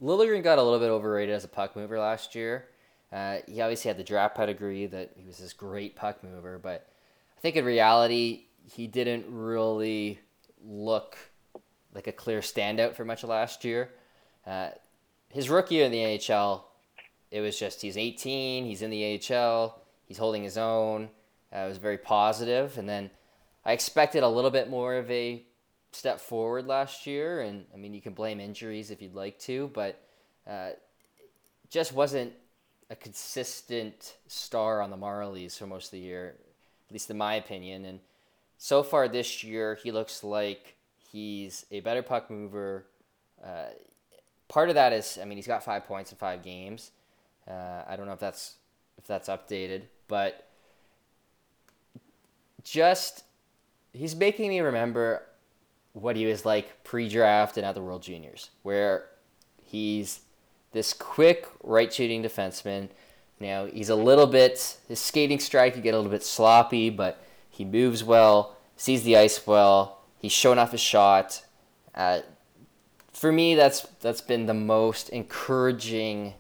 Liljegren 0.01 0.43
got 0.43 0.58
a 0.58 0.63
little 0.63 0.80
bit 0.80 0.89
overrated 0.89 1.36
as 1.36 1.43
a 1.43 1.49
puck 1.49 1.75
mover 1.75 1.99
last 1.99 2.36
year. 2.36 2.65
Uh, 3.12 3.38
he 3.47 3.62
obviously 3.62 3.89
had 3.89 3.97
the 3.97 4.04
draft 4.04 4.36
pedigree 4.36 4.88
that 4.88 5.12
he 5.17 5.25
was 5.25 5.38
this 5.38 5.54
great 5.54 5.95
puck 5.95 6.23
mover, 6.23 6.60
but 6.62 6.89
I 7.38 7.41
think 7.41 7.56
in 7.56 7.65
reality 7.65 8.45
he 8.63 8.88
didn't 8.88 9.25
really 9.30 10.19
look 10.63 11.17
like 11.93 12.08
a 12.08 12.12
clear 12.12 12.39
standout 12.39 12.95
for 12.95 13.06
much 13.06 13.23
of 13.23 13.30
last 13.30 13.63
year. 13.63 13.89
Uh, 14.45 14.69
his 15.30 15.49
rookie 15.49 15.75
year 15.75 15.86
in 15.86 15.91
the 15.91 15.97
NHL, 15.99 16.63
it 17.32 17.41
was 17.41 17.58
just 17.58 17.82
he's 17.82 17.97
18, 17.97 18.65
he's 18.65 18.82
in 18.82 18.89
the 18.89 19.21
AHL, 19.32 19.82
he's 20.08 20.17
holding 20.17 20.43
his 20.43 20.58
own. 20.58 21.10
Uh, 21.54 21.60
it 21.60 21.67
was 21.67 21.78
very 21.78 21.97
positive, 21.97 22.78
and 22.78 22.88
then 22.88 23.10
I 23.63 23.71
expected 23.71 24.23
a 24.23 24.30
little 24.30 24.51
bit 24.51 24.69
more 24.69 24.95
of 24.95 25.10
a 25.10 25.45
step 25.95 26.19
forward 26.19 26.67
last 26.67 27.08
year, 27.08 27.41
and 27.41 27.65
I 27.73 27.77
mean 27.77 27.93
you 27.93 28.01
can 28.01 28.13
blame 28.13 28.39
injuries 28.39 28.91
if 28.91 29.01
you'd 29.01 29.15
like 29.15 29.39
to, 29.39 29.69
but 29.73 30.01
uh, 30.47 30.71
just 31.69 31.93
wasn't 31.93 32.34
a 32.89 32.95
consistent 32.95 34.15
star 34.27 34.81
on 34.81 34.91
the 34.91 34.97
Marlies 34.97 35.58
for 35.58 35.65
most 35.65 35.86
of 35.86 35.91
the 35.91 35.99
year, 35.99 36.36
at 36.88 36.93
least 36.93 37.10
in 37.10 37.17
my 37.17 37.36
opinion. 37.36 37.86
And 37.86 37.99
so 38.58 38.84
far 38.84 39.08
this 39.08 39.43
year, 39.43 39.75
he 39.81 39.91
looks 39.91 40.23
like 40.23 40.75
he's 41.12 41.65
a 41.71 41.79
better 41.79 42.03
puck 42.03 42.29
mover. 42.29 42.86
Uh, 43.43 43.67
part 44.47 44.69
of 44.69 44.75
that 44.75 44.93
is, 44.93 45.17
I 45.19 45.25
mean, 45.25 45.38
he's 45.38 45.47
got 45.47 45.63
five 45.63 45.86
points 45.86 46.12
in 46.12 46.17
five 46.17 46.43
games. 46.43 46.91
Uh, 47.47 47.84
I 47.88 47.95
don't 47.95 48.05
know 48.05 48.13
if 48.13 48.19
that's 48.19 48.55
if 48.97 49.05
that's 49.05 49.29
updated, 49.29 49.84
but 50.08 50.47
just 52.63 53.23
he's 53.93 54.15
making 54.15 54.49
me 54.49 54.60
remember 54.60 55.23
what 55.95 56.17
he 56.17 56.25
was 56.25 56.45
like 56.45 56.84
pre-draft 56.84 57.55
and 57.58 57.65
at 57.65 57.73
the 57.73 57.81
World 57.81 58.03
Juniors, 58.03 58.49
where 58.63 59.05
he's 59.63 60.19
this 60.73 60.93
quick 60.93 61.47
right 61.63 61.91
shooting 61.91 62.21
defenseman. 62.21 62.89
Now 63.39 63.65
he's 63.65 63.89
a 63.89 63.95
little 63.95 64.27
bit 64.27 64.77
his 64.88 64.99
skating 64.99 65.39
strike 65.39 65.73
can 65.73 65.81
get 65.81 65.93
a 65.93 65.97
little 65.97 66.12
bit 66.12 66.23
sloppy, 66.23 66.89
but 66.89 67.23
he 67.49 67.63
moves 67.63 68.03
well, 68.03 68.58
sees 68.75 69.03
the 69.03 69.17
ice 69.17 69.47
well. 69.47 70.01
He's 70.19 70.34
shown 70.34 70.60
off 70.60 70.71
his 70.71 70.81
shot. 70.81 71.45
Uh, 71.93 72.19
for 73.13 73.31
me, 73.31 73.55
that's 73.55 73.81
that's 74.01 74.21
been 74.21 74.47
the 74.47 74.53
most 74.53 75.08
encouraging 75.10 76.34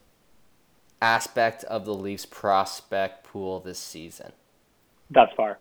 aspect 1.01 1.63
of 1.65 1.85
the 1.85 1.93
Leafs 1.93 2.25
prospect 2.25 3.23
pool 3.23 3.61
this 3.61 3.79
season. 3.79 4.33
Thus 5.09 5.29
far. 5.37 5.59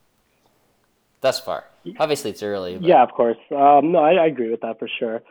Thus 1.25 1.41
far. 1.41 1.65
Obviously, 1.99 2.33
it's 2.33 2.43
early. 2.43 2.77
But... 2.77 2.87
Yeah, 2.87 3.03
of 3.03 3.11
course. 3.13 3.39
Um, 3.51 3.93
no, 3.93 4.01
I, 4.01 4.13
I 4.13 4.27
agree 4.27 4.51
with 4.51 4.61
that 4.61 4.79
for 4.79 4.87
sure. 4.99 5.23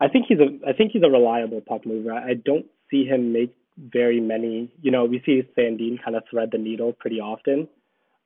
I 0.00 0.06
think 0.06 0.26
he's 0.28 0.38
a 0.38 0.46
I 0.64 0.72
think 0.72 0.92
he's 0.92 1.02
a 1.02 1.10
reliable 1.10 1.60
puck 1.60 1.84
mover. 1.84 2.12
I 2.12 2.34
don't 2.34 2.66
see 2.88 3.04
him 3.04 3.32
make 3.32 3.52
very 3.76 4.20
many. 4.20 4.72
You 4.80 4.92
know, 4.92 5.06
we 5.06 5.20
see 5.26 5.42
Sandin 5.58 6.00
kind 6.04 6.14
of 6.16 6.22
thread 6.30 6.50
the 6.52 6.58
needle 6.58 6.92
pretty 6.92 7.18
often. 7.18 7.66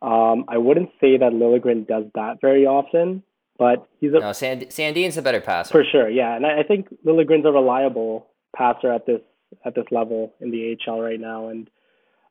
Um, 0.03 0.45
I 0.49 0.59
wouldn't 0.59 0.91
say 1.01 1.17
that 1.17 1.33
Liljegren 1.33 1.89
does 1.89 2.05
that 2.15 2.43
very 2.43 2.67
often, 2.67 3.23
but 3.59 3.89
he's 4.01 4.11
a 4.11 4.21
no. 4.21 4.33
Sand, 4.35 4.67
Sandin's 4.69 5.17
a 5.17 5.23
better 5.23 5.41
passer 5.41 5.73
for 5.73 5.83
sure. 5.91 6.11
Yeah, 6.11 6.37
and 6.37 6.45
I, 6.45 6.61
I 6.61 6.63
think 6.63 6.89
Liljegren's 7.07 7.47
a 7.47 7.53
reliable 7.53 8.27
passer 8.55 8.93
at 8.93 9.07
this 9.07 9.23
at 9.65 9.75
this 9.75 9.87
level 9.91 10.35
in 10.41 10.51
the 10.51 10.77
AHL 10.87 11.01
right 11.01 11.19
now, 11.19 11.49
and 11.49 11.71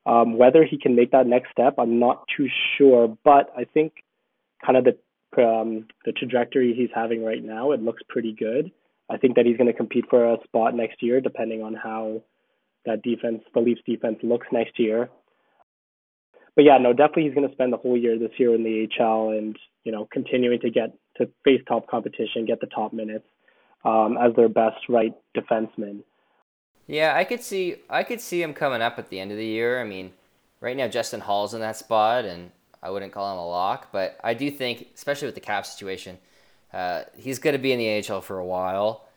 um, 0.06 0.38
whether 0.38 0.64
he 0.64 0.78
can 0.78 0.96
make 0.96 1.10
that 1.14 1.26
next 1.26 1.50
step, 1.52 1.80
I'm 1.80 1.98
not 1.98 2.26
too 2.38 2.48
sure. 2.78 3.18
But 3.24 3.52
I 3.58 3.64
think 3.64 4.03
kind 4.66 4.78
of 4.78 4.86
the 4.86 4.98
um, 5.42 5.88
the 6.06 6.12
trajectory 6.12 6.74
he's 6.76 6.90
having 6.94 7.24
right 7.24 7.44
now, 7.44 7.72
it 7.72 7.82
looks 7.82 8.04
pretty 8.08 8.34
good. 8.34 8.72
I 9.10 9.18
think 9.18 9.36
that 9.36 9.46
he's 9.46 9.58
going 9.58 9.68
to 9.68 9.78
compete 9.78 10.06
for 10.10 10.32
a 10.32 10.38
spot 10.44 10.76
next 10.76 11.02
year, 11.02 11.22
depending 11.22 11.62
on 11.64 11.74
how 11.74 12.22
that 12.86 13.02
defense, 13.02 13.42
the 13.54 13.60
Leafs 13.60 13.82
defense, 13.86 14.18
looks 14.24 14.48
next 14.52 14.80
year. 14.80 15.10
But 16.56 16.66
yeah, 16.66 16.78
no, 16.78 16.94
definitely 16.94 17.24
he's 17.24 17.34
going 17.34 17.48
to 17.48 17.54
spend 17.54 17.74
the 17.74 17.78
whole 17.78 17.98
year 17.98 18.18
this 18.20 18.32
year 18.38 18.54
in 18.54 18.64
the 18.64 18.88
AHL 19.00 19.30
and 19.30 19.58
you 19.84 19.92
know 19.92 20.08
continuing 20.12 20.60
to 20.62 20.70
get 20.70 20.94
to 21.18 21.30
face 21.44 21.62
top 21.68 21.88
competition, 21.88 22.46
get 22.46 22.60
the 22.62 22.68
top 22.68 22.94
minutes 22.94 23.26
um, 23.84 24.18
as 24.22 24.36
their 24.36 24.50
best 24.50 24.88
right 24.90 25.14
defenseman. 25.36 26.04
Yeah, 26.88 27.14
I 27.16 27.24
could 27.24 27.42
see 27.42 27.78
I 27.90 28.04
could 28.04 28.22
see 28.22 28.42
him 28.42 28.54
coming 28.54 28.82
up 28.82 29.00
at 29.00 29.10
the 29.10 29.20
end 29.20 29.32
of 29.32 29.38
the 29.38 29.46
year. 29.46 29.82
I 29.82 29.84
mean, 29.84 30.14
right 30.60 30.78
now 30.78 30.88
Justin 30.88 31.22
Hall's 31.22 31.54
in 31.54 31.62
that 31.62 31.78
spot, 31.78 32.26
and 32.26 32.52
I 32.84 32.90
wouldn't 32.90 33.14
call 33.14 33.32
him 33.32 33.40
a 33.40 33.48
lock, 33.48 33.94
but 33.94 34.20
I 34.24 34.34
do 34.34 34.52
think, 34.52 34.88
especially 34.94 35.28
with 35.28 35.36
the 35.36 35.42
cap 35.42 35.66
situation, 35.66 36.18
uh, 36.74 37.04
he's 37.18 37.40
going 37.40 37.54
to 37.54 37.60
be 37.60 37.72
in 37.72 37.80
the 37.80 38.14
AHL 38.14 38.20
for 38.20 38.38
a 38.40 38.46
while. 38.46 39.08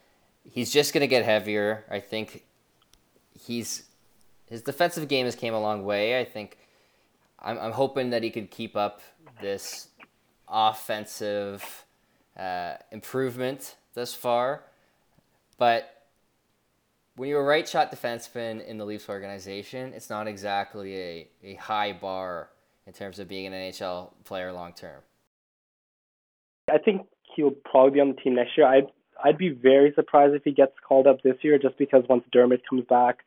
He's 0.48 0.70
just 0.72 0.94
going 0.94 1.00
to 1.00 1.08
get 1.08 1.24
heavier. 1.24 1.84
I 1.90 1.98
think 1.98 2.44
he's 3.34 3.82
his 4.46 4.62
defensive 4.62 5.08
game 5.08 5.24
has 5.24 5.34
came 5.34 5.52
a 5.52 5.60
long 5.60 5.84
way. 5.84 6.20
I 6.20 6.24
think 6.24 6.58
I'm, 7.40 7.58
I'm 7.58 7.72
hoping 7.72 8.10
that 8.10 8.22
he 8.22 8.30
could 8.30 8.52
keep 8.52 8.76
up 8.76 9.00
this 9.40 9.88
offensive 10.48 11.84
uh, 12.38 12.74
improvement 12.92 13.74
thus 13.94 14.14
far. 14.14 14.62
But 15.58 16.06
when 17.16 17.28
you're 17.28 17.40
a 17.40 17.44
right 17.44 17.68
shot 17.68 17.90
defenseman 17.90 18.64
in 18.64 18.78
the 18.78 18.84
Leafs 18.84 19.08
organization, 19.08 19.92
it's 19.94 20.08
not 20.08 20.28
exactly 20.28 20.94
a, 20.96 21.28
a 21.42 21.54
high 21.54 21.92
bar 21.92 22.50
in 22.86 22.92
terms 22.92 23.18
of 23.18 23.28
being 23.28 23.46
an 23.46 23.52
NHL 23.52 24.12
player 24.24 24.52
long 24.52 24.72
term? 24.72 25.00
I 26.70 26.78
think 26.78 27.06
he'll 27.34 27.50
probably 27.50 27.92
be 27.92 28.00
on 28.00 28.08
the 28.08 28.14
team 28.14 28.34
next 28.34 28.56
year. 28.56 28.66
I'd 28.66 28.86
I'd 29.22 29.38
be 29.38 29.48
very 29.48 29.92
surprised 29.94 30.34
if 30.34 30.44
he 30.44 30.52
gets 30.52 30.72
called 30.86 31.06
up 31.06 31.22
this 31.22 31.36
year, 31.42 31.58
just 31.58 31.78
because 31.78 32.04
once 32.08 32.24
Dermott 32.32 32.62
comes 32.68 32.84
back, 32.88 33.20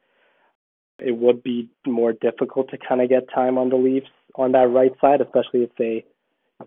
it 1.00 1.16
would 1.16 1.42
be 1.42 1.70
more 1.86 2.14
difficult 2.14 2.70
to 2.70 2.78
kind 2.78 3.02
of 3.02 3.10
get 3.10 3.32
time 3.34 3.58
on 3.58 3.70
the 3.70 3.76
Leafs 3.76 4.10
on 4.36 4.52
that 4.52 4.68
right 4.68 4.94
side, 5.02 5.22
especially 5.22 5.64
if 5.64 5.76
they. 5.78 6.06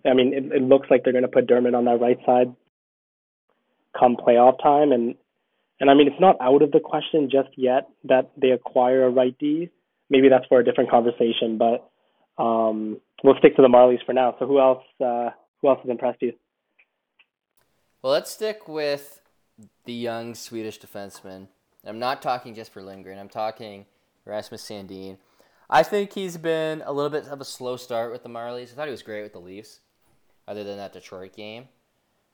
I 0.08 0.14
mean, 0.14 0.32
it, 0.32 0.56
it 0.56 0.62
looks 0.62 0.88
like 0.90 1.04
they're 1.04 1.12
going 1.12 1.22
to 1.22 1.28
put 1.28 1.46
Dermott 1.46 1.74
on 1.74 1.84
that 1.84 2.00
right 2.00 2.18
side 2.24 2.54
come 3.98 4.16
playoff 4.16 4.62
time, 4.62 4.92
and 4.92 5.14
and 5.80 5.90
I 5.90 5.94
mean 5.94 6.06
it's 6.06 6.20
not 6.20 6.36
out 6.40 6.62
of 6.62 6.72
the 6.72 6.80
question 6.80 7.28
just 7.30 7.50
yet 7.56 7.88
that 8.04 8.30
they 8.36 8.50
acquire 8.50 9.04
a 9.04 9.10
right 9.10 9.36
D. 9.38 9.70
Maybe 10.10 10.28
that's 10.28 10.46
for 10.46 10.60
a 10.60 10.64
different 10.64 10.90
conversation, 10.90 11.58
but 11.58 11.90
um, 12.38 13.00
we'll 13.22 13.36
stick 13.38 13.56
to 13.56 13.62
the 13.62 13.68
Marlies 13.68 14.04
for 14.04 14.12
now. 14.12 14.34
So 14.38 14.46
who 14.46 14.60
else? 14.60 14.84
Uh, 15.00 15.30
who 15.60 15.68
else 15.68 15.78
has 15.82 15.90
impressed 15.90 16.22
you? 16.22 16.32
Well, 18.02 18.12
let's 18.12 18.30
stick 18.30 18.66
with 18.66 19.20
the 19.84 19.92
young 19.92 20.34
Swedish 20.34 20.80
defenseman. 20.80 21.48
I'm 21.84 21.98
not 21.98 22.22
talking 22.22 22.54
just 22.54 22.72
for 22.72 22.82
Liljegren. 22.82 23.18
I'm 23.18 23.28
talking 23.28 23.86
Rasmus 24.24 24.62
Sandin. 24.64 25.18
I 25.70 25.82
think 25.82 26.12
he's 26.12 26.36
been 26.36 26.82
a 26.84 26.92
little 26.92 27.10
bit 27.10 27.28
of 27.28 27.40
a 27.40 27.44
slow 27.44 27.76
start 27.76 28.12
with 28.12 28.22
the 28.22 28.28
Marlies. 28.28 28.72
I 28.72 28.74
thought 28.74 28.88
he 28.88 28.92
was 28.92 29.02
great 29.02 29.22
with 29.22 29.32
the 29.32 29.40
Leafs, 29.40 29.80
other 30.46 30.64
than 30.64 30.76
that 30.76 30.92
Detroit 30.92 31.34
game. 31.34 31.68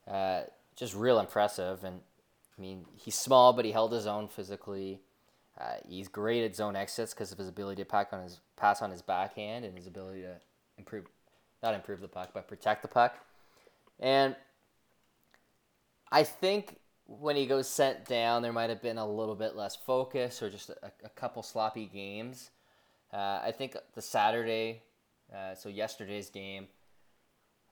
Uh, 0.07 0.43
just 0.75 0.95
real 0.95 1.21
impressive. 1.21 1.85
And 1.85 2.01
I 2.57 2.61
mean, 2.61 2.85
he's 2.97 3.15
small, 3.15 3.53
but 3.53 3.65
he 3.65 3.73
held 3.73 3.93
his 3.93 4.07
own 4.07 4.29
physically. 4.29 5.01
Uh, 5.61 5.75
he's 5.89 6.09
great 6.09 6.45
at 6.45 6.55
zone 6.55 6.77
exits 6.77 7.13
because 7.13 7.33
of 7.33 7.39
his 7.39 7.49
ability 7.49 7.83
to 7.83 7.89
pack 7.89 8.13
on 8.13 8.23
his 8.23 8.41
pass 8.57 8.81
on 8.81 8.91
his 8.91 9.03
backhand 9.03 9.65
and 9.65 9.77
his 9.77 9.87
ability 9.87 10.23
to 10.23 10.35
improve, 10.77 11.07
not 11.63 11.75
improve 11.75 12.01
the 12.01 12.09
puck, 12.09 12.31
but 12.33 12.47
protect 12.47 12.83
the 12.83 12.89
puck. 12.89 13.17
And 13.99 14.37
I 16.13 16.23
think 16.23 16.77
when 17.07 17.35
he 17.35 17.47
goes 17.47 17.69
sent 17.69 18.05
down, 18.05 18.43
there 18.43 18.53
might 18.53 18.71
have 18.71 18.83
been 18.83 18.99
a 18.99 19.07
little 19.07 19.35
bit 19.35 19.57
less 19.57 19.75
focus 19.75 20.43
or 20.43 20.51
just 20.51 20.71
a, 20.71 20.93
a 21.05 21.09
couple 21.09 21.43
sloppy 21.43 21.87
games. 21.87 22.51
Uh, 23.13 23.41
I 23.43 23.53
think 23.57 23.77
the 23.95 24.03
Saturday, 24.03 24.83
uh, 25.35 25.55
so 25.55 25.69
yesterday's 25.69 26.31
game, 26.31 26.69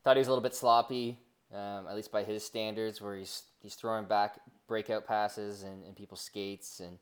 thought 0.03 0.16
he 0.16 0.20
was 0.20 0.28
a 0.28 0.30
little 0.30 0.43
bit 0.43 0.55
sloppy, 0.55 1.18
um, 1.53 1.87
at 1.89 1.95
least 1.95 2.11
by 2.11 2.24
his 2.24 2.45
standards, 2.45 3.01
where 3.01 3.16
he's 3.16 3.43
he's 3.61 3.74
throwing 3.74 4.07
back 4.07 4.41
breakout 4.66 5.07
passes 5.07 5.62
and, 5.62 5.84
and 5.84 5.95
people's 5.95 6.22
skates 6.22 6.80
and 6.80 6.99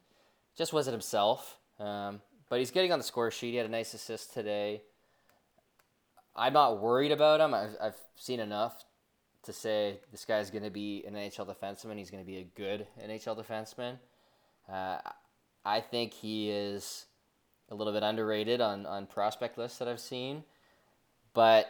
just 0.57 0.73
wasn't 0.73 0.95
himself. 0.95 1.59
Um, 1.79 2.21
but 2.49 2.59
he's 2.59 2.71
getting 2.71 2.93
on 2.93 2.99
the 2.99 3.05
score 3.05 3.31
sheet. 3.31 3.51
He 3.51 3.57
had 3.57 3.67
a 3.67 3.71
nice 3.71 3.95
assist 3.95 4.33
today. 4.33 4.83
I'm 6.37 6.53
not 6.53 6.81
worried 6.81 7.13
about 7.13 7.41
him. 7.41 7.55
I've, 7.55 7.77
I've 7.81 7.97
seen 8.17 8.41
enough 8.41 8.85
to 9.45 9.53
say 9.53 9.99
this 10.11 10.25
guy's 10.25 10.51
going 10.51 10.65
to 10.65 10.71
be 10.71 11.05
an 11.07 11.15
NHL 11.15 11.47
defenseman. 11.47 11.99
He's 11.99 12.11
going 12.11 12.23
to 12.23 12.27
be 12.27 12.39
a 12.39 12.45
good 12.45 12.87
NHL 13.05 13.39
defenseman. 13.39 13.99
Uh, 14.71 14.99
I 15.65 15.81
think 15.81 16.13
he 16.13 16.51
is 16.51 17.07
a 17.71 17.75
little 17.75 17.93
bit 17.93 18.03
underrated 18.03 18.61
on, 18.61 18.87
on 18.87 19.07
prospect 19.07 19.59
lists 19.59 19.79
that 19.79 19.89
I've 19.89 20.01
seen, 20.01 20.45
but 21.33 21.67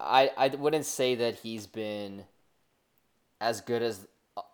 I 0.00 0.30
I 0.36 0.48
wouldn't 0.48 0.84
say 0.84 1.16
that 1.16 1.36
he's 1.36 1.66
been 1.66 2.24
as 3.40 3.60
good 3.60 3.82
as 3.82 4.06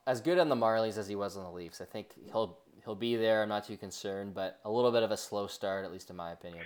as 0.07 0.21
good 0.21 0.39
on 0.39 0.49
the 0.49 0.57
Marlies 0.57 0.99
as 0.99 1.09
he 1.09 1.17
was 1.17 1.37
on 1.37 1.45
the 1.45 1.51
Leafs. 1.51 1.81
I 1.81 1.85
think 1.85 2.09
he'll 2.31 2.59
he'll 2.85 2.95
be 2.95 3.17
there. 3.17 3.43
I'm 3.43 3.49
not 3.49 3.67
too 3.67 3.77
concerned, 3.77 4.35
but 4.35 4.59
a 4.65 4.71
little 4.71 4.93
bit 4.93 5.03
of 5.03 5.11
a 5.11 5.17
slow 5.17 5.47
start, 5.47 5.85
at 5.85 5.93
least 5.93 6.11
in 6.11 6.17
my 6.17 6.33
opinion. 6.33 6.65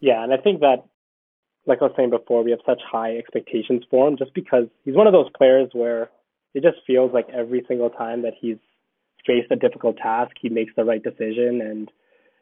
Yeah, 0.00 0.22
and 0.22 0.32
I 0.32 0.36
think 0.38 0.60
that, 0.60 0.84
like 1.66 1.78
I 1.80 1.84
was 1.84 1.92
saying 1.96 2.10
before, 2.10 2.42
we 2.42 2.50
have 2.50 2.60
such 2.66 2.80
high 2.90 3.16
expectations 3.16 3.84
for 3.90 4.08
him 4.08 4.16
just 4.16 4.34
because 4.34 4.64
he's 4.84 4.96
one 4.96 5.06
of 5.06 5.12
those 5.12 5.30
players 5.36 5.70
where 5.72 6.10
it 6.54 6.62
just 6.62 6.78
feels 6.86 7.12
like 7.12 7.28
every 7.32 7.64
single 7.68 7.90
time 7.90 8.22
that 8.22 8.32
he's 8.40 8.56
faced 9.26 9.50
a 9.50 9.56
difficult 9.56 9.96
task, 9.98 10.32
he 10.40 10.48
makes 10.48 10.72
the 10.76 10.84
right 10.84 11.02
decision, 11.02 11.60
and 11.60 11.90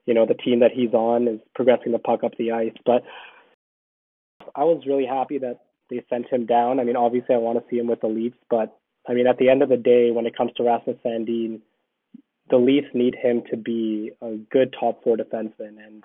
you 0.06 0.14
know 0.14 0.24
the 0.24 0.34
team 0.34 0.60
that 0.60 0.70
he's 0.72 0.94
on 0.94 1.28
is 1.28 1.40
progressing 1.54 1.92
the 1.92 1.98
puck 1.98 2.24
up 2.24 2.32
the 2.38 2.52
ice. 2.52 2.76
But 2.86 3.02
I 4.54 4.64
was 4.64 4.84
really 4.86 5.06
happy 5.06 5.38
that 5.38 5.60
they 5.90 6.04
sent 6.08 6.32
him 6.32 6.46
down. 6.46 6.80
I 6.80 6.84
mean, 6.84 6.96
obviously, 6.96 7.34
I 7.34 7.38
want 7.38 7.58
to 7.58 7.64
see 7.68 7.78
him 7.78 7.88
with 7.88 8.00
the 8.00 8.06
Leafs, 8.06 8.38
but 8.48 8.78
I 9.08 9.14
mean, 9.14 9.26
at 9.26 9.38
the 9.38 9.48
end 9.48 9.62
of 9.62 9.68
the 9.68 9.76
day, 9.76 10.10
when 10.10 10.26
it 10.26 10.36
comes 10.36 10.52
to 10.56 10.62
Rasmus 10.62 10.96
Sandin, 11.04 11.60
the 12.50 12.56
Leafs 12.56 12.88
need 12.94 13.14
him 13.14 13.42
to 13.50 13.56
be 13.56 14.12
a 14.20 14.36
good 14.50 14.74
top 14.78 15.02
four 15.02 15.16
defenseman, 15.16 15.76
and 15.84 16.04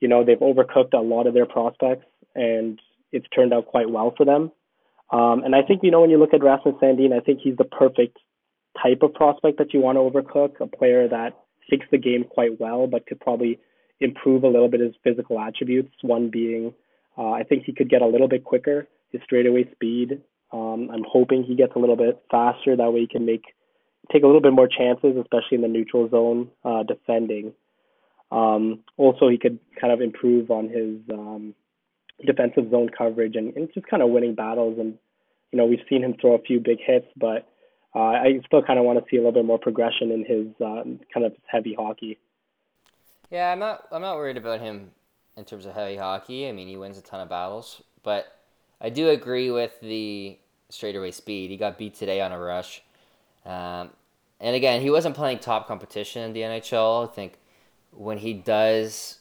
you 0.00 0.08
know 0.08 0.24
they've 0.24 0.38
overcooked 0.38 0.94
a 0.94 0.98
lot 0.98 1.26
of 1.26 1.34
their 1.34 1.46
prospects, 1.46 2.06
and 2.34 2.80
it's 3.12 3.26
turned 3.34 3.52
out 3.52 3.66
quite 3.66 3.90
well 3.90 4.14
for 4.16 4.24
them. 4.24 4.50
Um, 5.10 5.42
and 5.44 5.54
I 5.54 5.62
think 5.62 5.80
you 5.82 5.90
know 5.90 6.00
when 6.00 6.10
you 6.10 6.18
look 6.18 6.34
at 6.34 6.42
Rasmus 6.42 6.76
Sandin, 6.82 7.12
I 7.12 7.20
think 7.20 7.40
he's 7.42 7.56
the 7.56 7.64
perfect 7.64 8.18
type 8.82 9.02
of 9.02 9.14
prospect 9.14 9.58
that 9.58 9.74
you 9.74 9.80
want 9.80 9.96
to 9.96 10.00
overcook, 10.00 10.60
a 10.60 10.66
player 10.66 11.08
that 11.08 11.36
thinks 11.68 11.86
the 11.90 11.98
game 11.98 12.24
quite 12.24 12.58
well, 12.58 12.86
but 12.86 13.06
could 13.06 13.20
probably 13.20 13.58
improve 14.00 14.44
a 14.44 14.48
little 14.48 14.68
bit 14.68 14.80
his 14.80 14.94
physical 15.04 15.38
attributes. 15.38 15.94
One 16.02 16.30
being, 16.30 16.74
uh, 17.16 17.30
I 17.30 17.44
think 17.44 17.64
he 17.64 17.72
could 17.72 17.90
get 17.90 18.02
a 18.02 18.06
little 18.06 18.28
bit 18.28 18.44
quicker, 18.44 18.88
his 19.10 19.20
straightaway 19.24 19.70
speed. 19.72 20.20
Um, 20.52 20.90
I'm 20.92 21.04
hoping 21.06 21.44
he 21.44 21.54
gets 21.54 21.72
a 21.76 21.78
little 21.78 21.96
bit 21.96 22.20
faster. 22.30 22.76
That 22.76 22.92
way 22.92 23.00
he 23.00 23.06
can 23.06 23.24
make 23.24 23.44
take 24.10 24.22
a 24.22 24.26
little 24.26 24.40
bit 24.40 24.52
more 24.52 24.68
chances, 24.68 25.16
especially 25.16 25.56
in 25.56 25.62
the 25.62 25.68
neutral 25.68 26.08
zone 26.08 26.50
uh, 26.64 26.82
defending. 26.82 27.52
Um, 28.30 28.80
also, 28.96 29.28
he 29.28 29.38
could 29.38 29.58
kind 29.80 29.92
of 29.92 30.00
improve 30.00 30.50
on 30.50 30.68
his 30.68 30.98
um, 31.12 31.54
defensive 32.24 32.70
zone 32.70 32.88
coverage 32.96 33.36
and, 33.36 33.54
and 33.56 33.68
just 33.74 33.86
kind 33.86 34.02
of 34.02 34.08
winning 34.10 34.34
battles. 34.34 34.78
And 34.78 34.98
you 35.52 35.58
know, 35.58 35.66
we've 35.66 35.84
seen 35.88 36.02
him 36.02 36.14
throw 36.20 36.34
a 36.34 36.40
few 36.40 36.58
big 36.60 36.78
hits, 36.84 37.06
but 37.16 37.46
uh, 37.94 37.98
I 37.98 38.40
still 38.46 38.62
kind 38.62 38.78
of 38.78 38.86
want 38.86 38.98
to 38.98 39.04
see 39.10 39.16
a 39.16 39.20
little 39.20 39.32
bit 39.32 39.44
more 39.44 39.58
progression 39.58 40.10
in 40.10 40.24
his 40.24 40.46
uh, 40.64 40.82
kind 41.12 41.26
of 41.26 41.34
heavy 41.46 41.74
hockey. 41.78 42.18
Yeah, 43.30 43.52
I'm 43.52 43.58
not. 43.58 43.86
I'm 43.92 44.02
not 44.02 44.16
worried 44.16 44.36
about 44.36 44.60
him 44.60 44.90
in 45.36 45.44
terms 45.44 45.66
of 45.66 45.74
heavy 45.74 45.96
hockey. 45.96 46.48
I 46.48 46.52
mean, 46.52 46.68
he 46.68 46.76
wins 46.76 46.98
a 46.98 47.02
ton 47.02 47.20
of 47.20 47.28
battles, 47.28 47.82
but 48.02 48.26
I 48.80 48.90
do 48.90 49.08
agree 49.08 49.50
with 49.50 49.78
the 49.80 50.38
straightaway 50.70 51.10
speed. 51.10 51.50
He 51.50 51.56
got 51.56 51.78
beat 51.78 51.94
today 51.94 52.20
on 52.20 52.32
a 52.32 52.38
rush, 52.38 52.82
um, 53.44 53.90
and 54.40 54.56
again, 54.56 54.80
he 54.80 54.90
wasn't 54.90 55.14
playing 55.14 55.38
top 55.38 55.68
competition 55.68 56.22
in 56.22 56.32
the 56.32 56.40
NHL. 56.40 57.08
I 57.08 57.12
think 57.12 57.38
when 57.92 58.18
he 58.18 58.34
does, 58.34 59.18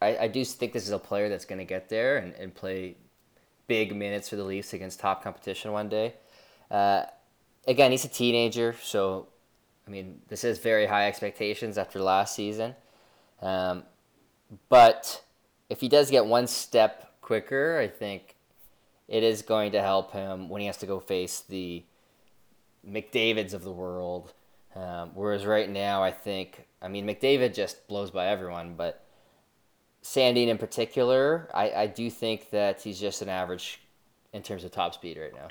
I, 0.00 0.16
I 0.16 0.28
do 0.28 0.44
think 0.44 0.72
this 0.72 0.84
is 0.84 0.92
a 0.92 0.98
player 0.98 1.28
that's 1.28 1.44
going 1.44 1.58
to 1.58 1.64
get 1.64 1.88
there 1.88 2.18
and, 2.18 2.34
and 2.34 2.54
play 2.54 2.96
big 3.66 3.94
minutes 3.94 4.28
for 4.28 4.36
the 4.36 4.44
Leafs 4.44 4.72
against 4.72 5.00
top 5.00 5.22
competition 5.22 5.72
one 5.72 5.88
day. 5.88 6.14
Uh, 6.70 7.02
again, 7.66 7.90
he's 7.90 8.04
a 8.04 8.08
teenager, 8.08 8.74
so 8.82 9.28
I 9.86 9.90
mean, 9.90 10.20
this 10.28 10.44
is 10.44 10.58
very 10.58 10.86
high 10.86 11.08
expectations 11.08 11.76
after 11.76 12.00
last 12.00 12.36
season. 12.36 12.76
Um, 13.42 13.82
but 14.68 15.22
if 15.68 15.80
he 15.80 15.88
does 15.88 16.10
get 16.10 16.26
one 16.26 16.46
step 16.46 17.14
quicker, 17.20 17.78
I 17.78 17.88
think 17.88 18.36
it 19.08 19.24
is 19.24 19.42
going 19.42 19.72
to 19.72 19.82
help 19.82 20.12
him 20.12 20.48
when 20.48 20.60
he 20.60 20.68
has 20.68 20.76
to 20.78 20.86
go 20.86 21.00
face 21.00 21.40
the 21.40 21.82
McDavid's 22.88 23.54
of 23.54 23.62
the 23.62 23.72
world. 23.72 24.32
Um, 24.74 25.10
whereas 25.14 25.44
right 25.44 25.68
now, 25.68 26.02
I 26.02 26.12
think, 26.12 26.66
I 26.80 26.88
mean, 26.88 27.06
McDavid 27.06 27.54
just 27.54 27.86
blows 27.88 28.10
by 28.10 28.28
everyone, 28.28 28.74
but 28.74 29.04
Sandin 30.02 30.48
in 30.48 30.58
particular, 30.58 31.48
I, 31.52 31.70
I 31.72 31.86
do 31.86 32.08
think 32.08 32.50
that 32.50 32.80
he's 32.80 33.00
just 33.00 33.20
an 33.20 33.28
average 33.28 33.80
in 34.32 34.42
terms 34.42 34.64
of 34.64 34.70
top 34.70 34.94
speed 34.94 35.18
right 35.18 35.34
now. 35.34 35.48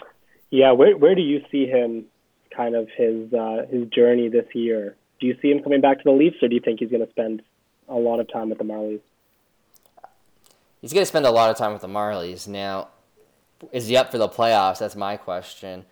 Yeah, 0.51 0.71
where 0.71 0.97
where 0.97 1.13
do 1.13 1.21
you 1.21 1.43
see 1.51 1.67
him 1.67 2.05
kind 2.55 2.75
of 2.75 2.87
his 2.95 3.31
uh, 3.33 3.65
his 3.69 3.87
journey 3.89 4.29
this 4.29 4.47
year? 4.53 4.95
Do 5.19 5.27
you 5.27 5.37
see 5.41 5.51
him 5.51 5.61
coming 5.61 5.81
back 5.81 5.97
to 5.97 6.03
the 6.03 6.11
Leafs, 6.11 6.37
or 6.41 6.47
do 6.47 6.55
you 6.55 6.61
think 6.61 6.79
he's 6.79 6.89
going 6.89 7.05
to 7.05 7.11
spend 7.11 7.43
a 7.87 7.95
lot 7.95 8.19
of 8.19 8.31
time 8.31 8.49
with 8.49 8.57
the 8.57 8.63
Marlies? 8.63 9.01
He's 10.81 10.93
going 10.93 11.01
to 11.01 11.07
spend 11.07 11.25
a 11.25 11.31
lot 11.31 11.51
of 11.51 11.57
time 11.57 11.73
with 11.73 11.81
the 11.81 11.87
Marlies. 11.87 12.47
Now, 12.47 12.87
is 13.71 13.87
he 13.87 13.97
up 13.97 14.11
for 14.11 14.17
the 14.17 14.29
playoffs? 14.29 14.79
That's 14.79 14.95
my 14.95 15.17
question. 15.17 15.85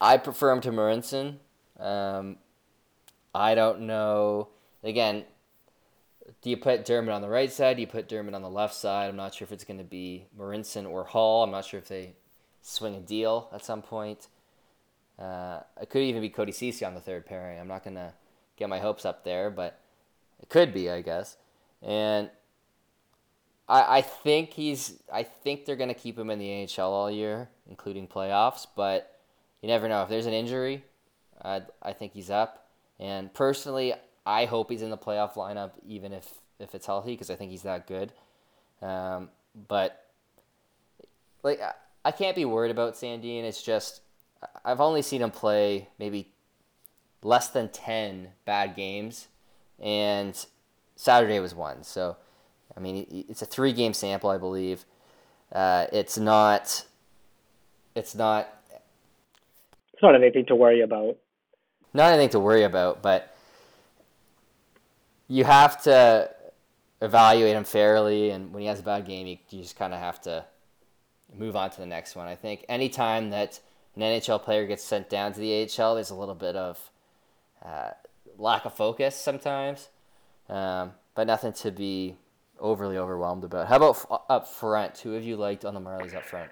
I 0.00 0.16
prefer 0.16 0.50
him 0.50 0.60
to 0.62 0.70
Marincin. 0.70 1.36
Um, 1.78 2.36
I 3.34 3.54
don't 3.54 3.82
know. 3.82 4.48
Again, 4.82 5.24
do 6.42 6.50
you 6.50 6.56
put 6.56 6.84
Dermott 6.84 7.12
on 7.14 7.22
the 7.22 7.28
right 7.28 7.52
side? 7.52 7.76
Do 7.76 7.82
you 7.82 7.86
put 7.86 8.08
Dermott 8.08 8.34
on 8.34 8.42
the 8.42 8.50
left 8.50 8.74
side? 8.74 9.08
I'm 9.08 9.16
not 9.16 9.34
sure 9.34 9.44
if 9.44 9.52
it's 9.52 9.64
going 9.64 9.78
to 9.78 9.84
be 9.84 10.26
Marincin 10.38 10.88
or 10.88 11.04
Hall. 11.04 11.42
I'm 11.42 11.50
not 11.50 11.64
sure 11.64 11.78
if 11.78 11.88
they 11.88 12.14
swing 12.62 12.94
a 12.94 13.00
deal 13.00 13.48
at 13.52 13.64
some 13.64 13.82
point. 13.82 14.28
Uh, 15.18 15.60
it 15.80 15.90
could 15.90 16.02
even 16.02 16.22
be 16.22 16.30
Cody 16.30 16.52
Ceci 16.52 16.84
on 16.84 16.94
the 16.94 17.00
third 17.00 17.26
pairing. 17.26 17.60
I'm 17.60 17.68
not 17.68 17.84
gonna 17.84 18.14
get 18.56 18.68
my 18.68 18.78
hopes 18.78 19.04
up 19.04 19.22
there, 19.22 19.50
but 19.50 19.78
it 20.40 20.48
could 20.48 20.72
be, 20.72 20.90
I 20.90 21.02
guess. 21.02 21.36
And 21.82 22.30
I, 23.68 23.98
I 23.98 24.02
think 24.02 24.54
he's. 24.54 25.02
I 25.12 25.22
think 25.22 25.66
they're 25.66 25.76
gonna 25.76 25.94
keep 25.94 26.18
him 26.18 26.30
in 26.30 26.38
the 26.38 26.48
NHL 26.48 26.88
all 26.88 27.10
year, 27.10 27.50
including 27.68 28.08
playoffs. 28.08 28.66
But 28.74 29.19
you 29.62 29.68
never 29.68 29.88
know. 29.88 30.02
If 30.02 30.08
there's 30.08 30.26
an 30.26 30.32
injury, 30.32 30.84
I 31.42 31.62
I 31.82 31.92
think 31.92 32.12
he's 32.12 32.30
up. 32.30 32.66
And 32.98 33.32
personally, 33.32 33.94
I 34.26 34.44
hope 34.44 34.70
he's 34.70 34.82
in 34.82 34.90
the 34.90 34.98
playoff 34.98 35.34
lineup, 35.34 35.72
even 35.86 36.12
if 36.12 36.28
if 36.58 36.74
it's 36.74 36.86
healthy, 36.86 37.12
because 37.12 37.30
I 37.30 37.36
think 37.36 37.50
he's 37.50 37.62
that 37.62 37.86
good. 37.86 38.12
Um, 38.82 39.30
but 39.68 40.04
like 41.42 41.60
I 42.04 42.10
can't 42.10 42.36
be 42.36 42.44
worried 42.44 42.70
about 42.70 42.94
Sandin. 42.94 43.44
It's 43.44 43.62
just 43.62 44.00
I've 44.64 44.80
only 44.80 45.02
seen 45.02 45.22
him 45.22 45.30
play 45.30 45.88
maybe 45.98 46.32
less 47.22 47.48
than 47.48 47.68
ten 47.68 48.28
bad 48.44 48.76
games, 48.76 49.28
and 49.78 50.46
Saturday 50.96 51.40
was 51.40 51.54
one. 51.54 51.82
So, 51.82 52.16
I 52.76 52.80
mean, 52.80 53.24
it's 53.28 53.42
a 53.42 53.46
three 53.46 53.72
game 53.72 53.94
sample, 53.94 54.30
I 54.30 54.38
believe. 54.38 54.84
Uh, 55.52 55.86
it's 55.92 56.18
not. 56.18 56.84
It's 57.94 58.14
not. 58.14 58.59
It's 60.00 60.04
not 60.04 60.14
anything 60.14 60.46
to 60.46 60.56
worry 60.56 60.80
about. 60.80 61.18
Not 61.92 62.14
anything 62.14 62.30
to 62.30 62.40
worry 62.40 62.62
about, 62.62 63.02
but 63.02 63.36
you 65.28 65.44
have 65.44 65.82
to 65.82 66.30
evaluate 67.02 67.54
him 67.54 67.64
fairly, 67.64 68.30
and 68.30 68.50
when 68.50 68.62
he 68.62 68.66
has 68.68 68.80
a 68.80 68.82
bad 68.82 69.04
game, 69.04 69.26
you, 69.26 69.36
you 69.50 69.60
just 69.60 69.76
kind 69.76 69.92
of 69.92 70.00
have 70.00 70.18
to 70.22 70.46
move 71.36 71.54
on 71.54 71.68
to 71.68 71.76
the 71.76 71.86
next 71.86 72.16
one. 72.16 72.26
I 72.26 72.34
think 72.34 72.64
anytime 72.66 73.28
that 73.28 73.60
an 73.94 74.00
NHL 74.00 74.42
player 74.42 74.66
gets 74.66 74.82
sent 74.82 75.10
down 75.10 75.34
to 75.34 75.38
the 75.38 75.68
AHL, 75.68 75.96
there's 75.96 76.08
a 76.08 76.14
little 76.14 76.34
bit 76.34 76.56
of 76.56 76.90
uh, 77.62 77.90
lack 78.38 78.64
of 78.64 78.72
focus 78.72 79.14
sometimes, 79.14 79.90
um, 80.48 80.92
but 81.14 81.26
nothing 81.26 81.52
to 81.52 81.70
be 81.70 82.16
overly 82.58 82.96
overwhelmed 82.96 83.44
about. 83.44 83.68
How 83.68 83.76
about 83.76 83.96
f- 83.96 84.20
up 84.30 84.48
front? 84.48 84.96
Who 85.00 85.12
have 85.12 85.24
you 85.24 85.36
liked 85.36 85.66
on 85.66 85.74
the 85.74 85.80
Marlies 85.80 86.14
up 86.14 86.24
front? 86.24 86.50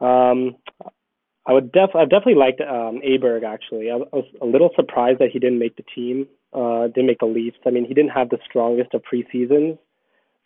Um, 0.00 0.56
I 1.48 1.52
would 1.52 1.72
def 1.72 1.96
I 1.96 2.04
definitely 2.04 2.34
liked 2.34 2.60
um, 2.60 3.00
Aberg 3.00 3.42
actually. 3.42 3.90
I, 3.90 3.96
was 3.96 4.26
a 4.42 4.44
little 4.44 4.68
surprised 4.76 5.18
that 5.20 5.30
he 5.32 5.38
didn't 5.38 5.58
make 5.58 5.76
the 5.76 5.84
team, 5.94 6.28
uh, 6.52 6.88
didn't 6.88 7.06
make 7.06 7.20
the 7.20 7.26
Leafs. 7.26 7.56
I 7.66 7.70
mean, 7.70 7.86
he 7.86 7.94
didn't 7.94 8.10
have 8.10 8.28
the 8.28 8.38
strongest 8.44 8.92
of 8.92 9.02
preseasons, 9.02 9.78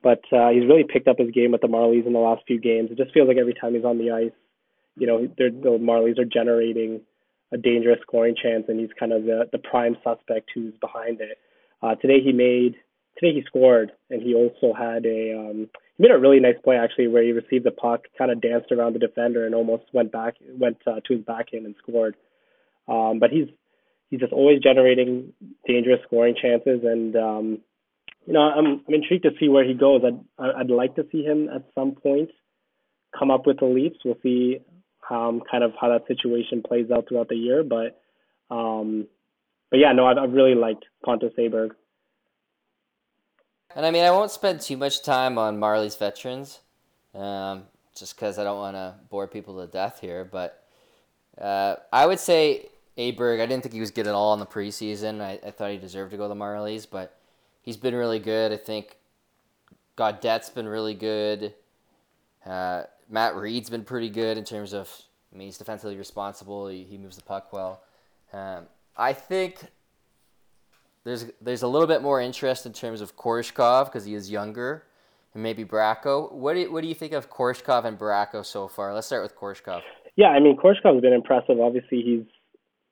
but 0.01 0.21
uh, 0.33 0.51
he's 0.51 0.65
really 0.65 0.85
picked 0.85 1.09
up 1.09 1.19
his 1.19 1.33
game 1.33 1.51
with 1.51 1.61
the 1.61 1.67
Marlies 1.67 2.07
in 2.07 2.13
the 2.13 2.21
last 2.21 2.45
few 2.47 2.61
games. 2.61 2.91
It 2.93 2.99
just 2.99 3.13
feels 3.13 3.27
like 3.27 3.37
every 3.37 3.55
time 3.55 3.75
he's 3.75 3.85
on 3.85 3.99
the 3.99 4.13
ice, 4.13 4.31
you 4.97 5.09
know, 5.09 5.27
the 5.37 5.51
Marlies 5.83 6.21
are 6.21 6.25
generating 6.25 7.01
a 7.53 7.59
dangerous 7.59 7.99
scoring 8.03 8.37
chance, 8.41 8.65
and 8.69 8.79
he's 8.79 8.91
kind 8.99 9.13
of 9.13 9.25
the 9.25 9.49
the 9.51 9.59
prime 9.59 9.97
suspect 10.05 10.51
who's 10.55 10.75
behind 10.81 11.21
it. 11.21 11.37
Uh, 11.83 11.97
today 11.97 12.21
he 12.23 12.33
made 12.33 12.77
today 13.19 13.35
he 13.35 13.43
scored, 13.45 13.91
and 14.09 14.23
he 14.23 14.35
also 14.35 14.73
had 14.73 15.05
a 15.05 15.37
um, 15.37 15.69
made 16.03 16.11
a 16.11 16.19
really 16.19 16.41
nice 16.41 16.57
play 16.65 16.77
actually 16.77 17.07
where 17.07 17.23
he 17.23 17.31
received 17.31 17.65
the 17.65 17.71
puck, 17.71 18.07
kind 18.19 18.33
of 18.33 18.41
danced 18.41 18.73
around 18.73 18.95
the 18.95 18.99
defender, 18.99 19.47
and 19.47 19.55
almost 19.55 19.85
went 19.93 20.11
back 20.11 20.35
went 20.49 20.79
uh, 20.87 21.01
to 21.07 21.15
his 21.15 21.25
backhand 21.25 21.65
and 21.65 21.77
scored. 21.81 22.17
Um, 22.89 23.21
but 23.21 23.31
he's 23.31 23.47
he's 24.11 24.21
just 24.21 24.33
always 24.33 24.61
generating 24.61 25.33
dangerous 25.67 26.01
scoring 26.07 26.35
chances, 26.41 26.81
and 26.83 27.15
um, 27.17 27.59
you 28.27 28.33
know, 28.33 28.41
I'm 28.41 28.83
I'm 28.87 28.95
intrigued 28.95 29.23
to 29.23 29.31
see 29.39 29.49
where 29.49 29.67
he 29.67 29.75
goes. 29.75 30.03
I'd 30.05 30.51
I'd 30.61 30.71
like 30.71 30.97
to 30.97 31.07
see 31.13 31.23
him 31.23 31.49
at 31.49 31.63
some 31.75 31.93
point 31.93 32.31
come 33.17 33.31
up 33.31 33.47
with 33.47 33.61
the 33.61 33.67
Leafs. 33.67 33.99
We'll 34.05 34.19
see 34.23 34.59
um, 35.09 35.41
kind 35.49 35.63
of 35.63 35.73
how 35.81 35.89
that 35.91 36.09
situation 36.09 36.63
plays 36.67 36.91
out 36.91 37.07
throughout 37.09 37.29
the 37.29 37.37
year. 37.37 37.63
But 37.63 38.01
um, 38.53 39.07
but 39.71 39.79
yeah, 39.79 39.93
no, 39.93 40.07
I've, 40.07 40.19
I've 40.19 40.33
really 40.33 40.57
liked 40.57 40.85
Pontus 41.05 41.33
Aberg. 41.39 41.71
And 43.75 43.87
I 43.87 43.91
mean, 43.91 44.05
I 44.05 44.11
won't 44.11 44.31
spend 44.31 44.61
too 44.61 44.77
much 44.77 45.03
time 45.03 45.39
on 45.39 45.59
Marlies 45.59 45.99
veterans, 45.99 46.61
um, 47.15 47.65
just 47.97 48.17
because 48.17 48.39
I 48.39 48.45
don't 48.45 48.59
want 48.59 48.77
to 48.77 48.95
bore 49.09 49.27
people 49.27 49.61
to 49.61 49.67
death 49.67 50.01
here. 50.01 50.25
But 50.25 50.63
uh, 51.41 51.77
I 51.93 52.07
would 52.07 52.19
say 52.19 52.69
Aberg. 52.99 53.41
I 53.41 53.47
didn't 53.47 53.63
think 53.63 53.75
he 53.75 53.81
was 53.81 53.91
good 53.91 54.07
at 54.07 54.15
all 54.15 54.35
in 54.35 54.41
the 54.41 54.47
preseason. 54.47 55.21
I, 55.21 55.39
I 55.47 55.51
thought 55.51 55.71
he 55.71 55.79
deserved 55.79 56.11
to 56.11 56.17
go 56.17 56.25
to 56.25 56.29
the 56.29 56.35
Marlies, 56.35 56.87
but 56.91 57.17
he's 57.63 57.77
been 57.77 57.95
really 57.95 58.19
good. 58.19 58.53
I 58.53 58.57
think 58.57 58.99
Gaudet's 59.97 60.51
been 60.51 60.69
really 60.69 60.95
good. 60.95 61.55
Uh, 62.45 62.85
Matt 63.09 63.37
Read's 63.37 63.71
been 63.71 63.85
pretty 63.85 64.11
good 64.11 64.37
in 64.37 64.45
terms 64.45 64.73
of. 64.75 64.91
I 65.33 65.39
mean, 65.39 65.49
he's 65.49 65.57
defensively 65.57 65.97
responsible. 65.97 66.69
He, 66.69 66.85
he 66.85 66.99
moves 66.99 67.17
the 67.17 67.23
puck 67.23 67.55
well. 67.55 67.83
Um, 68.35 68.67
I 68.99 69.15
think 69.15 69.65
there's 71.05 71.27
there's 71.41 71.63
a 71.63 71.69
little 71.69 71.89
bit 71.89 72.03
more 72.03 72.21
interest 72.21 72.67
in 72.67 72.73
terms 72.73 73.01
of 73.01 73.17
Korshkov 73.17 73.87
because 73.87 74.05
he 74.05 74.15
is 74.15 74.31
younger, 74.31 74.85
and 75.35 75.43
maybe 75.43 75.65
Bracco. 75.65 76.31
What 76.33 76.55
do 76.55 76.61
you, 76.61 76.73
what 76.73 76.83
do 76.83 76.89
you 76.89 76.95
think 76.95 77.13
of 77.13 77.31
Korshkov 77.31 77.85
and 77.85 77.99
Bracco 77.99 78.45
so 78.45 78.69
far? 78.69 78.95
Let's 78.95 79.07
start 79.07 79.23
with 79.23 79.37
Korshkov. 79.37 79.81
Yeah, 80.17 80.29
I 80.29 80.41
mean 80.41 80.57
Korshkov's 80.57 81.01
been 81.01 81.13
impressive. 81.13 81.59
Obviously, 81.61 82.03
he's 82.03 82.25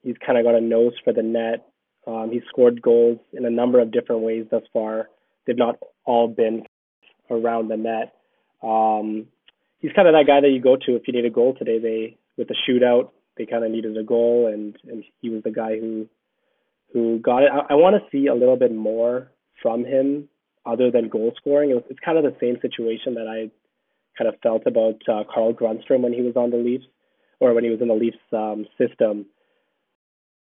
he's 0.03 0.15
kind 0.25 0.37
of 0.37 0.43
got 0.45 0.55
a 0.55 0.61
nose 0.61 0.93
for 1.03 1.13
the 1.13 1.23
net. 1.23 1.67
Um, 2.07 2.29
he's 2.31 2.43
scored 2.49 2.81
goals 2.81 3.19
in 3.31 3.45
a 3.45 3.49
number 3.49 3.79
of 3.79 3.91
different 3.91 4.23
ways 4.23 4.45
thus 4.49 4.63
far. 4.73 5.07
They've 5.45 5.57
not 5.57 5.77
all 6.03 6.27
been 6.27 6.65
around 7.29 7.69
the 7.69 7.77
net. 7.77 8.15
Um, 8.63 9.27
he's 9.79 9.91
kind 9.93 10.07
of 10.07 10.13
that 10.13 10.25
guy 10.27 10.41
that 10.41 10.49
you 10.49 10.61
go 10.61 10.75
to 10.75 10.95
if 10.95 11.03
you 11.07 11.13
need 11.13 11.25
a 11.25 11.29
goal 11.29 11.55
today. 11.57 11.79
They 11.79 12.17
with 12.37 12.47
the 12.47 12.55
shootout, 12.67 13.11
they 13.37 13.45
kind 13.45 13.63
of 13.63 13.71
needed 13.71 13.95
a 13.97 14.03
goal, 14.03 14.47
and 14.47 14.75
and 14.89 15.03
he 15.21 15.29
was 15.29 15.43
the 15.43 15.51
guy 15.51 15.79
who 15.79 16.07
who 16.93 17.19
got 17.19 17.43
it. 17.43 17.49
I, 17.51 17.73
I 17.73 17.75
want 17.75 17.95
to 17.95 18.09
see 18.11 18.27
a 18.27 18.33
little 18.33 18.57
bit 18.57 18.73
more 18.73 19.31
from 19.61 19.85
him 19.85 20.27
other 20.65 20.91
than 20.91 21.09
goal 21.09 21.33
scoring. 21.37 21.71
It 21.71 21.75
was, 21.75 21.83
it's 21.89 21.99
kind 22.03 22.17
of 22.17 22.23
the 22.23 22.35
same 22.39 22.57
situation 22.61 23.15
that 23.15 23.27
I 23.27 23.49
kind 24.17 24.33
of 24.33 24.39
felt 24.41 24.63
about 24.65 25.01
uh, 25.07 25.23
Carl 25.33 25.53
Grundstrom 25.53 26.01
when 26.01 26.13
he 26.13 26.21
was 26.21 26.35
on 26.35 26.51
the 26.51 26.57
Leafs 26.57 26.85
or 27.39 27.53
when 27.53 27.63
he 27.63 27.69
was 27.69 27.81
in 27.81 27.87
the 27.87 27.93
Leafs 27.93 28.17
um, 28.33 28.65
system. 28.77 29.25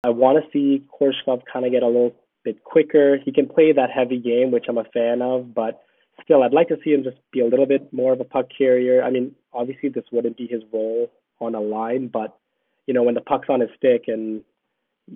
I 0.04 0.10
want 0.10 0.44
to 0.44 0.50
see 0.52 0.86
Korshkov 1.00 1.44
kind 1.52 1.66
of 1.66 1.72
get 1.72 1.84
a 1.84 1.88
little 1.88 2.16
bit 2.44 2.64
quicker. 2.64 3.18
He 3.24 3.32
can 3.32 3.48
play 3.48 3.72
that 3.74 3.90
heavy 3.94 4.20
game, 4.20 4.52
which 4.52 4.66
I'm 4.68 4.78
a 4.78 4.86
fan 4.86 5.22
of, 5.22 5.54
but 5.54 5.82
still, 6.24 6.44
I'd 6.44 6.54
like 6.54 6.70
to 6.70 6.78
see 6.84 6.92
him 6.92 7.04
just 7.04 7.18
be 7.32 7.42
a 7.42 7.46
little 7.46 7.66
bit 7.66 7.92
more 7.92 8.14
of 8.14 8.20
a 8.20 8.26
puck 8.26 8.48
carrier. 8.56 9.04
I 9.04 9.10
mean, 9.10 9.36
obviously, 9.54 9.90
this 9.90 10.06
wouldn't 10.12 10.38
be 10.38 10.48
his 10.48 10.62
role 10.72 11.12
on 11.40 11.56
a 11.56 11.60
line, 11.60 12.08
but 12.08 12.38
you 12.86 12.94
know, 12.94 13.04
when 13.04 13.16
the 13.16 13.22
puck's 13.22 13.50
on 13.50 13.62
his 13.62 13.70
stick 13.78 14.06
and 14.08 14.42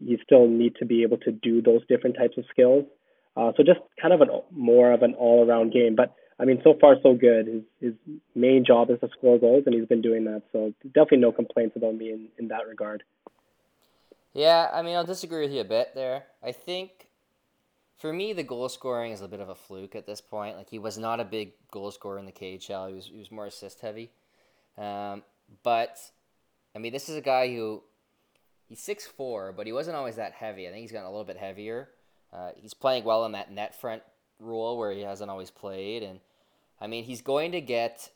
you 0.01 0.17
still 0.23 0.47
need 0.47 0.75
to 0.77 0.85
be 0.85 1.03
able 1.03 1.17
to 1.17 1.31
do 1.31 1.61
those 1.61 1.81
different 1.87 2.15
types 2.17 2.37
of 2.37 2.45
skills. 2.49 2.85
Uh, 3.35 3.51
so 3.57 3.63
just 3.63 3.79
kind 4.01 4.13
of 4.13 4.21
an 4.21 4.29
more 4.51 4.91
of 4.91 5.01
an 5.01 5.15
all-around 5.15 5.73
game. 5.73 5.95
But 5.95 6.15
I 6.39 6.45
mean, 6.45 6.61
so 6.63 6.75
far 6.79 6.95
so 7.01 7.13
good. 7.13 7.47
His 7.47 7.63
his 7.79 7.93
main 8.35 8.63
job 8.65 8.89
is 8.89 8.99
to 8.99 9.09
score 9.17 9.39
goals, 9.39 9.63
and 9.65 9.75
he's 9.75 9.87
been 9.87 10.01
doing 10.01 10.25
that. 10.25 10.43
So 10.51 10.73
definitely 10.85 11.19
no 11.19 11.31
complaints 11.31 11.75
about 11.75 11.95
me 11.95 12.11
in, 12.11 12.27
in 12.37 12.47
that 12.49 12.67
regard. 12.67 13.03
Yeah, 14.33 14.69
I 14.73 14.81
mean, 14.81 14.95
I'll 14.95 15.05
disagree 15.05 15.41
with 15.43 15.51
you 15.51 15.61
a 15.61 15.65
bit 15.65 15.89
there. 15.93 16.23
I 16.43 16.51
think 16.51 17.07
for 17.97 18.11
me, 18.11 18.33
the 18.33 18.43
goal 18.43 18.67
scoring 18.67 19.11
is 19.11 19.21
a 19.21 19.27
bit 19.27 19.39
of 19.39 19.49
a 19.49 19.55
fluke 19.55 19.95
at 19.95 20.05
this 20.05 20.21
point. 20.21 20.57
Like 20.57 20.69
he 20.69 20.79
was 20.79 20.97
not 20.97 21.19
a 21.19 21.25
big 21.25 21.53
goal 21.71 21.91
scorer 21.91 22.17
in 22.17 22.25
the 22.25 22.31
KHL. 22.31 22.89
He 22.89 22.95
was 22.95 23.05
he 23.05 23.17
was 23.17 23.31
more 23.31 23.45
assist 23.45 23.81
heavy. 23.81 24.11
Um, 24.77 25.23
but 25.63 25.99
I 26.75 26.79
mean, 26.79 26.91
this 26.93 27.09
is 27.09 27.15
a 27.15 27.21
guy 27.21 27.53
who 27.53 27.83
he's 28.73 28.81
six 28.81 29.05
four, 29.05 29.51
but 29.51 29.67
he 29.67 29.71
wasn't 29.71 29.95
always 29.95 30.15
that 30.15 30.31
heavy. 30.31 30.67
I 30.67 30.71
think 30.71 30.81
he's 30.81 30.91
gotten 30.91 31.05
a 31.05 31.11
little 31.11 31.25
bit 31.25 31.37
heavier. 31.37 31.89
Uh, 32.31 32.49
he's 32.55 32.73
playing 32.73 33.03
well 33.03 33.23
in 33.25 33.33
that 33.33 33.51
net 33.51 33.79
front 33.79 34.01
role 34.39 34.79
where 34.79 34.91
he 34.91 35.01
hasn't 35.01 35.29
always 35.29 35.51
played, 35.51 36.01
and 36.01 36.19
I 36.81 36.87
mean, 36.87 37.03
he's 37.03 37.21
going 37.21 37.51
to 37.51 37.61
get 37.61 38.09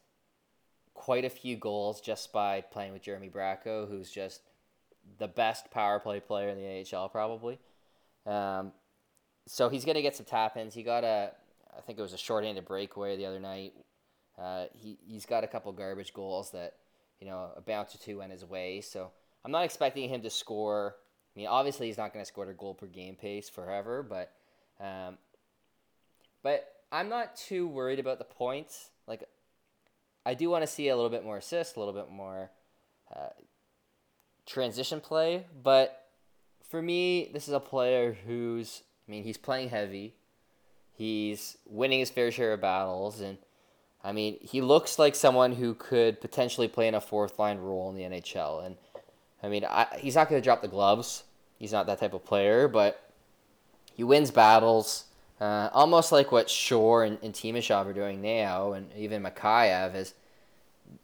quite 0.96 1.26
a 1.26 1.30
few 1.30 1.58
goals 1.58 2.02
just 2.02 2.34
by 2.34 2.62
playing 2.62 2.92
with 2.92 3.04
Jeremy 3.04 3.30
Bracco, 3.30 3.88
who's 3.88 4.10
just 4.10 4.42
the 5.20 5.28
best 5.28 5.70
power 5.70 6.00
play 6.00 6.20
player 6.20 6.50
in 6.50 6.58
the 6.58 6.98
AHL 6.98 7.08
probably. 7.10 7.60
Um, 8.26 8.72
so 9.46 9.70
he's 9.70 9.86
gonna 9.86 10.02
get 10.02 10.16
some 10.16 10.26
tap 10.26 10.58
ins. 10.58 10.74
He 10.74 10.82
got 10.82 11.04
a, 11.04 11.34
I 11.78 11.82
think 11.82 12.00
it 12.00 12.02
was 12.02 12.14
a 12.14 12.18
shorthanded 12.18 12.66
breakaway 12.66 13.16
the 13.16 13.28
other 13.28 13.40
night. 13.40 13.74
Uh, 14.42 14.66
he 14.74 14.98
he's 15.08 15.28
got 15.28 15.44
a 15.44 15.48
couple 15.48 15.72
garbage 15.72 16.14
goals 16.14 16.50
that, 16.50 16.74
you 17.20 17.28
know, 17.28 17.52
a 17.56 17.62
bounce 17.62 17.94
or 17.94 18.00
two 18.00 18.18
went 18.18 18.32
his 18.32 18.44
way. 18.44 18.82
So 18.82 19.12
I'm 19.48 19.52
not 19.54 19.64
expecting 19.64 20.10
him 20.10 20.22
to 20.24 20.30
score. 20.30 20.98
I 21.34 21.40
mean, 21.40 21.48
obviously 21.48 21.88
he's 21.88 21.98
not 21.98 22.12
going 22.12 22.22
to 22.22 22.28
score 22.28 22.50
a 22.50 22.54
goal 22.54 22.74
per 22.74 22.86
game 22.86 23.16
pace 23.16 23.48
forever, 23.48 24.04
but, 24.04 24.34
um, 24.82 25.18
but 26.44 26.68
I'm 26.92 27.08
not 27.08 27.38
too 27.38 27.66
worried 27.66 28.00
about 28.00 28.18
the 28.18 28.26
points. 28.26 28.90
Like, 29.08 29.24
I 30.26 30.34
do 30.34 30.50
want 30.50 30.64
to 30.64 30.68
see 30.68 30.90
a 30.90 30.96
little 30.98 31.10
bit 31.10 31.24
more 31.24 31.38
assist, 31.38 31.78
a 31.78 31.80
little 31.80 31.94
bit 31.94 32.12
more 32.12 32.52
uh, 33.16 33.30
transition 34.46 35.00
play. 35.00 35.46
But 35.64 35.98
for 36.70 36.82
me, 36.82 37.30
this 37.32 37.48
is 37.48 37.54
a 37.54 37.62
player 37.62 38.18
who's, 38.26 38.84
I 39.08 39.12
mean, 39.12 39.24
he's 39.24 39.38
playing 39.38 39.70
heavy. 39.70 40.16
He's 40.92 41.56
winning 41.66 42.02
his 42.02 42.10
fair 42.10 42.32
share 42.32 42.52
of 42.52 42.60
battles. 42.60 43.22
And, 43.22 43.38
I 44.04 44.12
mean, 44.12 44.40
he 44.42 44.60
looks 44.60 45.00
like 45.00 45.16
someone 45.16 45.54
who 45.54 45.74
could 45.74 46.20
potentially 46.20 46.68
play 46.68 46.90
in 46.90 46.96
a 46.96 47.00
fourth 47.00 47.40
line 47.40 47.60
role 47.60 47.90
in 47.90 47.96
the 47.96 48.04
NHL. 48.04 48.66
And, 48.66 48.76
I 49.44 49.50
mean, 49.50 49.66
I, 49.66 49.88
he's 50.00 50.16
not 50.16 50.30
going 50.30 50.42
to 50.42 50.44
drop 50.44 50.62
the 50.62 50.68
gloves. 50.68 51.24
He's 51.60 51.72
not 51.72 51.88
that 51.88 52.00
type 52.00 52.14
of 52.14 52.26
player, 52.26 52.68
but 52.68 53.12
he 53.94 54.04
wins 54.04 54.32
battles. 54.32 55.06
Uh, 55.40 55.70
almost 55.74 56.12
like 56.12 56.32
what 56.32 56.50
Shore 56.50 57.04
and, 57.04 57.18
and 57.22 57.34
Timashov 57.34 57.86
are 57.86 57.94
doing 57.94 58.22
now, 58.22 58.74
and 58.74 58.92
even 58.96 59.22
Mikheyev 59.22 59.96
is 59.96 60.14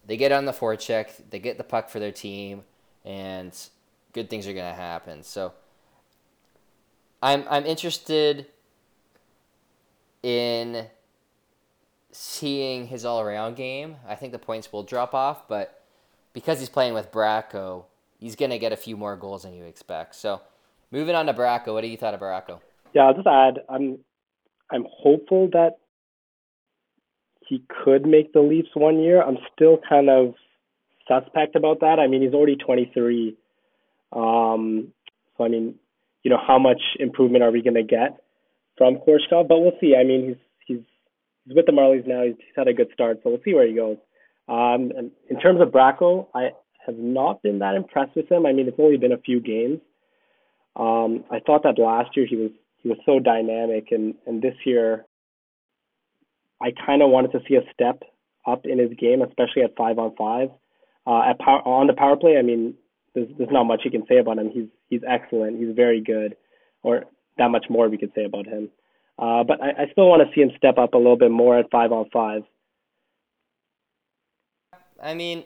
they 0.05 0.17
get 0.17 0.31
on 0.31 0.45
the 0.45 0.51
forecheck, 0.51 1.11
they 1.29 1.39
get 1.39 1.57
the 1.57 1.63
puck 1.63 1.89
for 1.89 1.99
their 1.99 2.11
team, 2.11 2.63
and 3.05 3.55
good 4.13 4.29
things 4.29 4.47
are 4.47 4.53
going 4.53 4.71
to 4.71 4.79
happen. 4.79 5.21
So 5.23 5.53
I'm 7.21 7.45
I'm 7.49 7.65
interested 7.65 8.47
in 10.23 10.87
seeing 12.11 12.87
his 12.87 13.05
all 13.05 13.21
around 13.21 13.55
game. 13.55 13.97
I 14.07 14.15
think 14.15 14.31
the 14.31 14.39
points 14.39 14.71
will 14.71 14.83
drop 14.83 15.13
off, 15.13 15.47
but 15.47 15.83
because 16.33 16.59
he's 16.59 16.69
playing 16.69 16.93
with 16.93 17.11
Bracco, 17.11 17.85
he's 18.23 18.37
going 18.37 18.51
to 18.51 18.57
get 18.57 18.71
a 18.71 18.77
few 18.77 18.95
more 18.95 19.17
goals 19.17 19.43
than 19.43 19.53
you 19.53 19.65
expect. 19.65 20.15
So 20.15 20.39
moving 20.91 21.13
on 21.13 21.25
to 21.25 21.33
Bracco, 21.33 21.73
what 21.73 21.81
do 21.81 21.87
you 21.87 21.97
thought 21.97 22.13
of 22.13 22.21
Bracco? 22.21 22.61
Yeah, 22.93 23.03
I'll 23.03 23.13
just 23.13 23.27
add 23.27 23.59
I'm 23.69 23.99
I'm 24.71 24.85
hopeful 24.89 25.49
that 25.51 25.77
he 27.45 27.61
could 27.83 28.05
make 28.05 28.31
the 28.31 28.39
Leafs 28.39 28.69
one 28.73 28.99
year. 28.99 29.21
I'm 29.21 29.37
still 29.53 29.77
kind 29.87 30.09
of 30.09 30.35
suspect 31.05 31.57
about 31.57 31.81
that. 31.81 31.99
I 31.99 32.07
mean, 32.07 32.21
he's 32.21 32.33
already 32.33 32.55
23. 32.55 33.35
Um, 34.13 34.93
so 35.37 35.43
I 35.43 35.49
mean, 35.49 35.75
you 36.23 36.31
know, 36.31 36.39
how 36.47 36.57
much 36.57 36.81
improvement 36.99 37.43
are 37.43 37.51
we 37.51 37.61
going 37.61 37.75
to 37.75 37.83
get 37.83 38.23
from 38.77 38.99
Korshkov? 39.05 39.49
But 39.49 39.59
we'll 39.59 39.77
see. 39.81 39.95
I 39.99 40.05
mean, 40.05 40.27
he's 40.29 40.37
he's 40.65 40.85
he's 41.45 41.55
with 41.55 41.65
the 41.65 41.73
Marlies 41.73 42.07
now. 42.07 42.23
He's, 42.23 42.35
he's 42.37 42.55
had 42.55 42.69
a 42.69 42.73
good 42.73 42.87
start, 42.93 43.19
so 43.21 43.31
we'll 43.31 43.41
see 43.43 43.53
where 43.53 43.67
he 43.67 43.75
goes. 43.75 43.97
Um, 44.47 44.91
in 45.29 45.39
terms 45.41 45.59
of 45.61 45.69
Bracco, 45.69 46.27
I 46.33 46.51
have 46.85 46.97
not 46.97 47.41
been 47.41 47.59
that 47.59 47.75
impressed 47.75 48.15
with 48.15 48.31
him. 48.31 48.45
I 48.45 48.53
mean, 48.53 48.67
it's 48.67 48.79
only 48.79 48.97
been 48.97 49.11
a 49.11 49.17
few 49.17 49.39
games. 49.39 49.79
Um, 50.75 51.23
I 51.31 51.39
thought 51.39 51.63
that 51.63 51.79
last 51.79 52.15
year 52.15 52.25
he 52.25 52.35
was 52.35 52.51
he 52.81 52.89
was 52.89 52.97
so 53.05 53.19
dynamic, 53.19 53.87
and 53.91 54.15
and 54.25 54.41
this 54.41 54.55
year, 54.65 55.05
I 56.61 56.71
kind 56.85 57.01
of 57.01 57.09
wanted 57.09 57.31
to 57.33 57.39
see 57.47 57.55
a 57.55 57.61
step 57.73 58.03
up 58.45 58.65
in 58.65 58.79
his 58.79 58.91
game, 58.97 59.21
especially 59.21 59.63
at 59.63 59.75
five 59.75 59.99
on 59.99 60.15
five. 60.15 60.49
Uh, 61.05 61.29
at 61.29 61.39
power, 61.39 61.61
on 61.67 61.87
the 61.87 61.93
power 61.93 62.15
play, 62.15 62.37
I 62.37 62.41
mean, 62.41 62.75
there's 63.13 63.27
there's 63.37 63.51
not 63.51 63.65
much 63.65 63.81
you 63.85 63.91
can 63.91 64.05
say 64.07 64.17
about 64.17 64.39
him. 64.39 64.49
He's 64.49 64.67
he's 64.89 65.01
excellent. 65.07 65.59
He's 65.59 65.75
very 65.75 66.01
good, 66.01 66.35
or 66.81 67.05
that 67.37 67.49
much 67.49 67.65
more 67.69 67.89
we 67.89 67.97
could 67.97 68.11
say 68.15 68.25
about 68.25 68.47
him. 68.47 68.69
Uh, 69.17 69.43
but 69.43 69.61
I, 69.61 69.83
I 69.83 69.91
still 69.91 70.09
want 70.09 70.27
to 70.27 70.33
see 70.33 70.41
him 70.41 70.51
step 70.57 70.77
up 70.77 70.93
a 70.93 70.97
little 70.97 71.17
bit 71.17 71.31
more 71.31 71.57
at 71.59 71.69
five 71.71 71.91
on 71.91 72.09
five. 72.11 72.43
I 75.01 75.13
mean, 75.13 75.43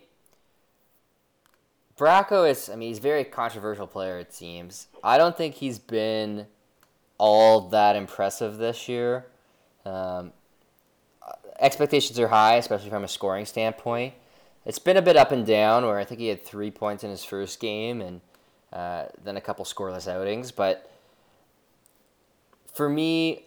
Bracco 1.98 2.50
is, 2.50 2.70
I 2.70 2.76
mean, 2.76 2.90
he's 2.90 3.00
a 3.00 3.02
very 3.02 3.24
controversial 3.24 3.88
player, 3.88 4.20
it 4.20 4.34
seems. 4.34 4.88
I 5.04 5.18
don't 5.18 5.36
think 5.36 5.56
he's 5.56 5.80
been 5.80 6.46
all 7.18 7.62
that 7.70 7.96
impressive 7.96 8.58
this 8.58 8.88
year. 8.88 9.26
Um, 9.86 10.32
expectations 11.60 12.20
are 12.20 12.28
high, 12.28 12.56
especially 12.56 12.90
from 12.90 13.04
a 13.04 13.08
scoring 13.08 13.46
standpoint. 13.46 14.14
It's 14.66 14.80
been 14.80 14.98
a 14.98 15.02
bit 15.02 15.16
up 15.16 15.32
and 15.32 15.46
down, 15.46 15.86
where 15.86 15.98
I 15.98 16.04
think 16.04 16.20
he 16.20 16.28
had 16.28 16.46
three 16.46 16.72
points 16.72 17.04
in 17.04 17.10
his 17.10 17.24
first 17.24 17.60
game 17.60 18.02
and 18.02 18.22
uh, 18.72 19.06
then 19.24 19.38
a 19.38 19.42
couple 19.42 19.66
scoreless 19.66 20.08
outings. 20.08 20.52
But 20.52 20.92
for 22.74 22.90
me, 22.90 23.46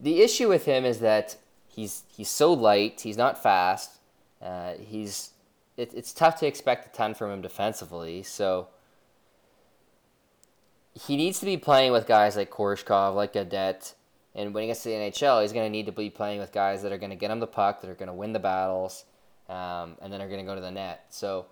the 0.00 0.20
issue 0.20 0.48
with 0.48 0.66
him 0.66 0.84
is 0.84 1.00
that 1.00 1.36
he's 1.66 2.04
he's 2.14 2.28
so 2.28 2.52
light. 2.52 3.00
He's 3.00 3.16
not 3.16 3.42
fast. 3.42 3.98
Uh, 4.42 4.74
he's 4.78 5.30
it, 5.76 5.92
it's 5.94 6.12
tough 6.12 6.38
to 6.40 6.46
expect 6.46 6.86
a 6.86 6.96
ton 6.96 7.14
from 7.14 7.30
him 7.30 7.42
defensively. 7.42 8.22
So 8.22 8.68
he 10.94 11.16
needs 11.16 11.38
to 11.40 11.46
be 11.46 11.56
playing 11.56 11.92
with 11.92 12.06
guys 12.06 12.36
like 12.36 12.50
Korshkov, 12.50 13.14
like 13.14 13.34
Gaudet. 13.34 13.94
And 14.34 14.52
when 14.54 14.62
he 14.62 14.68
gets 14.68 14.82
to 14.82 14.90
the 14.90 14.94
NHL, 14.94 15.42
he's 15.42 15.52
going 15.52 15.66
to 15.66 15.70
need 15.70 15.86
to 15.86 15.92
be 15.92 16.10
playing 16.10 16.40
with 16.40 16.52
guys 16.52 16.82
that 16.82 16.92
are 16.92 16.98
going 16.98 17.10
to 17.10 17.16
get 17.16 17.30
him 17.30 17.40
the 17.40 17.46
puck, 17.46 17.80
that 17.80 17.90
are 17.90 17.94
going 17.94 18.08
to 18.08 18.14
win 18.14 18.32
the 18.32 18.38
battles, 18.38 19.04
um, 19.48 19.96
and 20.00 20.12
then 20.12 20.20
are 20.20 20.28
going 20.28 20.40
to 20.40 20.46
go 20.46 20.54
to 20.54 20.60
the 20.60 20.70
net. 20.70 21.06
So 21.10 21.46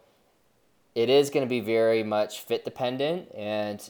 it 0.95 1.09
is 1.09 1.31
going 1.31 1.45
to 1.45 1.49
be 1.49 1.61
very 1.61 2.03
much 2.03 2.41
fit 2.41 2.65
dependent. 2.65 3.29
And 3.35 3.87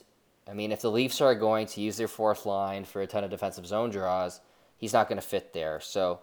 I 0.48 0.54
mean, 0.54 0.72
if 0.72 0.80
the 0.80 0.90
Leafs 0.90 1.20
are 1.20 1.34
going 1.34 1.66
to 1.68 1.80
use 1.80 1.96
their 1.96 2.08
fourth 2.08 2.46
line 2.46 2.84
for 2.84 3.02
a 3.02 3.06
ton 3.06 3.24
of 3.24 3.30
defensive 3.30 3.66
zone 3.66 3.90
draws, 3.90 4.40
he's 4.76 4.92
not 4.92 5.08
going 5.08 5.20
to 5.20 5.26
fit 5.26 5.52
there. 5.52 5.80
So 5.80 6.20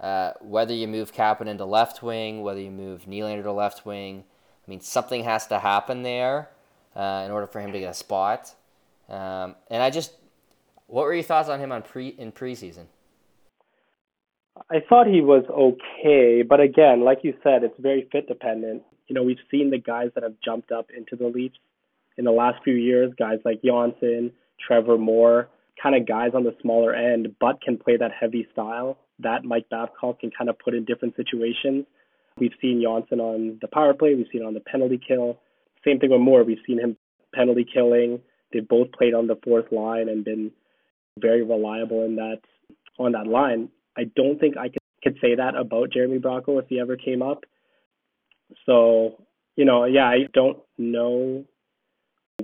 uh, 0.00 0.32
whether 0.40 0.72
you 0.72 0.86
move 0.86 1.12
Kapanen 1.12 1.58
to 1.58 1.64
left 1.64 2.02
wing, 2.02 2.42
whether 2.42 2.60
you 2.60 2.70
move 2.70 3.06
Nylander 3.06 3.42
to 3.42 3.52
left 3.52 3.84
wing, 3.84 4.24
I 4.66 4.70
mean, 4.70 4.80
something 4.80 5.24
has 5.24 5.46
to 5.48 5.58
happen 5.58 6.02
there 6.02 6.50
uh, 6.94 7.22
in 7.24 7.30
order 7.30 7.46
for 7.46 7.60
him 7.60 7.72
to 7.72 7.80
get 7.80 7.90
a 7.90 7.94
spot. 7.94 8.54
Um, 9.08 9.56
and 9.70 9.82
I 9.82 9.90
just, 9.90 10.12
what 10.86 11.04
were 11.04 11.14
your 11.14 11.22
thoughts 11.22 11.48
on 11.48 11.58
him 11.60 11.72
on 11.72 11.82
pre 11.82 12.08
in 12.08 12.32
preseason? 12.32 12.84
I 14.70 14.80
thought 14.88 15.06
he 15.06 15.20
was 15.20 15.44
okay, 15.48 16.42
but 16.42 16.60
again, 16.60 17.02
like 17.04 17.20
you 17.22 17.34
said, 17.42 17.62
it's 17.62 17.78
very 17.78 18.08
fit 18.10 18.26
dependent. 18.26 18.82
You 19.06 19.14
know, 19.14 19.22
we've 19.22 19.38
seen 19.50 19.70
the 19.70 19.78
guys 19.78 20.10
that 20.14 20.24
have 20.24 20.34
jumped 20.44 20.72
up 20.72 20.88
into 20.94 21.16
the 21.16 21.28
Leafs 21.28 21.58
in 22.16 22.24
the 22.24 22.32
last 22.32 22.62
few 22.64 22.74
years, 22.74 23.12
guys 23.18 23.38
like 23.44 23.62
Johnsson, 23.62 24.32
Trevor 24.66 24.98
Moore, 24.98 25.48
kind 25.80 25.94
of 25.94 26.06
guys 26.06 26.32
on 26.34 26.42
the 26.42 26.54
smaller 26.60 26.92
end, 26.92 27.36
but 27.40 27.62
can 27.62 27.78
play 27.78 27.96
that 27.96 28.10
heavy 28.18 28.46
style 28.52 28.98
that 29.20 29.44
Mike 29.44 29.66
Babcock 29.70 30.20
can 30.20 30.30
kind 30.30 30.50
of 30.50 30.58
put 30.58 30.74
in 30.74 30.84
different 30.84 31.16
situations. 31.16 31.86
We've 32.38 32.52
seen 32.60 32.82
Johnsson 32.82 33.20
on 33.20 33.58
the 33.60 33.68
power 33.68 33.94
play, 33.94 34.14
we've 34.14 34.26
seen 34.32 34.42
on 34.42 34.54
the 34.54 34.60
penalty 34.60 35.00
kill. 35.06 35.38
Same 35.84 35.98
thing 35.98 36.10
with 36.10 36.20
Moore. 36.20 36.44
We've 36.44 36.58
seen 36.66 36.78
him 36.78 36.96
penalty 37.34 37.66
killing. 37.72 38.20
They've 38.52 38.66
both 38.66 38.92
played 38.92 39.14
on 39.14 39.26
the 39.26 39.38
fourth 39.44 39.70
line 39.72 40.08
and 40.08 40.24
been 40.24 40.52
very 41.18 41.42
reliable 41.42 42.04
in 42.04 42.16
that 42.16 42.40
on 42.98 43.12
that 43.12 43.26
line. 43.26 43.68
I 43.96 44.04
don't 44.16 44.38
think 44.38 44.56
I 44.56 44.68
could, 44.68 44.78
could 45.02 45.18
say 45.20 45.34
that 45.36 45.54
about 45.56 45.92
Jeremy 45.92 46.18
Bracco 46.18 46.60
if 46.60 46.68
he 46.68 46.80
ever 46.80 46.96
came 46.96 47.22
up. 47.22 47.44
So, 48.66 49.24
you 49.56 49.64
know, 49.64 49.84
yeah, 49.84 50.06
I 50.06 50.28
don't 50.32 50.58
know 50.78 51.44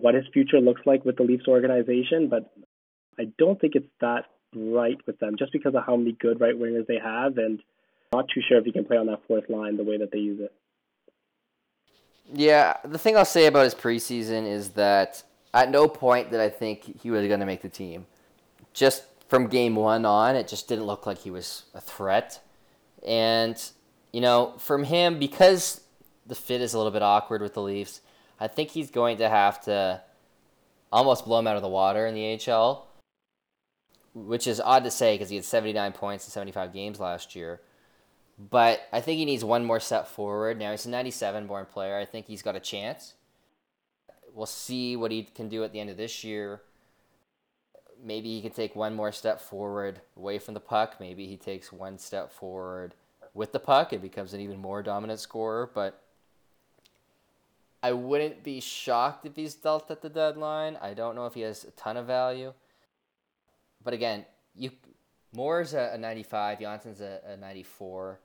what 0.00 0.14
his 0.14 0.24
future 0.32 0.60
looks 0.60 0.82
like 0.84 1.04
with 1.04 1.16
the 1.16 1.22
Leafs 1.22 1.48
organization, 1.48 2.28
but 2.28 2.52
I 3.18 3.26
don't 3.38 3.60
think 3.60 3.74
it's 3.74 3.86
that 4.00 4.24
bright 4.54 4.98
with 5.06 5.18
them 5.18 5.36
just 5.38 5.52
because 5.52 5.74
of 5.74 5.84
how 5.84 5.96
many 5.96 6.12
good 6.12 6.40
right 6.40 6.54
wingers 6.54 6.86
they 6.86 6.98
have, 7.02 7.38
and 7.38 7.60
not 8.12 8.28
too 8.32 8.40
sure 8.48 8.58
if 8.58 8.64
he 8.64 8.72
can 8.72 8.84
play 8.84 8.96
on 8.96 9.06
that 9.06 9.20
fourth 9.26 9.48
line 9.48 9.76
the 9.76 9.84
way 9.84 9.98
that 9.98 10.12
they 10.12 10.18
use 10.18 10.40
it. 10.40 10.52
Yeah, 12.32 12.76
the 12.84 12.98
thing 12.98 13.16
I'll 13.16 13.24
say 13.24 13.46
about 13.46 13.64
his 13.64 13.74
preseason 13.74 14.46
is 14.50 14.70
that 14.70 15.22
at 15.52 15.70
no 15.70 15.88
point 15.88 16.30
did 16.30 16.40
I 16.40 16.48
think 16.48 17.00
he 17.02 17.10
was 17.10 17.26
going 17.26 17.40
to 17.40 17.46
make 17.46 17.62
the 17.62 17.68
team. 17.68 18.06
Just 18.72 19.04
from 19.28 19.46
game 19.46 19.76
one 19.76 20.04
on, 20.04 20.36
it 20.36 20.48
just 20.48 20.68
didn't 20.68 20.84
look 20.84 21.06
like 21.06 21.18
he 21.18 21.30
was 21.30 21.64
a 21.74 21.80
threat. 21.80 22.40
And, 23.06 23.60
you 24.12 24.20
know, 24.20 24.54
from 24.58 24.84
him, 24.84 25.18
because 25.18 25.82
the 26.26 26.34
fit 26.34 26.60
is 26.60 26.74
a 26.74 26.78
little 26.78 26.92
bit 26.92 27.02
awkward 27.02 27.42
with 27.42 27.54
the 27.54 27.62
Leafs, 27.62 28.00
I 28.40 28.48
think 28.48 28.70
he's 28.70 28.90
going 28.90 29.18
to 29.18 29.28
have 29.28 29.60
to 29.64 30.02
almost 30.90 31.24
blow 31.24 31.38
him 31.38 31.46
out 31.46 31.56
of 31.56 31.62
the 31.62 31.68
water 31.68 32.06
in 32.06 32.14
the 32.14 32.40
AHL, 32.50 32.86
which 34.14 34.46
is 34.46 34.60
odd 34.60 34.84
to 34.84 34.90
say 34.90 35.14
because 35.14 35.28
he 35.28 35.36
had 35.36 35.44
79 35.44 35.92
points 35.92 36.24
in 36.26 36.30
75 36.30 36.72
games 36.72 37.00
last 37.00 37.34
year. 37.34 37.60
But 38.38 38.80
I 38.92 39.00
think 39.00 39.18
he 39.18 39.24
needs 39.24 39.44
one 39.44 39.64
more 39.64 39.80
step 39.80 40.06
forward. 40.08 40.58
Now, 40.58 40.70
he's 40.70 40.86
a 40.86 40.90
97 40.90 41.46
born 41.46 41.66
player. 41.66 41.96
I 41.96 42.04
think 42.04 42.26
he's 42.26 42.42
got 42.42 42.56
a 42.56 42.60
chance. 42.60 43.14
We'll 44.32 44.46
see 44.46 44.96
what 44.96 45.12
he 45.12 45.24
can 45.24 45.48
do 45.48 45.62
at 45.62 45.72
the 45.72 45.80
end 45.80 45.90
of 45.90 45.96
this 45.96 46.24
year. 46.24 46.62
Maybe 48.02 48.34
he 48.34 48.42
can 48.42 48.50
take 48.50 48.74
one 48.74 48.94
more 48.94 49.12
step 49.12 49.40
forward 49.40 50.00
away 50.16 50.38
from 50.38 50.54
the 50.54 50.60
puck. 50.60 50.96
Maybe 50.98 51.26
he 51.26 51.36
takes 51.36 51.72
one 51.72 51.98
step 51.98 52.32
forward 52.32 52.94
with 53.34 53.52
the 53.52 53.60
puck 53.60 53.92
and 53.92 54.02
becomes 54.02 54.34
an 54.34 54.40
even 54.40 54.58
more 54.58 54.82
dominant 54.82 55.20
scorer. 55.20 55.70
But 55.72 56.00
I 57.82 57.92
wouldn't 57.92 58.42
be 58.42 58.60
shocked 58.60 59.26
if 59.26 59.36
he's 59.36 59.54
dealt 59.54 59.90
at 59.90 60.02
the 60.02 60.08
deadline. 60.08 60.76
I 60.82 60.94
don't 60.94 61.14
know 61.14 61.26
if 61.26 61.34
he 61.34 61.42
has 61.42 61.64
a 61.64 61.70
ton 61.72 61.96
of 61.96 62.06
value. 62.06 62.52
But 63.84 63.94
again, 63.94 64.24
you 64.54 64.70
Moore's 65.34 65.74
a, 65.74 65.90
a 65.94 65.98
95, 65.98 66.60
Johnsson's 66.60 67.00
a, 67.00 67.20
a 67.26 67.36
94. 67.36 68.20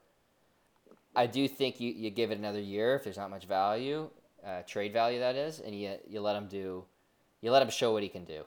I 1.16 1.26
do 1.26 1.48
think 1.48 1.80
you, 1.80 1.92
you 1.92 2.12
give 2.12 2.32
it 2.32 2.38
another 2.38 2.60
year 2.60 2.96
if 2.96 3.04
there's 3.04 3.18
not 3.18 3.30
much 3.32 3.46
value, 3.46 4.10
uh, 4.46 4.62
trade 4.68 4.94
value 4.94 5.20
that 5.20 5.36
is, 5.36 5.60
and 5.60 5.76
you 5.76 5.96
you 6.08 6.22
let 6.22 6.36
him 6.36 6.48
do, 6.48 6.86
you 7.42 7.52
let 7.52 7.62
him 7.62 7.70
show 7.70 7.92
what 7.92 8.04
he 8.04 8.10
can 8.10 8.26
do. 8.26 8.44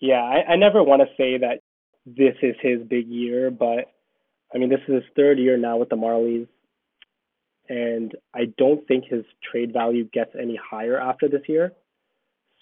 Yeah, 0.00 0.22
I, 0.22 0.52
I 0.52 0.56
never 0.56 0.82
want 0.82 1.02
to 1.02 1.08
say 1.16 1.38
that 1.38 1.60
this 2.04 2.34
is 2.42 2.54
his 2.60 2.80
big 2.88 3.06
year, 3.08 3.50
but 3.50 3.92
I 4.54 4.58
mean 4.58 4.68
this 4.68 4.80
is 4.88 4.94
his 4.94 5.04
third 5.14 5.38
year 5.38 5.56
now 5.56 5.78
with 5.78 5.88
the 5.88 5.96
Marlies, 5.96 6.48
and 7.68 8.12
I 8.34 8.46
don't 8.58 8.86
think 8.86 9.04
his 9.04 9.24
trade 9.50 9.72
value 9.72 10.04
gets 10.12 10.32
any 10.40 10.58
higher 10.62 11.00
after 11.00 11.28
this 11.28 11.42
year. 11.48 11.72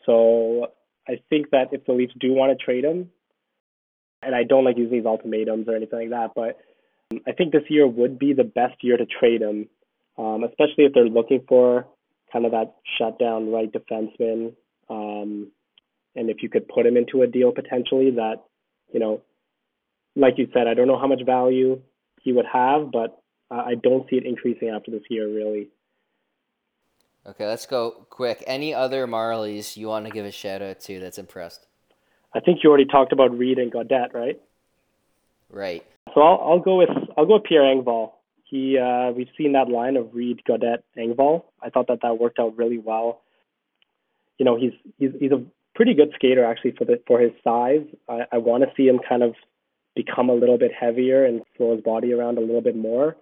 So 0.06 0.68
I 1.08 1.20
think 1.30 1.50
that 1.50 1.68
if 1.72 1.86
the 1.86 1.92
Leafs 1.92 2.14
do 2.20 2.32
want 2.32 2.56
to 2.56 2.62
trade 2.62 2.84
him, 2.84 3.10
and 4.24 4.34
I 4.34 4.44
don't 4.44 4.64
like 4.64 4.76
using 4.76 4.98
these 4.98 5.06
ultimatums 5.06 5.68
or 5.68 5.76
anything 5.76 5.98
like 5.98 6.10
that, 6.10 6.30
but 6.34 6.58
I 7.26 7.32
think 7.32 7.52
this 7.52 7.68
year 7.68 7.86
would 7.86 8.18
be 8.18 8.32
the 8.32 8.44
best 8.44 8.82
year 8.82 8.96
to 8.96 9.06
trade 9.06 9.42
him, 9.42 9.68
um, 10.18 10.44
especially 10.44 10.84
if 10.84 10.92
they're 10.94 11.04
looking 11.08 11.44
for 11.48 11.86
kind 12.32 12.44
of 12.44 12.52
that 12.52 12.74
shutdown 12.98 13.50
right 13.50 13.70
defenseman. 13.70 14.54
Um, 14.88 15.50
and 16.16 16.30
if 16.30 16.42
you 16.42 16.48
could 16.48 16.68
put 16.68 16.86
him 16.86 16.96
into 16.96 17.22
a 17.22 17.26
deal 17.26 17.52
potentially 17.52 18.10
that, 18.12 18.42
you 18.92 19.00
know, 19.00 19.22
like 20.16 20.34
you 20.38 20.48
said, 20.52 20.66
I 20.66 20.74
don't 20.74 20.86
know 20.86 20.98
how 20.98 21.08
much 21.08 21.24
value 21.24 21.80
he 22.20 22.32
would 22.32 22.46
have, 22.52 22.90
but 22.92 23.20
I 23.50 23.74
don't 23.74 24.08
see 24.08 24.16
it 24.16 24.26
increasing 24.26 24.70
after 24.70 24.90
this 24.90 25.02
year, 25.10 25.28
really. 25.28 25.68
Okay, 27.26 27.46
let's 27.46 27.66
go 27.66 28.06
quick. 28.10 28.44
Any 28.46 28.74
other 28.74 29.06
Marlies 29.06 29.76
you 29.76 29.88
want 29.88 30.06
to 30.06 30.12
give 30.12 30.26
a 30.26 30.30
shout 30.30 30.62
out 30.62 30.80
to 30.80 31.00
that's 31.00 31.18
impressed? 31.18 31.66
I 32.34 32.40
think 32.40 32.60
you 32.62 32.68
already 32.68 32.86
talked 32.86 33.12
about 33.12 33.36
Read 33.36 33.58
and 33.58 33.70
Gaudet, 33.70 34.12
right? 34.12 34.40
Right. 35.50 35.84
So 36.14 36.20
I'll 36.20 36.40
I'll 36.42 36.60
go 36.60 36.78
with 36.78 36.90
I'll 37.16 37.26
go 37.26 37.34
with 37.34 37.44
Pierre 37.44 37.62
Engvall. 37.62 38.12
He 38.44 38.78
uh, 38.78 39.12
we've 39.12 39.28
seen 39.38 39.52
that 39.52 39.68
line 39.68 39.96
of 39.96 40.14
Read, 40.14 40.44
Gaudet, 40.44 40.84
Engvall. 40.96 41.44
I 41.62 41.70
thought 41.70 41.88
that 41.88 42.00
that 42.02 42.18
worked 42.18 42.38
out 42.38 42.56
really 42.56 42.78
well. 42.78 43.20
You 44.38 44.44
know, 44.44 44.56
he's 44.56 44.72
he's 44.98 45.10
he's 45.18 45.32
a 45.32 45.44
pretty 45.74 45.94
good 45.94 46.12
skater 46.14 46.44
actually 46.44 46.72
for 46.72 46.84
the 46.84 47.00
for 47.06 47.20
his 47.20 47.32
size. 47.42 47.86
I, 48.08 48.22
I 48.32 48.38
want 48.38 48.64
to 48.64 48.70
see 48.76 48.88
him 48.88 49.00
kind 49.08 49.22
of 49.22 49.34
become 49.94 50.28
a 50.28 50.34
little 50.34 50.58
bit 50.58 50.72
heavier 50.78 51.24
and 51.24 51.42
throw 51.56 51.74
his 51.74 51.82
body 51.82 52.12
around 52.12 52.38
a 52.38 52.40
little 52.40 52.60
bit 52.60 52.76
more. 52.76 53.16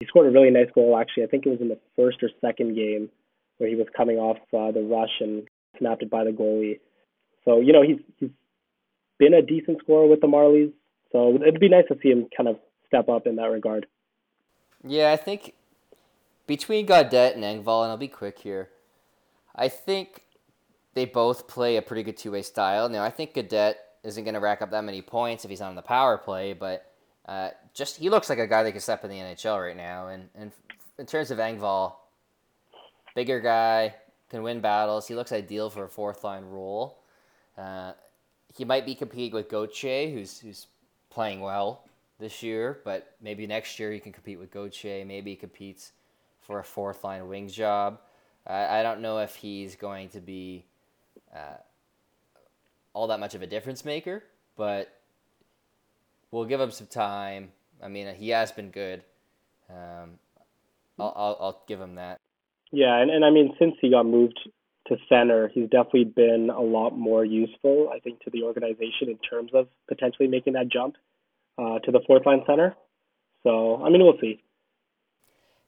He 0.00 0.06
scored 0.06 0.26
a 0.26 0.30
really 0.30 0.50
nice 0.50 0.70
goal 0.74 0.96
actually. 1.00 1.24
I 1.24 1.26
think 1.28 1.46
it 1.46 1.50
was 1.50 1.60
in 1.60 1.68
the 1.68 1.78
first 1.96 2.22
or 2.22 2.30
second 2.40 2.74
game 2.74 3.10
where 3.58 3.68
he 3.68 3.76
was 3.76 3.86
coming 3.96 4.16
off 4.18 4.38
uh, 4.52 4.72
the 4.72 4.82
rush 4.82 5.20
and 5.20 5.46
snapped 5.78 6.02
it 6.02 6.10
by 6.10 6.24
the 6.24 6.30
goalie. 6.30 6.80
So 7.44 7.60
you 7.60 7.72
know 7.72 7.82
he's 7.82 7.98
he's 8.18 8.30
been 9.18 9.34
a 9.34 9.42
decent 9.42 9.78
scorer 9.80 10.06
with 10.06 10.20
the 10.20 10.26
Marlies. 10.26 10.72
So 11.12 11.36
it'd 11.36 11.60
be 11.60 11.68
nice 11.68 11.86
to 11.88 11.98
see 12.02 12.10
him 12.10 12.26
kind 12.36 12.48
of 12.48 12.58
step 12.88 13.08
up 13.08 13.26
in 13.26 13.36
that 13.36 13.50
regard. 13.50 13.86
Yeah, 14.82 15.12
I 15.12 15.16
think 15.16 15.54
between 16.46 16.86
Gaudet 16.86 17.36
and 17.36 17.44
Engvall, 17.44 17.82
and 17.82 17.90
I'll 17.90 17.96
be 17.96 18.08
quick 18.08 18.38
here, 18.38 18.68
I 19.54 19.68
think 19.68 20.24
they 20.94 21.04
both 21.04 21.46
play 21.46 21.76
a 21.76 21.82
pretty 21.82 22.02
good 22.02 22.16
two 22.16 22.32
way 22.32 22.42
style. 22.42 22.88
Now, 22.88 23.04
I 23.04 23.10
think 23.10 23.34
Gaudet 23.34 23.78
isn't 24.02 24.24
going 24.24 24.34
to 24.34 24.40
rack 24.40 24.60
up 24.60 24.70
that 24.70 24.84
many 24.84 25.02
points 25.02 25.44
if 25.44 25.50
he's 25.50 25.60
on 25.60 25.74
the 25.74 25.82
power 25.82 26.18
play, 26.18 26.52
but 26.52 26.92
uh, 27.26 27.50
just 27.72 27.96
he 27.96 28.10
looks 28.10 28.28
like 28.28 28.38
a 28.38 28.46
guy 28.46 28.62
that 28.62 28.72
can 28.72 28.80
step 28.80 29.04
in 29.04 29.10
the 29.10 29.16
NHL 29.16 29.66
right 29.66 29.76
now. 29.76 30.08
And, 30.08 30.28
and 30.34 30.52
in 30.98 31.06
terms 31.06 31.30
of 31.30 31.38
Engvall, 31.38 31.94
bigger 33.14 33.40
guy, 33.40 33.94
can 34.30 34.42
win 34.42 34.60
battles. 34.60 35.08
He 35.08 35.14
looks 35.14 35.32
ideal 35.32 35.70
for 35.70 35.84
a 35.84 35.88
fourth 35.88 36.24
line 36.24 36.44
role. 36.44 36.98
Uh, 37.56 37.92
he 38.56 38.64
might 38.64 38.86
be 38.86 38.94
competing 38.94 39.32
with 39.32 39.48
Gauthier, 39.48 40.10
who's 40.10 40.38
who's 40.38 40.66
playing 41.10 41.40
well 41.40 41.84
this 42.18 42.42
year, 42.42 42.80
but 42.84 43.14
maybe 43.20 43.46
next 43.46 43.78
year 43.78 43.92
he 43.92 44.00
can 44.00 44.12
compete 44.12 44.38
with 44.38 44.50
Gauthier. 44.50 45.04
Maybe 45.04 45.30
he 45.30 45.36
competes 45.36 45.92
for 46.40 46.58
a 46.58 46.64
fourth 46.64 47.04
line 47.04 47.26
wing 47.28 47.48
job. 47.48 47.98
Uh, 48.46 48.66
I 48.70 48.82
don't 48.82 49.00
know 49.00 49.18
if 49.18 49.34
he's 49.36 49.74
going 49.76 50.08
to 50.10 50.20
be 50.20 50.64
uh, 51.34 51.56
all 52.92 53.06
that 53.08 53.20
much 53.20 53.34
of 53.34 53.42
a 53.42 53.46
difference 53.46 53.84
maker, 53.84 54.22
but 54.56 54.92
we'll 56.30 56.44
give 56.44 56.60
him 56.60 56.70
some 56.70 56.86
time. 56.86 57.50
I 57.82 57.88
mean, 57.88 58.14
he 58.14 58.28
has 58.30 58.52
been 58.52 58.70
good. 58.70 59.02
Um, 59.70 60.18
I'll, 60.98 61.12
I'll, 61.16 61.36
I'll 61.40 61.62
give 61.66 61.80
him 61.80 61.96
that. 61.96 62.20
Yeah, 62.70 63.00
and, 63.00 63.10
and 63.10 63.24
I 63.24 63.30
mean, 63.30 63.54
since 63.58 63.74
he 63.80 63.90
got 63.90 64.04
moved 64.04 64.38
to 64.88 64.96
center, 65.08 65.48
he's 65.48 65.68
definitely 65.70 66.04
been 66.04 66.50
a 66.50 66.60
lot 66.60 66.90
more 66.90 67.24
useful, 67.24 67.90
I 67.94 68.00
think, 68.00 68.20
to 68.24 68.30
the 68.30 68.42
organization 68.42 69.08
in 69.08 69.18
terms 69.18 69.50
of 69.54 69.68
potentially 69.88 70.28
making 70.28 70.52
that 70.54 70.68
jump 70.68 70.96
uh, 71.58 71.78
to 71.80 71.90
the 71.90 72.00
fourth 72.06 72.26
line 72.26 72.42
center. 72.46 72.74
So, 73.42 73.82
I 73.82 73.90
mean, 73.90 74.02
we'll 74.02 74.18
see. 74.20 74.42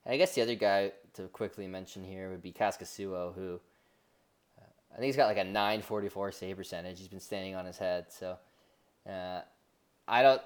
I 0.04 0.16
guess 0.16 0.34
the 0.34 0.42
other 0.42 0.54
guy 0.54 0.92
to 1.14 1.22
quickly 1.28 1.66
mention 1.66 2.04
here 2.04 2.30
would 2.30 2.42
be 2.42 2.52
Kaskisuo, 2.52 3.34
who 3.34 3.60
uh, 4.58 4.64
I 4.92 4.96
think 4.96 5.06
he's 5.06 5.16
got 5.16 5.26
like 5.26 5.38
a 5.38 5.44
944 5.44 6.32
save 6.32 6.56
percentage. 6.56 6.98
He's 6.98 7.08
been 7.08 7.20
standing 7.20 7.54
on 7.54 7.64
his 7.64 7.78
head. 7.78 8.06
So 8.10 8.36
uh, 9.08 9.40
I 10.06 10.22
don't, 10.22 10.42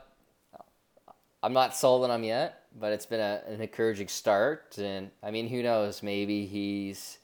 I'm 1.42 1.52
not 1.52 1.74
sold 1.74 2.04
on 2.04 2.10
him 2.10 2.24
yet, 2.24 2.62
but 2.78 2.92
it's 2.92 3.06
been 3.06 3.20
a, 3.20 3.42
an 3.46 3.60
encouraging 3.60 4.08
start. 4.08 4.76
And 4.78 5.10
I 5.22 5.30
mean, 5.30 5.48
who 5.48 5.62
knows? 5.62 6.02
Maybe 6.02 6.46
he's, 6.46 7.18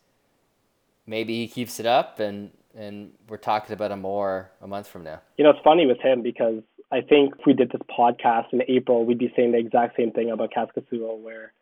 maybe 1.07 1.35
he 1.35 1.49
keeps 1.49 1.81
it 1.81 1.87
up 1.87 2.21
and, 2.21 2.51
and 2.75 3.13
we're 3.29 3.37
talking 3.37 3.73
about 3.73 3.91
him 3.91 4.01
more 4.01 4.51
a 4.61 4.67
month 4.67 4.89
from 4.89 5.05
now. 5.05 5.21
You 5.37 5.45
know, 5.45 5.51
it's 5.51 5.61
funny 5.65 5.87
with 5.87 6.01
him 6.01 6.23
because 6.23 6.63
I 6.93 7.01
think 7.01 7.35
if 7.39 7.47
we 7.47 7.53
did 7.53 7.71
this 7.71 7.81
podcast 7.99 8.53
in 8.53 8.63
April, 8.69 9.05
we'd 9.05 9.19
be 9.19 9.33
saying 9.37 9.53
the 9.53 9.59
exact 9.59 9.97
same 9.97 10.13
thing 10.13 10.31
about 10.31 10.53
Kaskisuo, 10.53 11.19
where 11.19 11.53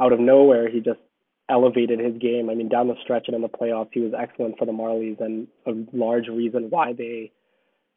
out 0.00 0.12
of 0.12 0.20
nowhere 0.20 0.68
he 0.68 0.80
just 0.80 1.00
elevated 1.48 1.98
his 1.98 2.16
game. 2.18 2.50
I 2.50 2.54
mean, 2.54 2.68
down 2.68 2.88
the 2.88 2.96
stretch 3.02 3.24
and 3.26 3.34
in 3.34 3.42
the 3.42 3.48
playoffs, 3.48 3.90
he 3.92 4.00
was 4.00 4.12
excellent 4.18 4.58
for 4.58 4.64
the 4.64 4.72
Marlies 4.72 5.20
and 5.20 5.48
a 5.66 5.72
large 5.96 6.28
reason 6.28 6.68
why 6.70 6.92
they 6.92 7.30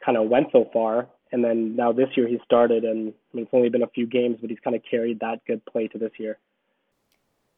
kind 0.05 0.17
of 0.17 0.29
went 0.29 0.47
so 0.51 0.69
far. 0.71 1.07
And 1.32 1.43
then 1.43 1.75
now 1.75 1.91
this 1.91 2.09
year 2.15 2.27
he 2.27 2.39
started, 2.45 2.84
and 2.84 3.13
I 3.34 3.36
mean, 3.36 3.45
it's 3.45 3.53
only 3.53 3.69
been 3.69 3.84
a 3.84 3.88
few 3.88 4.05
games, 4.05 4.38
but 4.41 4.49
he's 4.49 4.59
kind 4.63 4.75
of 4.75 4.82
carried 4.89 5.19
that 5.21 5.45
good 5.45 5.65
play 5.65 5.88
to 5.89 5.97
this 5.97 6.11
year. 6.17 6.38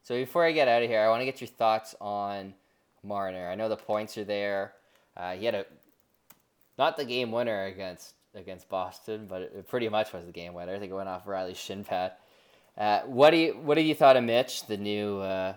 So 0.02 0.14
before 0.14 0.44
I 0.44 0.52
get 0.52 0.68
out 0.68 0.82
of 0.82 0.88
here, 0.88 1.00
I 1.00 1.08
want 1.08 1.22
to 1.22 1.24
get 1.24 1.40
your 1.40 1.48
thoughts 1.48 1.94
on 2.00 2.54
Marner. 3.04 3.48
I 3.48 3.54
know 3.54 3.68
the 3.68 3.76
points 3.76 4.16
are 4.18 4.24
there. 4.24 4.72
Uh, 5.16 5.32
he 5.32 5.44
had 5.44 5.54
a 5.54 5.66
not 6.78 6.96
the 6.96 7.04
game 7.04 7.30
winner 7.30 7.64
against 7.64 8.14
against 8.34 8.68
Boston, 8.68 9.26
but 9.28 9.42
it, 9.42 9.68
pretty 9.68 9.88
much 9.88 10.12
was 10.12 10.26
the 10.26 10.32
game 10.32 10.54
winner. 10.54 10.74
I 10.74 10.78
think 10.78 10.90
it 10.90 10.94
went 10.94 11.08
off 11.08 11.26
Rielly's 11.26 11.58
shin 11.58 11.84
pad. 11.84 12.12
Uh, 12.76 13.00
what 13.02 13.30
do 13.30 13.36
you 13.36 13.52
what 13.62 13.76
do 13.76 13.82
you 13.82 13.94
thought 13.94 14.16
of 14.16 14.24
Mitch, 14.24 14.66
the 14.66 14.76
new 14.76 15.18
uh, 15.20 15.54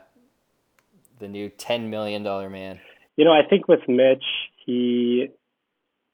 the 1.19 1.27
new 1.27 1.49
ten 1.49 1.89
million 1.89 2.23
dollar 2.23 2.49
man? 2.49 2.79
You 3.15 3.25
know, 3.25 3.31
I 3.31 3.41
think 3.49 3.67
with 3.67 3.87
Mitch, 3.87 4.23
he 4.65 5.29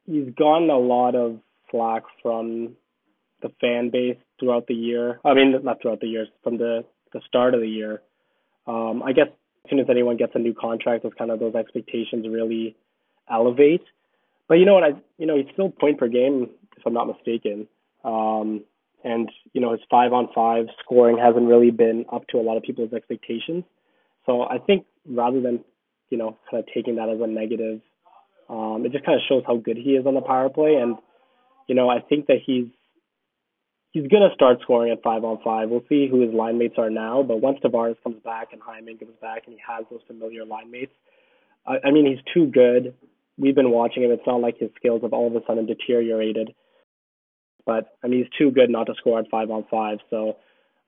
he's 0.06 0.34
gotten 0.36 0.70
a 0.70 0.78
lot 0.78 1.16
of 1.16 1.40
slack 1.70 2.04
from 2.22 2.78
the 3.42 3.50
fan 3.60 3.90
base 3.90 4.18
throughout 4.40 4.68
the 4.68 4.74
year. 4.74 5.20
I 5.26 5.34
mean, 5.34 5.56
not 5.64 5.82
throughout 5.82 6.00
the 6.00 6.08
years, 6.08 6.30
from 6.44 6.58
the 6.58 6.86
the 7.12 7.22
start 7.28 7.54
of 7.54 7.60
the 7.60 7.68
year. 7.68 8.02
Um, 8.66 9.04
I 9.04 9.12
guess 9.12 9.28
as 9.66 9.70
soon 9.70 9.80
as 9.80 9.88
anyone 9.90 10.18
gets 10.18 10.34
a 10.36 10.40
new 10.40 10.54
contract, 10.54 11.04
those 11.04 11.14
kind 11.18 11.32
of 11.32 11.40
those 11.40 11.56
expectations 11.56 12.28
really 12.30 12.76
elevate. 13.32 13.84
But 14.48 14.56
you 14.56 14.66
know 14.66 14.74
what? 14.74 14.84
I 14.84 14.90
you 15.18 15.26
know 15.26 15.38
he's 15.38 15.52
still 15.54 15.70
point 15.70 15.98
per 15.98 16.08
game 16.08 16.50
if 16.78 16.86
I'm 16.86 16.94
not 16.94 17.08
mistaken. 17.08 17.68
Um, 18.04 18.64
and 19.04 19.30
you 19.54 19.62
know 19.62 19.72
his 19.72 19.82
five 19.90 20.14
on 20.14 20.30
five 20.34 20.66
scoring 20.84 21.18
hasn't 21.18 21.48
really 21.48 21.72
been 21.72 22.06
up 22.12 22.28
to 22.28 22.38
a 22.38 22.44
lot 22.44 22.58
of 22.58 22.64
people's 22.64 22.94
expectations. 22.94 23.64
So 24.26 24.44
I 24.44 24.58
think 24.58 24.86
rather 25.10 25.42
than 25.42 25.64
you 26.10 26.18
know 26.18 26.38
kind 26.50 26.64
of 26.64 26.74
taking 26.74 26.96
that 26.98 27.10
as 27.10 27.20
a 27.22 27.28
negative, 27.28 27.82
um, 28.50 28.84
it 28.86 28.92
just 28.92 29.06
kind 29.06 29.16
of 29.16 29.24
shows 29.28 29.44
how 29.48 29.58
good 29.58 29.78
he 29.78 29.92
is 29.92 30.06
on 30.06 30.14
the 30.16 30.22
power 30.22 30.50
play. 30.50 30.76
And 30.76 30.98
you 31.68 31.76
know 31.76 31.90
I 31.90 32.00
think 32.02 32.28
that 32.28 32.40
he's 32.46 32.68
he's 33.94 34.08
gonna 34.08 34.34
start 34.36 34.60
scoring 34.62 34.92
at 34.92 35.02
five 35.02 35.24
on 35.24 35.40
five. 35.44 35.70
We'll 35.70 35.86
see 35.88 36.08
who 36.10 36.22
his 36.22 36.34
line 36.34 36.58
mates 36.58 36.76
are 36.78 36.90
now, 36.90 37.24
but 37.24 37.42
once 37.42 37.60
Tavares 37.64 37.96
comes 38.04 38.22
back 38.24 38.50
and 38.52 38.62
Hyman 38.62 38.98
comes 38.98 39.16
back 39.22 39.44
and 39.46 39.56
he 39.56 39.62
has 39.66 39.86
those 39.90 40.02
familiar 40.06 40.46
line 40.46 40.70
mates, 40.70 40.94
I, 41.66 41.78
I 41.86 41.92
mean 41.92 42.06
he's 42.06 42.24
too 42.34 42.48
good 42.48 42.94
we've 43.38 43.56
been 43.56 43.72
watching 43.72 44.04
him. 44.04 44.12
It's 44.12 44.28
not 44.28 44.42
like 44.42 44.58
his 44.58 44.70
skills 44.76 45.02
have 45.02 45.14
all 45.14 45.28
of 45.28 45.36
a 45.36 45.46
sudden 45.46 45.66
deteriorated. 45.66 46.54
But 47.66 47.96
I 48.04 48.08
mean, 48.08 48.24
he's 48.24 48.38
too 48.38 48.52
good 48.52 48.70
not 48.70 48.86
to 48.86 48.94
score 48.98 49.20
at 49.20 49.30
five 49.30 49.50
on 49.50 49.66
five. 49.72 50.00
So, 50.10 50.38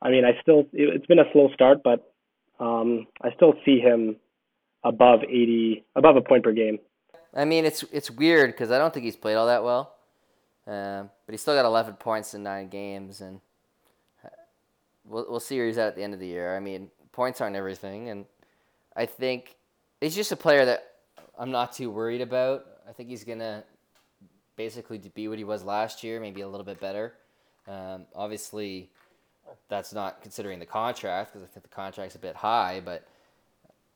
I 0.02 0.10
mean, 0.10 0.26
I 0.26 0.40
still 0.42 0.66
it's 0.74 1.06
been 1.06 1.20
a 1.20 1.32
slow 1.32 1.50
start, 1.54 1.80
but 1.84 2.12
um, 2.60 3.08
I 3.22 3.32
still 3.36 3.54
see 3.64 3.80
him 3.80 4.18
above 4.84 5.22
eighty, 5.24 5.86
above 5.96 6.18
a 6.18 6.22
point 6.22 6.44
per 6.44 6.52
game. 6.52 6.80
I 7.34 7.46
mean, 7.46 7.66
it's 7.66 7.84
it's 7.94 8.12
weird 8.12 8.52
because 8.52 8.72
I 8.72 8.78
don't 8.78 8.94
think 8.94 9.06
he's 9.06 9.16
played 9.16 9.36
all 9.36 9.48
that 9.48 9.64
well, 9.64 9.95
um, 10.68 11.10
but 11.26 11.34
he's 11.34 11.42
still 11.42 11.56
got 11.56 11.66
eleven 11.66 11.94
points 11.94 12.34
in 12.34 12.44
nine 12.44 12.70
games, 12.70 13.22
and 13.22 13.40
uh, 14.24 14.30
we'll 15.06 15.26
we'll 15.30 15.40
see 15.40 15.58
where 15.58 15.68
he's 15.68 15.78
at 15.78 15.88
at 15.88 15.96
the 15.96 16.04
end 16.04 16.14
of 16.14 16.20
the 16.20 16.28
year. 16.28 16.56
I 16.56 16.60
mean, 16.60 16.90
points 17.12 17.42
aren't 17.42 17.56
everything, 17.56 18.10
and 18.10 18.26
I 18.96 19.06
think 19.06 19.56
he's 20.02 20.16
just 20.16 20.32
a 20.32 20.36
player 20.36 20.66
that 20.66 20.94
I'm 21.38 21.52
not 21.52 21.74
too 21.74 21.92
worried 21.92 22.22
about. 22.22 22.66
I 22.88 22.92
think 22.92 23.10
he's 23.10 23.24
gonna 23.24 23.64
basically 24.56 24.98
be 24.98 25.28
what 25.28 25.38
he 25.38 25.44
was 25.44 25.64
last 25.64 26.04
year, 26.04 26.20
maybe 26.20 26.42
a 26.42 26.48
little 26.48 26.66
bit 26.66 26.80
better. 26.80 27.14
Um, 27.68 28.06
obviously, 28.16 28.90
that's 29.70 29.94
not 29.94 30.22
considering 30.22 30.60
the 30.60 30.66
contract 30.66 31.34
because 31.34 31.48
I 31.48 31.52
think 31.52 31.64
the 31.64 31.76
contract's 31.76 32.16
a 32.16 32.20
bit 32.20 32.36
high, 32.36 32.82
but 32.84 33.08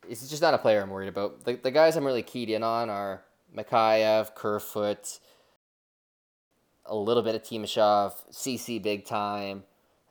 it's 0.07 0.28
just 0.28 0.41
not 0.41 0.53
a 0.53 0.57
player 0.57 0.82
I'm 0.82 0.89
worried 0.89 1.09
about. 1.09 1.43
The, 1.43 1.55
the 1.55 1.72
guys 1.72 1.95
I'm 1.95 2.05
really 2.05 2.24
keyed 2.24 2.49
in 2.49 2.63
on 2.63 2.89
are 2.89 3.22
Mikheyev, 3.55 4.36
Kerfoot, 4.36 5.20
a 6.89 6.95
little 6.95 7.23
bit 7.23 7.35
of 7.35 7.43
Timashov, 7.43 8.13
Ceci 8.31 8.79
big 8.79 9.05
time. 9.05 9.63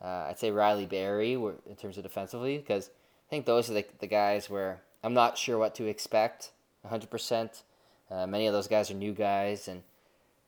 Uh, 0.03 0.27
I'd 0.29 0.39
say 0.39 0.51
Rielly 0.51 0.89
Barrie 0.89 1.33
in 1.35 1.77
terms 1.77 1.97
of 1.97 2.05
defensively 2.05 2.57
because 2.57 2.89
I 2.89 3.31
think 3.31 3.47
those 3.47 3.69
are 3.69 3.75
the, 3.75 3.85
the 3.99 4.07
guys 4.07 4.49
where 4.49 4.81
I'm 5.03 5.15
not 5.15 5.37
sure 5.37 5.59
what 5.59 5.75
to 5.77 5.87
expect 5.87 6.53
100%. 6.89 7.63
Uh, 8.11 8.27
many 8.27 8.47
of 8.47 8.53
those 8.53 8.69
guys 8.69 8.91
are 8.91 8.95
new 8.95 9.13
guys, 9.13 9.69
and 9.69 9.83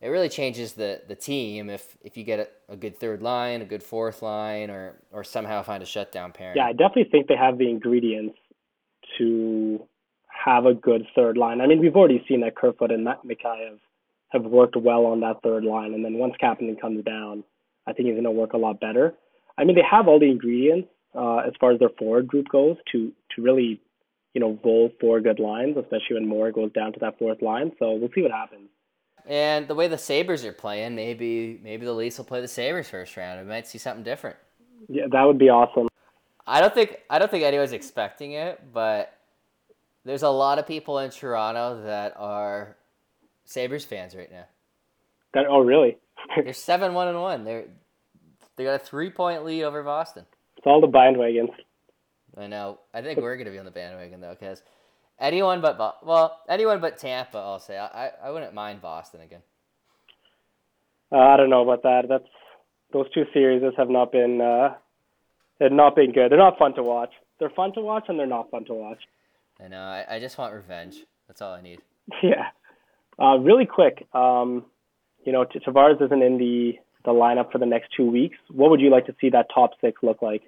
it 0.00 0.08
really 0.08 0.28
changes 0.28 0.72
the, 0.72 1.02
the 1.08 1.14
team 1.14 1.68
if, 1.68 1.98
if 2.02 2.16
you 2.16 2.24
get 2.24 2.38
a, 2.68 2.72
a 2.72 2.76
good 2.76 2.96
third 2.96 3.22
line, 3.22 3.60
a 3.60 3.66
good 3.66 3.82
fourth 3.82 4.22
line, 4.22 4.70
or, 4.70 4.94
or 5.12 5.24
somehow 5.24 5.62
find 5.62 5.82
a 5.82 5.86
shutdown 5.86 6.32
pairing. 6.32 6.56
Yeah, 6.56 6.66
I 6.66 6.72
definitely 6.72 7.08
think 7.10 7.26
they 7.26 7.36
have 7.36 7.58
the 7.58 7.68
ingredients 7.68 8.38
to 9.18 9.84
have 10.28 10.64
a 10.64 10.72
good 10.72 11.06
third 11.14 11.36
line. 11.36 11.60
I 11.60 11.66
mean, 11.66 11.80
we've 11.80 11.96
already 11.96 12.24
seen 12.26 12.40
that 12.40 12.56
Kerfoot 12.56 12.90
and 12.92 13.06
Mikheyev 13.06 13.78
have 14.30 14.44
worked 14.44 14.76
well 14.76 15.06
on 15.06 15.20
that 15.20 15.42
third 15.42 15.64
line, 15.64 15.94
and 15.94 16.04
then 16.04 16.14
once 16.14 16.34
Kapanen 16.42 16.80
comes 16.80 17.04
down, 17.04 17.44
I 17.86 17.92
think 17.92 18.06
he's 18.06 18.14
going 18.14 18.24
to 18.24 18.30
work 18.30 18.52
a 18.52 18.58
lot 18.58 18.80
better. 18.80 19.14
I 19.58 19.64
mean, 19.64 19.76
they 19.76 19.84
have 19.88 20.08
all 20.08 20.18
the 20.18 20.30
ingredients 20.30 20.88
uh, 21.14 21.38
as 21.38 21.52
far 21.60 21.72
as 21.72 21.78
their 21.78 21.90
forward 21.98 22.28
group 22.28 22.46
goes 22.50 22.76
to 22.92 23.12
to 23.34 23.42
really 23.42 23.80
you 24.34 24.40
know, 24.40 24.58
roll 24.64 24.90
four 25.00 25.20
good 25.20 25.40
lines, 25.40 25.76
especially 25.76 26.14
when 26.14 26.28
Moore 26.28 26.52
goes 26.52 26.72
down 26.72 26.92
to 26.92 27.00
that 27.00 27.18
fourth 27.18 27.42
line. 27.42 27.72
So 27.78 27.92
we'll 27.92 28.10
see 28.14 28.22
what 28.22 28.30
happens. 28.30 28.68
And 29.26 29.68
the 29.68 29.74
way 29.74 29.88
the 29.88 29.98
Sabres 29.98 30.44
are 30.44 30.52
playing, 30.52 30.94
maybe 30.94 31.60
maybe 31.62 31.84
the 31.84 31.92
Leafs 31.92 32.18
will 32.18 32.24
play 32.24 32.40
the 32.40 32.48
Sabres 32.48 32.88
first 32.88 33.16
round. 33.16 33.40
We 33.40 33.46
might 33.46 33.66
see 33.66 33.78
something 33.78 34.02
different. 34.02 34.36
Yeah, 34.88 35.04
that 35.10 35.22
would 35.24 35.38
be 35.38 35.50
awesome. 35.50 35.88
I 36.46 36.60
don't 36.60 36.72
think 36.72 36.96
I 37.10 37.18
don't 37.18 37.30
think 37.30 37.44
anyone's 37.44 37.72
expecting 37.72 38.32
it, 38.32 38.60
but 38.72 39.12
there's 40.04 40.22
a 40.22 40.30
lot 40.30 40.58
of 40.58 40.66
people 40.66 40.98
in 41.00 41.10
Toronto 41.10 41.82
that 41.84 42.14
are 42.16 42.76
Sabres 43.50 43.84
fans 43.84 44.14
right 44.14 44.30
now. 44.30 44.44
That 45.34 45.46
oh 45.48 45.58
really? 45.58 45.98
They're 46.36 46.52
seven 46.52 46.94
one 46.94 47.08
and 47.08 47.20
one. 47.20 47.44
They're 47.44 47.64
they 48.56 48.62
got 48.62 48.80
a 48.80 48.84
three 48.84 49.10
point 49.10 49.44
lead 49.44 49.64
over 49.64 49.82
Boston. 49.82 50.24
It's 50.56 50.66
all 50.66 50.80
the 50.80 50.86
bandwagons. 50.86 51.50
I 52.36 52.46
know. 52.46 52.78
I 52.94 53.02
think 53.02 53.18
we're 53.18 53.36
gonna 53.36 53.50
be 53.50 53.58
on 53.58 53.64
the 53.64 53.72
bandwagon 53.72 54.20
though, 54.20 54.36
because 54.38 54.62
anyone 55.18 55.60
but 55.60 55.78
Bo- 55.78 55.94
well, 56.04 56.38
anyone 56.48 56.80
but 56.80 56.98
Tampa, 56.98 57.38
I'll 57.38 57.58
say. 57.58 57.76
I 57.76 58.12
I 58.22 58.30
wouldn't 58.30 58.54
mind 58.54 58.82
Boston 58.82 59.20
again. 59.20 59.42
Uh, 61.10 61.18
I 61.18 61.36
don't 61.36 61.50
know 61.50 61.62
about 61.62 61.82
that. 61.82 62.04
That's 62.08 62.28
those 62.92 63.10
two 63.12 63.24
series 63.32 63.62
have 63.76 63.90
not 63.90 64.12
been 64.12 64.40
uh, 64.40 64.74
have 65.60 65.72
not 65.72 65.96
been 65.96 66.12
good. 66.12 66.30
They're 66.30 66.38
not 66.38 66.56
fun 66.56 66.74
to 66.76 66.84
watch. 66.84 67.10
They're 67.40 67.50
fun 67.50 67.72
to 67.74 67.80
watch 67.80 68.04
and 68.06 68.16
they're 68.16 68.28
not 68.28 68.48
fun 68.52 68.64
to 68.66 68.74
watch. 68.74 68.98
I 69.62 69.66
know. 69.66 69.80
I, 69.80 70.04
I 70.08 70.20
just 70.20 70.38
want 70.38 70.54
revenge. 70.54 70.98
That's 71.26 71.42
all 71.42 71.52
I 71.52 71.62
need. 71.62 71.80
Yeah. 72.22 72.46
Uh, 73.20 73.36
really 73.38 73.66
quick. 73.66 74.06
Um, 74.14 74.64
you 75.24 75.32
know, 75.32 75.44
Tavares 75.44 76.00
isn't 76.02 76.22
in 76.22 76.38
the 76.38 76.78
the 77.04 77.12
lineup 77.12 77.50
for 77.50 77.58
the 77.58 77.66
next 77.66 77.88
two 77.96 78.10
weeks. 78.10 78.36
What 78.50 78.70
would 78.70 78.80
you 78.80 78.90
like 78.90 79.06
to 79.06 79.14
see 79.20 79.30
that 79.30 79.46
top 79.54 79.70
six 79.80 80.02
look 80.02 80.20
like? 80.20 80.42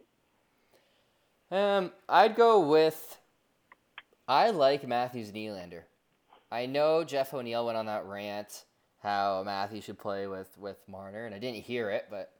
Um, 1.50 1.92
I'd 2.08 2.34
go 2.34 2.60
with. 2.60 3.18
I 4.28 4.50
like 4.50 4.86
Matthews 4.86 5.32
Nylander. 5.32 5.82
I 6.50 6.66
know 6.66 7.04
Jeff 7.04 7.32
O'Neill 7.34 7.66
went 7.66 7.78
on 7.78 7.86
that 7.86 8.06
rant 8.06 8.64
how 9.02 9.42
Matthews 9.44 9.84
should 9.84 9.98
play 9.98 10.26
with 10.26 10.56
with 10.58 10.76
Marner, 10.86 11.26
and 11.26 11.34
I 11.34 11.38
didn't 11.38 11.64
hear 11.64 11.90
it, 11.90 12.06
but 12.10 12.30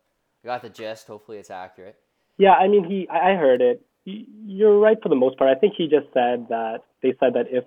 I 0.44 0.46
got 0.46 0.62
the 0.62 0.68
gist. 0.68 1.06
Hopefully, 1.06 1.38
it's 1.38 1.50
accurate. 1.50 1.96
Yeah, 2.38 2.52
I 2.52 2.68
mean, 2.68 2.84
he. 2.84 3.08
I 3.08 3.34
heard 3.34 3.60
it. 3.60 3.84
You're 4.04 4.78
right 4.78 4.96
for 5.02 5.08
the 5.08 5.16
most 5.16 5.38
part. 5.38 5.54
I 5.54 5.58
think 5.58 5.74
he 5.76 5.84
just 5.84 6.06
said 6.12 6.46
that 6.48 6.80
they 7.02 7.14
said 7.20 7.34
that 7.34 7.46
if, 7.50 7.64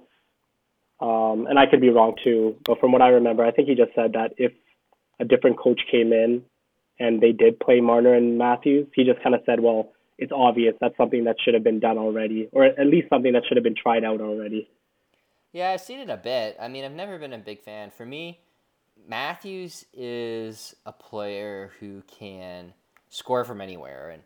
um, 1.00 1.48
and 1.48 1.60
I 1.60 1.66
could 1.66 1.82
be 1.82 1.90
wrong 1.90 2.16
too, 2.24 2.56
but 2.64 2.80
from 2.80 2.92
what 2.92 3.02
I 3.02 3.10
remember, 3.10 3.46
I 3.46 3.52
think 3.52 3.68
he 3.68 3.76
just 3.76 3.94
said 3.96 4.14
that 4.14 4.34
if 4.38 4.54
a 5.20 5.26
different 5.26 5.58
coach 5.58 5.82
came 5.92 6.14
in 6.14 6.44
and 7.00 7.22
they 7.22 7.32
did 7.32 7.60
play 7.60 7.82
Marner 7.82 8.14
and 8.14 8.38
Matthews, 8.38 8.88
he 8.94 9.04
just 9.04 9.22
kind 9.22 9.36
of 9.36 9.42
said, 9.46 9.60
well, 9.60 9.92
it's 10.18 10.32
obvious 10.34 10.74
that's 10.80 10.96
something 10.96 11.26
that 11.26 11.36
should 11.44 11.54
have 11.54 11.64
been 11.64 11.80
done 11.80 11.98
already, 11.98 12.48
or 12.54 12.64
at 12.64 12.88
least 12.88 13.10
something 13.10 13.34
that 13.34 13.44
should 13.48 13.58
have 13.58 13.64
been 13.64 13.76
tried 13.76 14.06
out 14.06 14.22
already. 14.22 14.70
Yeah, 15.52 15.72
I've 15.72 15.82
seen 15.82 16.00
it 16.00 16.10
a 16.10 16.18
bit. 16.18 16.58
I 16.60 16.68
mean, 16.68 16.86
I've 16.86 16.92
never 16.92 17.18
been 17.18 17.34
a 17.34 17.38
big 17.38 17.62
fan. 17.62 17.92
For 17.92 18.06
me, 18.06 18.40
Matthews 19.08 19.86
is 19.94 20.76
a 20.86 20.92
player 20.92 21.72
who 21.80 22.02
can 22.08 22.74
score 23.10 23.44
from 23.44 23.60
anywhere, 23.60 24.10
and 24.10 24.24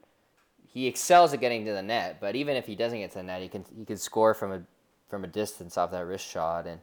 he 0.67 0.87
excels 0.87 1.33
at 1.33 1.39
getting 1.39 1.65
to 1.65 1.71
the 1.71 1.81
net, 1.81 2.17
but 2.21 2.35
even 2.35 2.55
if 2.55 2.65
he 2.65 2.75
doesn't 2.75 2.99
get 2.99 3.11
to 3.11 3.17
the 3.17 3.23
net, 3.23 3.41
he 3.41 3.47
can 3.47 3.65
he 3.75 3.85
can 3.85 3.97
score 3.97 4.33
from 4.33 4.51
a 4.51 4.61
from 5.09 5.23
a 5.23 5.27
distance 5.27 5.77
off 5.77 5.91
that 5.91 6.05
wrist 6.05 6.27
shot. 6.27 6.67
And 6.67 6.79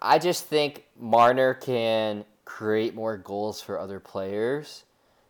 I 0.00 0.18
just 0.18 0.46
think 0.46 0.84
Marner 0.98 1.54
can 1.54 2.24
create 2.44 2.94
more 2.94 3.16
goals 3.16 3.60
for 3.60 3.78
other 3.78 4.00
players. 4.00 4.84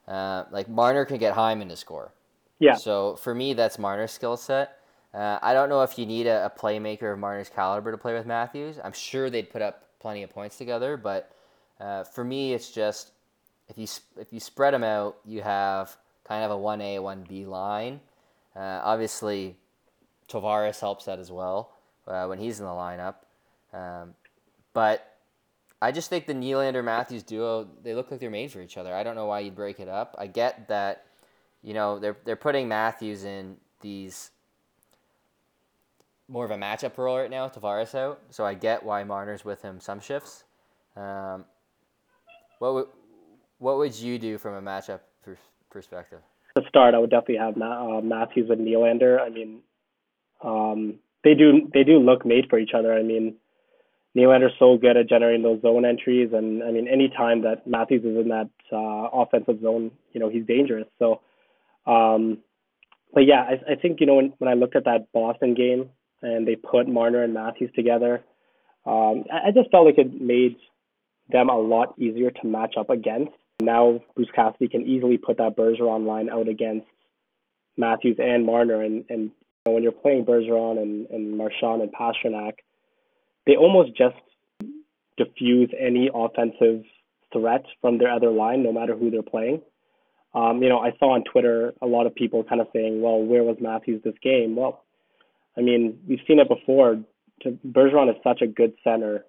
Uh, 0.07 0.45
like 0.51 0.69
Marner 0.69 1.05
can 1.05 1.19
get 1.19 1.35
Hyman 1.35 1.69
to 1.69 1.77
score. 1.77 2.13
Yeah. 2.59 2.75
So 2.75 3.17
for 3.17 3.35
me, 3.35 3.55
that's 3.55 3.79
Marner's 3.79 4.13
skill 4.13 4.37
set. 4.37 4.79
Uh, 5.13 5.39
I 5.43 5.53
don't 5.53 5.69
know 5.69 5.83
if 5.83 5.99
you 5.99 6.07
need 6.07 6.27
a, 6.27 6.47
a, 6.47 6.51
playmaker 6.51 7.13
of 7.13 7.19
Marner's 7.19 7.49
caliber 7.49 7.91
to 7.91 7.99
play 7.99 8.13
with 8.15 8.27
Matthews. 8.27 8.79
I'm 8.83 8.93
sure 8.93 9.31
they'd 9.31 9.49
put 9.49 9.63
up 9.63 9.89
plenty 10.01 10.23
of 10.23 10.31
points 10.31 10.59
together, 10.59 10.97
but 10.97 11.33
uh, 11.81 12.05
for 12.05 12.25
me, 12.25 12.53
it's 12.53 12.71
just 12.71 13.13
if 13.69 13.79
you 13.79 13.87
if 14.21 14.33
you 14.33 14.41
spread 14.41 14.75
them 14.75 14.85
out, 14.85 15.17
you 15.25 15.41
have 15.41 15.97
kind 16.25 16.45
of 16.45 16.51
a 16.51 16.59
one 16.59 16.81
A 16.83 16.99
one 16.99 17.25
B 17.27 17.47
line. 17.47 18.01
Uh, 18.55 18.81
obviously, 18.83 19.57
Tavares 20.29 20.81
helps 20.81 21.07
that 21.07 21.19
as 21.19 21.33
well 21.33 21.78
uh, 22.09 22.27
when 22.27 22.39
he's 22.39 22.61
in 22.61 22.67
the 22.67 22.73
lineup. 22.73 23.17
Um, 23.73 24.15
but 24.73 25.19
I 25.81 25.93
just 25.93 26.11
think 26.11 26.27
the 26.27 26.35
Nylander 26.35 26.83
Matthews 26.83 27.23
duo 27.23 27.69
they 27.83 27.95
look 27.95 28.11
like 28.11 28.21
they're 28.21 28.31
made 28.31 28.51
for 28.51 28.61
each 28.61 28.77
other. 28.77 28.95
I 28.95 29.03
don't 29.03 29.15
know 29.15 29.27
why 29.27 29.41
you'd 29.41 29.55
break 29.55 29.81
it 29.81 29.89
up. 29.89 30.15
I 30.19 30.27
get 30.27 30.69
that, 30.69 31.05
you 31.63 31.75
know, 31.75 31.99
they're 31.99 32.17
they're 32.25 32.37
putting 32.37 32.69
Matthews 32.69 33.25
in 33.25 33.57
these 33.81 34.31
more 36.29 36.45
of 36.45 36.51
a 36.51 36.57
matchup 36.57 36.99
role 36.99 37.19
right 37.19 37.31
now. 37.31 37.49
Tavares 37.49 37.95
out, 37.95 38.21
so 38.31 38.45
I 38.45 38.55
get 38.55 38.83
why 38.83 39.05
Marner's 39.05 39.45
with 39.45 39.63
him 39.63 39.81
some 39.81 40.01
shifts. 40.01 40.45
Um, 40.97 41.45
what 42.59 42.75
would 42.75 42.87
what 43.59 43.79
would 43.79 43.95
you 43.95 44.19
do 44.19 44.39
from 44.39 44.55
a 44.55 44.63
matchup 44.63 45.01
perspective? 45.71 46.21
To 46.57 46.63
start, 46.69 46.95
I 46.95 46.99
would 46.99 47.11
definitely 47.11 47.37
have 47.37 47.61
uh, 47.61 48.01
Matthews 48.01 48.51
and 48.51 48.67
Nylander. 48.67 49.21
I 49.21 49.29
mean, 49.29 49.61
um, 50.43 50.99
they 51.25 51.35
do 51.35 51.69
they 51.73 51.85
do 51.85 51.99
look 51.99 52.25
made 52.25 52.47
for 52.49 52.59
each 52.59 52.73
other. 52.75 52.93
I 52.93 53.03
mean, 53.03 53.37
Nylander's 54.17 54.55
so 54.59 54.77
good 54.77 54.97
at 54.97 55.09
generating 55.09 55.43
those 55.43 55.61
zone 55.63 55.85
entries, 55.85 56.31
and 56.33 56.63
I 56.63 56.71
mean, 56.71 56.89
any 56.89 57.09
time 57.09 57.43
that 57.43 57.67
Matthews 57.67 58.05
is 58.05 58.17
in 58.17 58.29
that 58.29 58.51
uh, 58.73 59.09
offensive 59.13 59.61
zone, 59.61 59.91
you 60.13 60.21
know, 60.21 60.29
he's 60.29 60.47
dangerous. 60.47 60.87
So, 60.99 61.21
um, 61.87 62.39
but 63.13 63.27
yeah, 63.27 63.43
I, 63.43 63.73
I 63.73 63.75
think 63.77 64.01
you 64.01 64.07
know 64.07 64.15
when 64.15 64.33
when 64.39 64.49
I 64.49 64.55
looked 64.55 64.77
at 64.77 64.85
that 64.85 65.09
Boston 65.13 65.55
game 65.55 65.91
and 66.23 66.47
they 66.47 66.57
put 66.57 66.89
Marner 66.89 67.23
and 67.23 67.35
Matthews 67.35 67.71
together, 67.75 68.25
um, 68.87 69.25
I, 69.33 69.49
I 69.49 69.51
just 69.55 69.71
felt 69.71 69.87
like 69.87 69.99
it 69.99 70.21
made 70.21 70.57
them 71.29 71.51
a 71.51 71.59
lot 71.59 71.95
easier 71.99 72.31
to 72.31 72.47
match 72.47 72.75
up 72.79 72.91
against. 72.91 73.33
Now 73.61 74.01
Bruce 74.15 74.31
Cassidy 74.35 74.69
can 74.69 74.83
easily 74.83 75.19
put 75.19 75.39
that 75.39 75.57
Bergeron 75.57 76.07
line 76.07 76.31
out 76.31 76.49
against 76.49 76.87
Matthews 77.77 78.17
and 78.19 78.47
Marner, 78.47 78.83
and 78.83 79.05
and 79.09 79.31
when 79.71 79.83
you're 79.83 79.93
playing 79.93 80.25
Bergeron 80.25 80.81
and 80.81 81.07
and 81.11 81.37
Marchand 81.37 81.83
and 81.83 81.93
Pastrnak, 81.93 82.55
they 83.47 83.57
almost 83.57 83.97
just 83.97 84.17
diffuse 85.17 85.71
any 85.79 86.11
offensive 86.15 86.85
threat 87.33 87.65
from 87.81 87.99
their 87.99 88.13
other 88.13 88.31
line, 88.31 88.63
no 88.63 88.73
matter 88.73 88.97
who 88.97 89.11
they're 89.11 89.23
playing. 89.23 89.61
Um, 90.35 90.63
you 90.63 90.69
know, 90.69 90.79
I 90.79 90.93
saw 90.99 91.15
on 91.15 91.25
Twitter 91.25 91.73
a 91.83 91.87
lot 91.87 92.07
of 92.07 92.15
people 92.15 92.45
kind 92.45 92.61
of 92.61 92.69
saying, 92.73 93.01
"Well, 93.03 93.23
where 93.23 93.43
was 93.43 93.57
Matthews 93.61 94.03
this 94.05 94.15
game?" 94.23 94.57
Well, 94.57 94.85
I 95.57 95.63
mean, 95.63 95.99
we've 96.09 96.21
seen 96.27 96.39
it 96.39 96.49
before. 96.49 97.03
Bergeron 97.45 98.11
is 98.11 98.17
such 98.23 98.43
a 98.43 98.47
good 98.47 98.75
center 98.83 99.25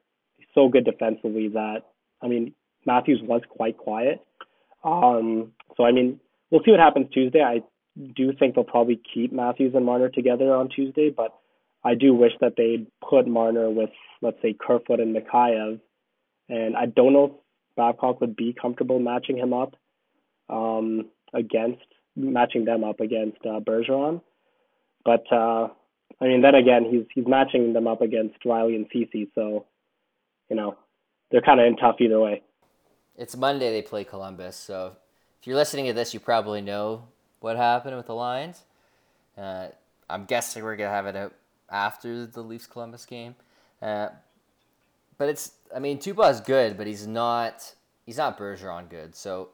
so 0.54 0.68
good 0.68 0.86
defensively 0.86 1.50
that 1.50 1.82
I 2.22 2.28
mean 2.28 2.54
Matthews 2.86 3.22
was 3.24 3.42
quite 3.50 3.78
quiet. 3.78 4.20
Um, 4.84 5.54
so 5.78 5.84
I 5.84 5.92
mean 5.92 6.20
we'll 6.50 6.62
see 6.64 6.72
what 6.72 6.80
happens 6.80 7.08
Tuesday. 7.14 7.42
I 7.42 7.62
do 8.16 8.32
think 8.38 8.56
they'll 8.56 8.64
probably 8.64 9.00
keep 9.14 9.32
Matthews 9.32 9.74
and 9.76 9.86
Marner 9.86 10.10
together 10.10 10.54
on 10.56 10.70
Tuesday, 10.70 11.10
but 11.10 11.34
I 11.84 11.96
do 11.96 12.14
wish 12.14 12.34
that 12.42 12.54
they'd 12.58 12.88
put 13.08 13.28
Marner 13.28 13.70
with 13.70 13.92
let's 14.22 14.42
say 14.42 14.56
Kerfoot 14.60 15.00
and 15.00 15.16
Mikheyev, 15.16 15.80
and 16.50 16.76
I 16.76 16.86
don't 16.86 17.14
know 17.14 17.26
if 17.26 17.32
Babcock 17.78 18.20
would 18.22 18.36
be 18.36 18.56
comfortable 18.60 19.00
matching 19.00 19.38
him 19.38 19.54
up 19.54 19.76
um, 20.50 21.10
against 21.34 21.82
matching 22.16 22.66
them 22.66 22.84
up 22.84 23.00
against 23.00 23.38
uh, 23.46 23.60
Bergeron, 23.60 24.22
but 25.06 25.24
uh, 25.32 25.68
I 26.20 26.26
mean 26.26 26.42
then 26.42 26.56
again 26.56 26.86
he's 26.90 27.06
he's 27.14 27.28
matching 27.28 27.74
them 27.74 27.88
up 27.88 28.02
against 28.02 28.44
Rielly 28.44 28.76
and 28.76 28.88
Ceci, 28.92 29.30
so 29.36 29.66
you 30.50 30.56
know, 30.56 30.76
they're 31.32 31.42
kind 31.42 31.60
of 31.60 31.68
in 31.68 31.78
tough 31.78 31.98
either 32.00 32.20
way. 32.20 32.42
It's 33.16 33.38
Monday 33.38 33.72
they 33.72 33.82
play 33.82 34.04
Columbus, 34.04 34.56
so 34.56 34.96
if 35.40 35.48
you're 35.48 35.56
listening 35.56 35.86
to 35.86 35.94
this, 35.94 36.14
you 36.14 36.20
probably 36.20 36.62
know 36.62 37.04
what 37.40 37.58
happened 37.58 37.96
with 37.98 38.08
the 38.08 38.16
Lions. 38.16 38.64
Uh, 39.38 39.68
I'm 40.10 40.26
guessing 40.26 40.64
we're 40.64 40.76
gonna 40.76 40.90
have 40.90 41.06
it 41.06 41.16
out 41.16 41.34
after 41.70 42.26
the 42.26 42.42
Leafs 42.42 42.68
Columbus 42.68 43.06
game. 43.06 43.36
Uh, 43.82 44.10
but 45.18 45.30
it's, 45.30 45.52
I 45.76 45.80
mean, 45.80 46.00
is 46.00 46.42
good, 46.42 46.78
but 46.78 46.88
he's 46.88 47.06
not, 47.06 47.74
he's 48.06 48.18
not 48.18 48.38
Bergeron 48.38 48.90
good. 48.90 49.16
So 49.16 49.50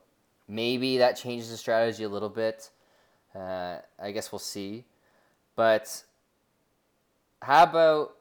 maybe 0.48 0.98
that 1.00 1.18
changes 1.18 1.50
the 1.50 1.58
strategy 1.58 2.04
a 2.04 2.10
little 2.10 2.30
bit. 2.30 2.70
Uh, 3.36 3.78
I 4.00 4.12
guess 4.12 4.32
we'll 4.32 4.40
see. 4.40 4.86
But 5.56 6.04
how 7.42 7.64
about 7.64 8.16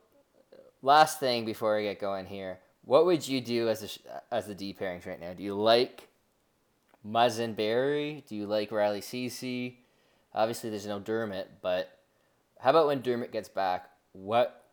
last 0.82 1.20
thing 1.20 1.44
before 1.44 1.78
I 1.78 1.82
get 1.82 2.00
going 2.00 2.26
here? 2.26 2.58
What 2.84 3.06
would 3.06 3.26
you 3.26 3.40
do 3.40 3.68
as 3.68 3.82
a, 3.82 4.34
as 4.34 4.46
the 4.46 4.54
D 4.54 4.76
pairings 4.78 5.06
right 5.06 5.20
now? 5.20 5.32
Do 5.32 5.42
you 5.42 5.54
like 5.54 6.08
Muzzin 7.06 7.54
Barrie? 7.54 8.24
Do 8.28 8.34
you 8.34 8.46
like 8.46 8.70
Rielly 8.70 9.02
Ceci? 9.02 9.78
Obviously, 10.34 10.70
there's 10.70 10.86
no 10.86 10.98
Dermott, 10.98 11.50
but 11.62 11.98
how 12.60 12.70
about 12.70 12.86
when 12.86 13.02
Dermott 13.02 13.32
gets 13.32 13.48
back? 13.48 13.90
What 14.12 14.64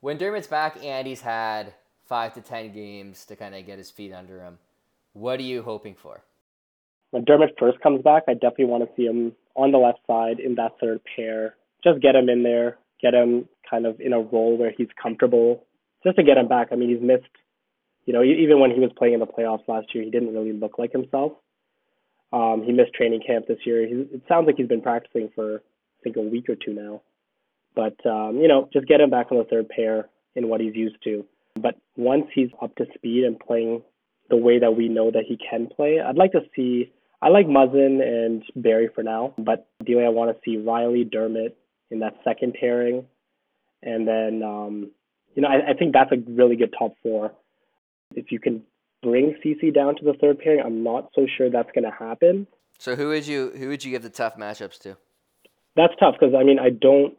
when 0.00 0.18
Dermott's 0.18 0.46
back 0.46 0.82
and 0.82 1.06
he's 1.06 1.20
had 1.20 1.74
five 2.06 2.34
to 2.34 2.40
ten 2.40 2.72
games 2.72 3.24
to 3.26 3.36
kind 3.36 3.54
of 3.54 3.66
get 3.66 3.78
his 3.78 3.90
feet 3.90 4.12
under 4.12 4.40
him? 4.40 4.58
What 5.12 5.40
are 5.40 5.44
you 5.44 5.62
hoping 5.62 5.94
for? 5.94 6.22
When 7.10 7.24
Dermott 7.24 7.54
first 7.58 7.80
comes 7.80 8.02
back, 8.02 8.24
I 8.28 8.34
definitely 8.34 8.66
want 8.66 8.84
to 8.84 8.90
see 8.96 9.06
him 9.06 9.32
on 9.54 9.72
the 9.72 9.78
left 9.78 10.00
side 10.06 10.40
in 10.40 10.54
that 10.56 10.72
third 10.80 11.00
pair. 11.14 11.54
Just 11.82 12.00
get 12.00 12.14
him 12.14 12.28
in 12.28 12.42
there, 12.42 12.78
get 13.00 13.14
him 13.14 13.48
kind 13.68 13.86
of 13.86 14.00
in 14.00 14.12
a 14.12 14.20
role 14.20 14.56
where 14.56 14.72
he's 14.76 14.88
comfortable 15.00 15.64
just 16.04 16.16
to 16.16 16.22
get 16.22 16.36
him 16.36 16.48
back. 16.48 16.68
I 16.72 16.76
mean, 16.76 16.90
he's 16.90 17.00
missed, 17.00 17.24
you 18.06 18.12
know, 18.12 18.22
even 18.22 18.60
when 18.60 18.70
he 18.70 18.80
was 18.80 18.90
playing 18.96 19.14
in 19.14 19.20
the 19.20 19.26
playoffs 19.26 19.66
last 19.68 19.94
year, 19.94 20.04
he 20.04 20.10
didn't 20.10 20.32
really 20.32 20.52
look 20.52 20.78
like 20.78 20.92
himself. 20.92 21.32
Um, 22.32 22.62
he 22.64 22.72
missed 22.72 22.94
training 22.94 23.20
camp 23.26 23.46
this 23.46 23.58
year. 23.64 23.86
He, 23.86 23.94
it 23.94 24.22
sounds 24.28 24.46
like 24.46 24.56
he's 24.56 24.68
been 24.68 24.80
practicing 24.80 25.30
for, 25.34 25.56
I 25.56 26.02
think, 26.04 26.16
a 26.16 26.20
week 26.20 26.48
or 26.48 26.54
two 26.54 26.72
now. 26.72 27.02
But, 27.74 27.96
um, 28.06 28.38
you 28.40 28.48
know, 28.48 28.68
just 28.72 28.86
get 28.86 29.00
him 29.00 29.10
back 29.10 29.30
on 29.30 29.38
the 29.38 29.44
third 29.44 29.68
pair 29.68 30.08
in 30.34 30.48
what 30.48 30.60
he's 30.60 30.74
used 30.74 30.96
to. 31.04 31.24
But 31.60 31.76
once 31.96 32.26
he's 32.34 32.48
up 32.62 32.74
to 32.76 32.86
speed 32.94 33.24
and 33.24 33.38
playing 33.38 33.82
the 34.30 34.36
way 34.36 34.58
that 34.58 34.76
we 34.76 34.88
know 34.88 35.10
that 35.10 35.24
he 35.26 35.36
can 35.36 35.66
play, 35.66 36.00
I'd 36.00 36.16
like 36.16 36.32
to 36.32 36.40
see. 36.54 36.92
I 37.22 37.28
like 37.28 37.46
Muzzin 37.46 38.02
and 38.02 38.42
Barrie 38.54 38.90
for 38.94 39.02
now, 39.02 39.34
but 39.38 39.66
ideally 39.80 40.04
I 40.04 40.10
want 40.10 40.30
to 40.30 40.40
see 40.44 40.58
Rielly, 40.58 41.10
Dermott 41.10 41.56
in 41.90 42.00
that 42.00 42.16
second 42.24 42.54
pairing, 42.60 43.06
and 43.82 44.06
then 44.06 44.42
um, 44.42 44.90
you 45.34 45.42
know, 45.42 45.48
I, 45.48 45.70
I 45.70 45.74
think 45.74 45.94
that's 45.94 46.12
a 46.12 46.30
really 46.30 46.56
good 46.56 46.74
top 46.78 46.94
four. 47.02 47.32
If 48.16 48.32
you 48.32 48.40
can 48.40 48.62
bring 49.02 49.36
Ceci 49.42 49.70
down 49.70 49.94
to 49.96 50.04
the 50.04 50.14
third 50.14 50.38
pairing, 50.40 50.60
I'm 50.64 50.82
not 50.82 51.10
so 51.14 51.26
sure 51.36 51.50
that's 51.50 51.70
going 51.72 51.84
to 51.84 51.96
happen. 51.96 52.46
So 52.78 52.96
who 52.96 53.08
would 53.08 53.26
you 53.26 53.50
who 53.56 53.68
would 53.68 53.84
you 53.84 53.90
give 53.90 54.02
the 54.02 54.10
tough 54.10 54.36
matchups 54.36 54.78
to? 54.80 54.96
That's 55.76 55.94
tough 55.98 56.14
because 56.18 56.34
I 56.38 56.44
mean 56.44 56.58
I 56.58 56.70
don't 56.70 57.14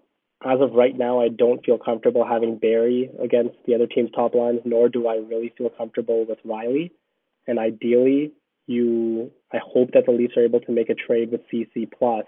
as 0.45 0.59
of 0.61 0.73
right 0.73 0.95
now 0.95 1.19
I 1.19 1.29
don't 1.29 1.65
feel 1.65 1.77
comfortable 1.77 2.25
having 2.25 2.57
Barrie 2.57 3.09
against 3.21 3.55
the 3.65 3.73
other 3.73 3.87
team's 3.87 4.11
top 4.11 4.35
lines, 4.35 4.59
nor 4.65 4.89
do 4.89 5.07
I 5.07 5.15
really 5.15 5.51
feel 5.57 5.69
comfortable 5.69 6.25
with 6.27 6.37
Rielly. 6.45 6.91
And 7.47 7.57
ideally, 7.57 8.33
you 8.67 9.31
I 9.51 9.57
hope 9.63 9.91
that 9.93 10.05
the 10.05 10.11
Leafs 10.11 10.37
are 10.37 10.43
able 10.43 10.59
to 10.61 10.71
make 10.71 10.89
a 10.89 10.95
trade 10.95 11.31
with 11.31 11.41
CC 11.51 11.89
plus 11.97 12.25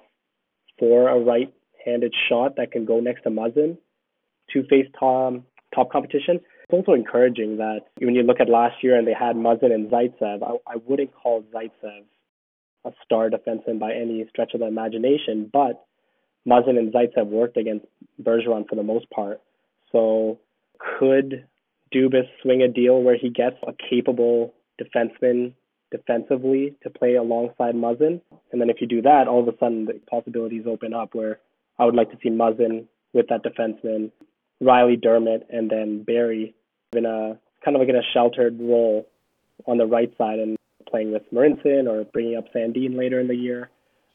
for 0.80 1.10
a 1.10 1.20
right-handed 1.20 2.14
shot 2.30 2.56
that 2.56 2.72
can 2.72 2.86
go 2.86 3.00
next 3.00 3.24
to 3.24 3.30
Muzzin 3.30 3.78
to 4.54 4.64
face 4.64 4.88
Tom 5.00 5.44
top 5.76 5.92
competition. 5.92 6.40
It's 6.70 6.78
also 6.78 6.94
encouraging 6.94 7.58
that 7.58 7.80
when 7.98 8.14
you 8.14 8.22
look 8.22 8.40
at 8.40 8.48
last 8.48 8.84
year 8.84 8.96
and 8.96 9.08
they 9.08 9.14
had 9.14 9.36
Muzzin 9.36 9.74
and 9.74 9.90
Zaitsev, 9.90 10.44
I, 10.44 10.74
I 10.74 10.76
wouldn't 10.86 11.12
call 11.16 11.44
Zaitsev 11.52 12.04
a 12.86 12.92
star 13.04 13.32
defenseman 13.32 13.80
by 13.80 13.94
any 13.94 14.24
stretch 14.30 14.54
of 14.54 14.60
the 14.60 14.68
imagination, 14.68 15.50
but 15.52 15.84
Muzzin 16.48 16.78
and 16.78 16.94
Zaitsev 16.94 17.26
worked 17.26 17.58
against 17.58 17.88
Bergeron 18.22 18.70
for 18.70 18.76
the 18.76 18.84
most 18.84 19.10
part. 19.10 19.42
So 19.92 20.40
could 20.78 21.48
Dubas 21.94 22.30
swing 22.44 22.62
a 22.62 22.68
deal 22.68 23.02
where 23.02 23.18
he 23.18 23.32
gets 23.32 23.58
a 23.68 23.74
capable 23.90 24.54
defenseman 24.80 25.54
defensively 25.92 26.76
to 26.84 26.92
play 26.92 27.16
alongside 27.16 27.74
Muzzin? 27.74 28.22
And 28.52 28.62
then 28.62 28.70
if 28.70 28.80
you 28.80 28.86
do 28.86 29.02
that, 29.02 29.28
all 29.28 29.42
of 29.42 29.48
a 29.48 29.58
sudden 29.58 29.86
the 29.86 30.00
possibilities 30.08 30.66
open 30.68 30.94
up 30.94 31.16
where 31.16 31.40
I 31.80 31.86
would 31.86 31.96
like 31.96 32.12
to 32.12 32.18
see 32.22 32.30
Muzzin 32.30 32.86
with 33.12 33.26
that 33.30 33.44
defenseman 33.44 34.12
Rielly 34.62 35.02
Dermott 35.02 35.48
and 35.50 35.70
then 35.72 36.04
Barrie 36.04 36.54
in 36.94 37.06
a 37.06 37.38
kind 37.64 37.76
of 37.76 37.80
like 37.80 37.90
in 37.90 37.96
a 37.96 38.04
sheltered 38.14 38.60
role 38.60 39.08
on 39.68 39.78
the 39.78 39.86
right 39.86 40.12
side 40.18 40.40
and 40.40 40.58
playing 40.90 41.12
with 41.12 41.24
Marincin 41.34 41.88
or 41.88 42.04
bringing 42.06 42.38
up 42.38 42.52
Sandin 42.54 42.98
later 42.98 43.20
in 43.20 43.28
the 43.28 43.36
year. 43.36 43.70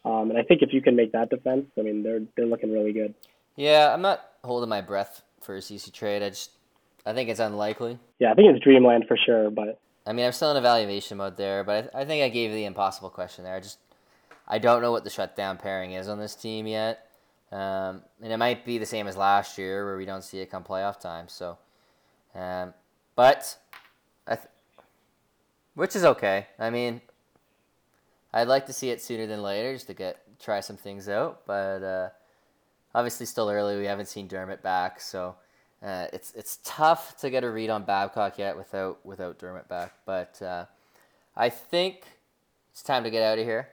Um, 0.04 0.30
and 0.30 0.38
I 0.38 0.42
think 0.42 0.62
if 0.62 0.72
you 0.72 0.82
can 0.82 0.96
make 0.96 1.12
that 1.12 1.30
defense, 1.30 1.66
I 1.78 1.82
mean, 1.82 2.02
they're 2.02 2.20
they're 2.36 2.46
looking 2.46 2.72
really 2.72 2.92
good. 2.92 3.14
Yeah, 3.56 3.92
I'm 3.92 4.02
not 4.02 4.20
holding 4.42 4.68
my 4.68 4.80
breath 4.80 5.22
for 5.40 5.56
a 5.56 5.62
Ceci 5.62 5.90
trade. 5.90 6.22
I 6.22 6.30
just 6.30 6.50
I 7.06 7.12
think 7.12 7.30
it's 7.30 7.40
unlikely. 7.40 7.98
Yeah, 8.18 8.32
I 8.32 8.34
think 8.34 8.48
it's 8.54 8.62
dreamland 8.62 9.04
for 9.06 9.16
sure, 9.16 9.50
but 9.50 9.80
I 10.06 10.12
mean, 10.12 10.26
I'm 10.26 10.32
still 10.32 10.50
in 10.50 10.56
evaluation 10.56 11.16
mode 11.16 11.36
there, 11.36 11.64
but 11.64 11.90
I, 11.94 12.02
I 12.02 12.04
think 12.04 12.22
I 12.22 12.28
gave 12.28 12.52
the 12.52 12.64
impossible 12.64 13.10
question 13.10 13.44
there. 13.44 13.54
I 13.54 13.60
just 13.60 13.78
I 14.46 14.58
don't 14.58 14.82
know 14.82 14.92
what 14.92 15.04
the 15.04 15.10
shutdown 15.10 15.56
pairing 15.56 15.92
is 15.92 16.08
on 16.08 16.18
this 16.18 16.34
team 16.34 16.66
yet. 16.66 17.08
Um, 17.54 18.02
and 18.20 18.32
it 18.32 18.36
might 18.36 18.64
be 18.64 18.78
the 18.78 18.86
same 18.86 19.06
as 19.06 19.16
last 19.16 19.58
year 19.58 19.84
where 19.84 19.96
we 19.96 20.04
don't 20.04 20.24
see 20.24 20.40
it 20.40 20.50
come 20.50 20.64
playoff 20.64 20.98
time. 20.98 21.28
So, 21.28 21.56
um, 22.34 22.74
but 23.16 23.56
th- 24.26 24.40
which 25.74 25.96
is 25.96 26.04
okay. 26.04 26.46
I 26.58 26.70
mean, 26.70 27.00
I'd 28.32 28.48
like 28.48 28.66
to 28.66 28.72
see 28.72 28.90
it 28.90 29.00
sooner 29.00 29.26
than 29.26 29.42
later 29.42 29.72
just 29.74 29.86
to 29.88 29.94
get 29.94 30.18
try 30.40 30.60
some 30.60 30.76
things 30.76 31.08
out. 31.08 31.42
But 31.46 31.82
uh, 31.82 32.08
obviously, 32.94 33.26
still 33.26 33.50
early. 33.50 33.78
We 33.78 33.86
haven't 33.86 34.06
seen 34.06 34.28
Dermott 34.28 34.62
back, 34.62 35.00
so 35.00 35.36
uh, 35.82 36.06
it's 36.12 36.32
it's 36.32 36.58
tough 36.64 37.16
to 37.18 37.30
get 37.30 37.44
a 37.44 37.50
read 37.50 37.70
on 37.70 37.84
Babcock 37.84 38.38
yet 38.38 38.56
without 38.56 39.04
without 39.04 39.38
Dermott 39.38 39.68
back. 39.68 39.94
But 40.04 40.40
uh, 40.42 40.66
I 41.36 41.48
think 41.48 42.04
it's 42.72 42.82
time 42.82 43.04
to 43.04 43.10
get 43.10 43.22
out 43.22 43.38
of 43.38 43.44
here. 43.44 43.68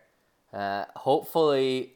Uh, 0.53 0.85
hopefully, 0.95 1.93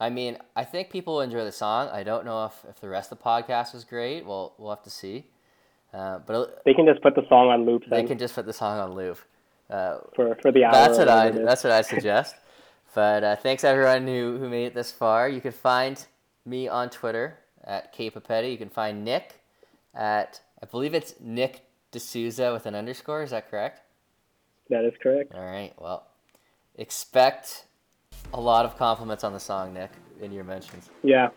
I 0.00 0.10
mean, 0.10 0.38
I 0.54 0.64
think 0.64 0.90
people 0.90 1.14
will 1.14 1.20
enjoy 1.22 1.44
the 1.44 1.52
song. 1.52 1.88
I 1.90 2.02
don't 2.02 2.24
know 2.24 2.44
if, 2.46 2.64
if 2.68 2.80
the 2.80 2.88
rest 2.88 3.12
of 3.12 3.18
the 3.18 3.24
podcast 3.24 3.72
was 3.72 3.84
great. 3.84 4.26
Well, 4.26 4.54
we'll 4.58 4.70
have 4.70 4.82
to 4.82 4.90
see. 4.90 5.26
Uh, 5.96 6.18
but 6.26 6.62
they 6.66 6.74
can 6.74 6.84
just 6.84 7.00
put 7.02 7.14
the 7.14 7.26
song 7.28 7.48
on 7.48 7.64
loop. 7.64 7.84
They 7.88 8.02
can 8.02 8.18
just 8.18 8.34
put 8.34 8.44
the 8.44 8.52
song 8.52 8.78
on 8.78 8.94
loop. 8.94 9.18
Uh, 9.70 9.98
for 10.14 10.36
for 10.42 10.52
the 10.52 10.64
hour. 10.64 10.72
That's 10.72 10.98
what 10.98 11.08
I 11.08 11.30
that's 11.30 11.64
what 11.64 11.72
I 11.72 11.80
suggest. 11.80 12.34
but 12.94 13.24
uh, 13.24 13.36
thanks 13.36 13.64
everyone 13.64 14.06
who 14.06 14.36
who 14.38 14.50
made 14.50 14.66
it 14.66 14.74
this 14.74 14.92
far. 14.92 15.26
You 15.28 15.40
can 15.40 15.52
find 15.52 16.04
me 16.44 16.68
on 16.68 16.90
Twitter 16.90 17.38
at 17.64 17.92
K 17.92 18.10
Papetti. 18.10 18.52
You 18.52 18.58
can 18.58 18.68
find 18.68 19.04
Nick 19.04 19.40
at 19.94 20.40
I 20.62 20.66
believe 20.66 20.92
it's 20.92 21.14
Nick 21.18 21.62
D'Souza 21.92 22.52
with 22.52 22.66
an 22.66 22.74
underscore. 22.74 23.22
Is 23.22 23.30
that 23.30 23.50
correct? 23.50 23.80
That 24.68 24.84
is 24.84 24.92
correct. 25.02 25.34
All 25.34 25.44
right. 25.44 25.72
Well, 25.80 26.06
expect 26.76 27.64
a 28.34 28.40
lot 28.40 28.66
of 28.66 28.76
compliments 28.76 29.24
on 29.24 29.32
the 29.32 29.40
song, 29.40 29.72
Nick, 29.72 29.90
in 30.20 30.30
your 30.30 30.44
mentions. 30.44 30.90
Yeah, 31.02 31.28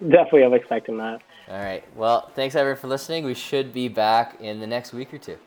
definitely. 0.00 0.44
I'm 0.44 0.54
expecting 0.54 0.98
that. 0.98 1.22
All 1.48 1.58
right. 1.58 1.84
Well, 1.96 2.30
thanks 2.34 2.54
everyone 2.54 2.80
for 2.80 2.88
listening. 2.88 3.24
We 3.24 3.34
should 3.34 3.72
be 3.72 3.88
back 3.88 4.40
in 4.40 4.60
the 4.60 4.66
next 4.66 4.92
week 4.92 5.12
or 5.14 5.18
two. 5.18 5.38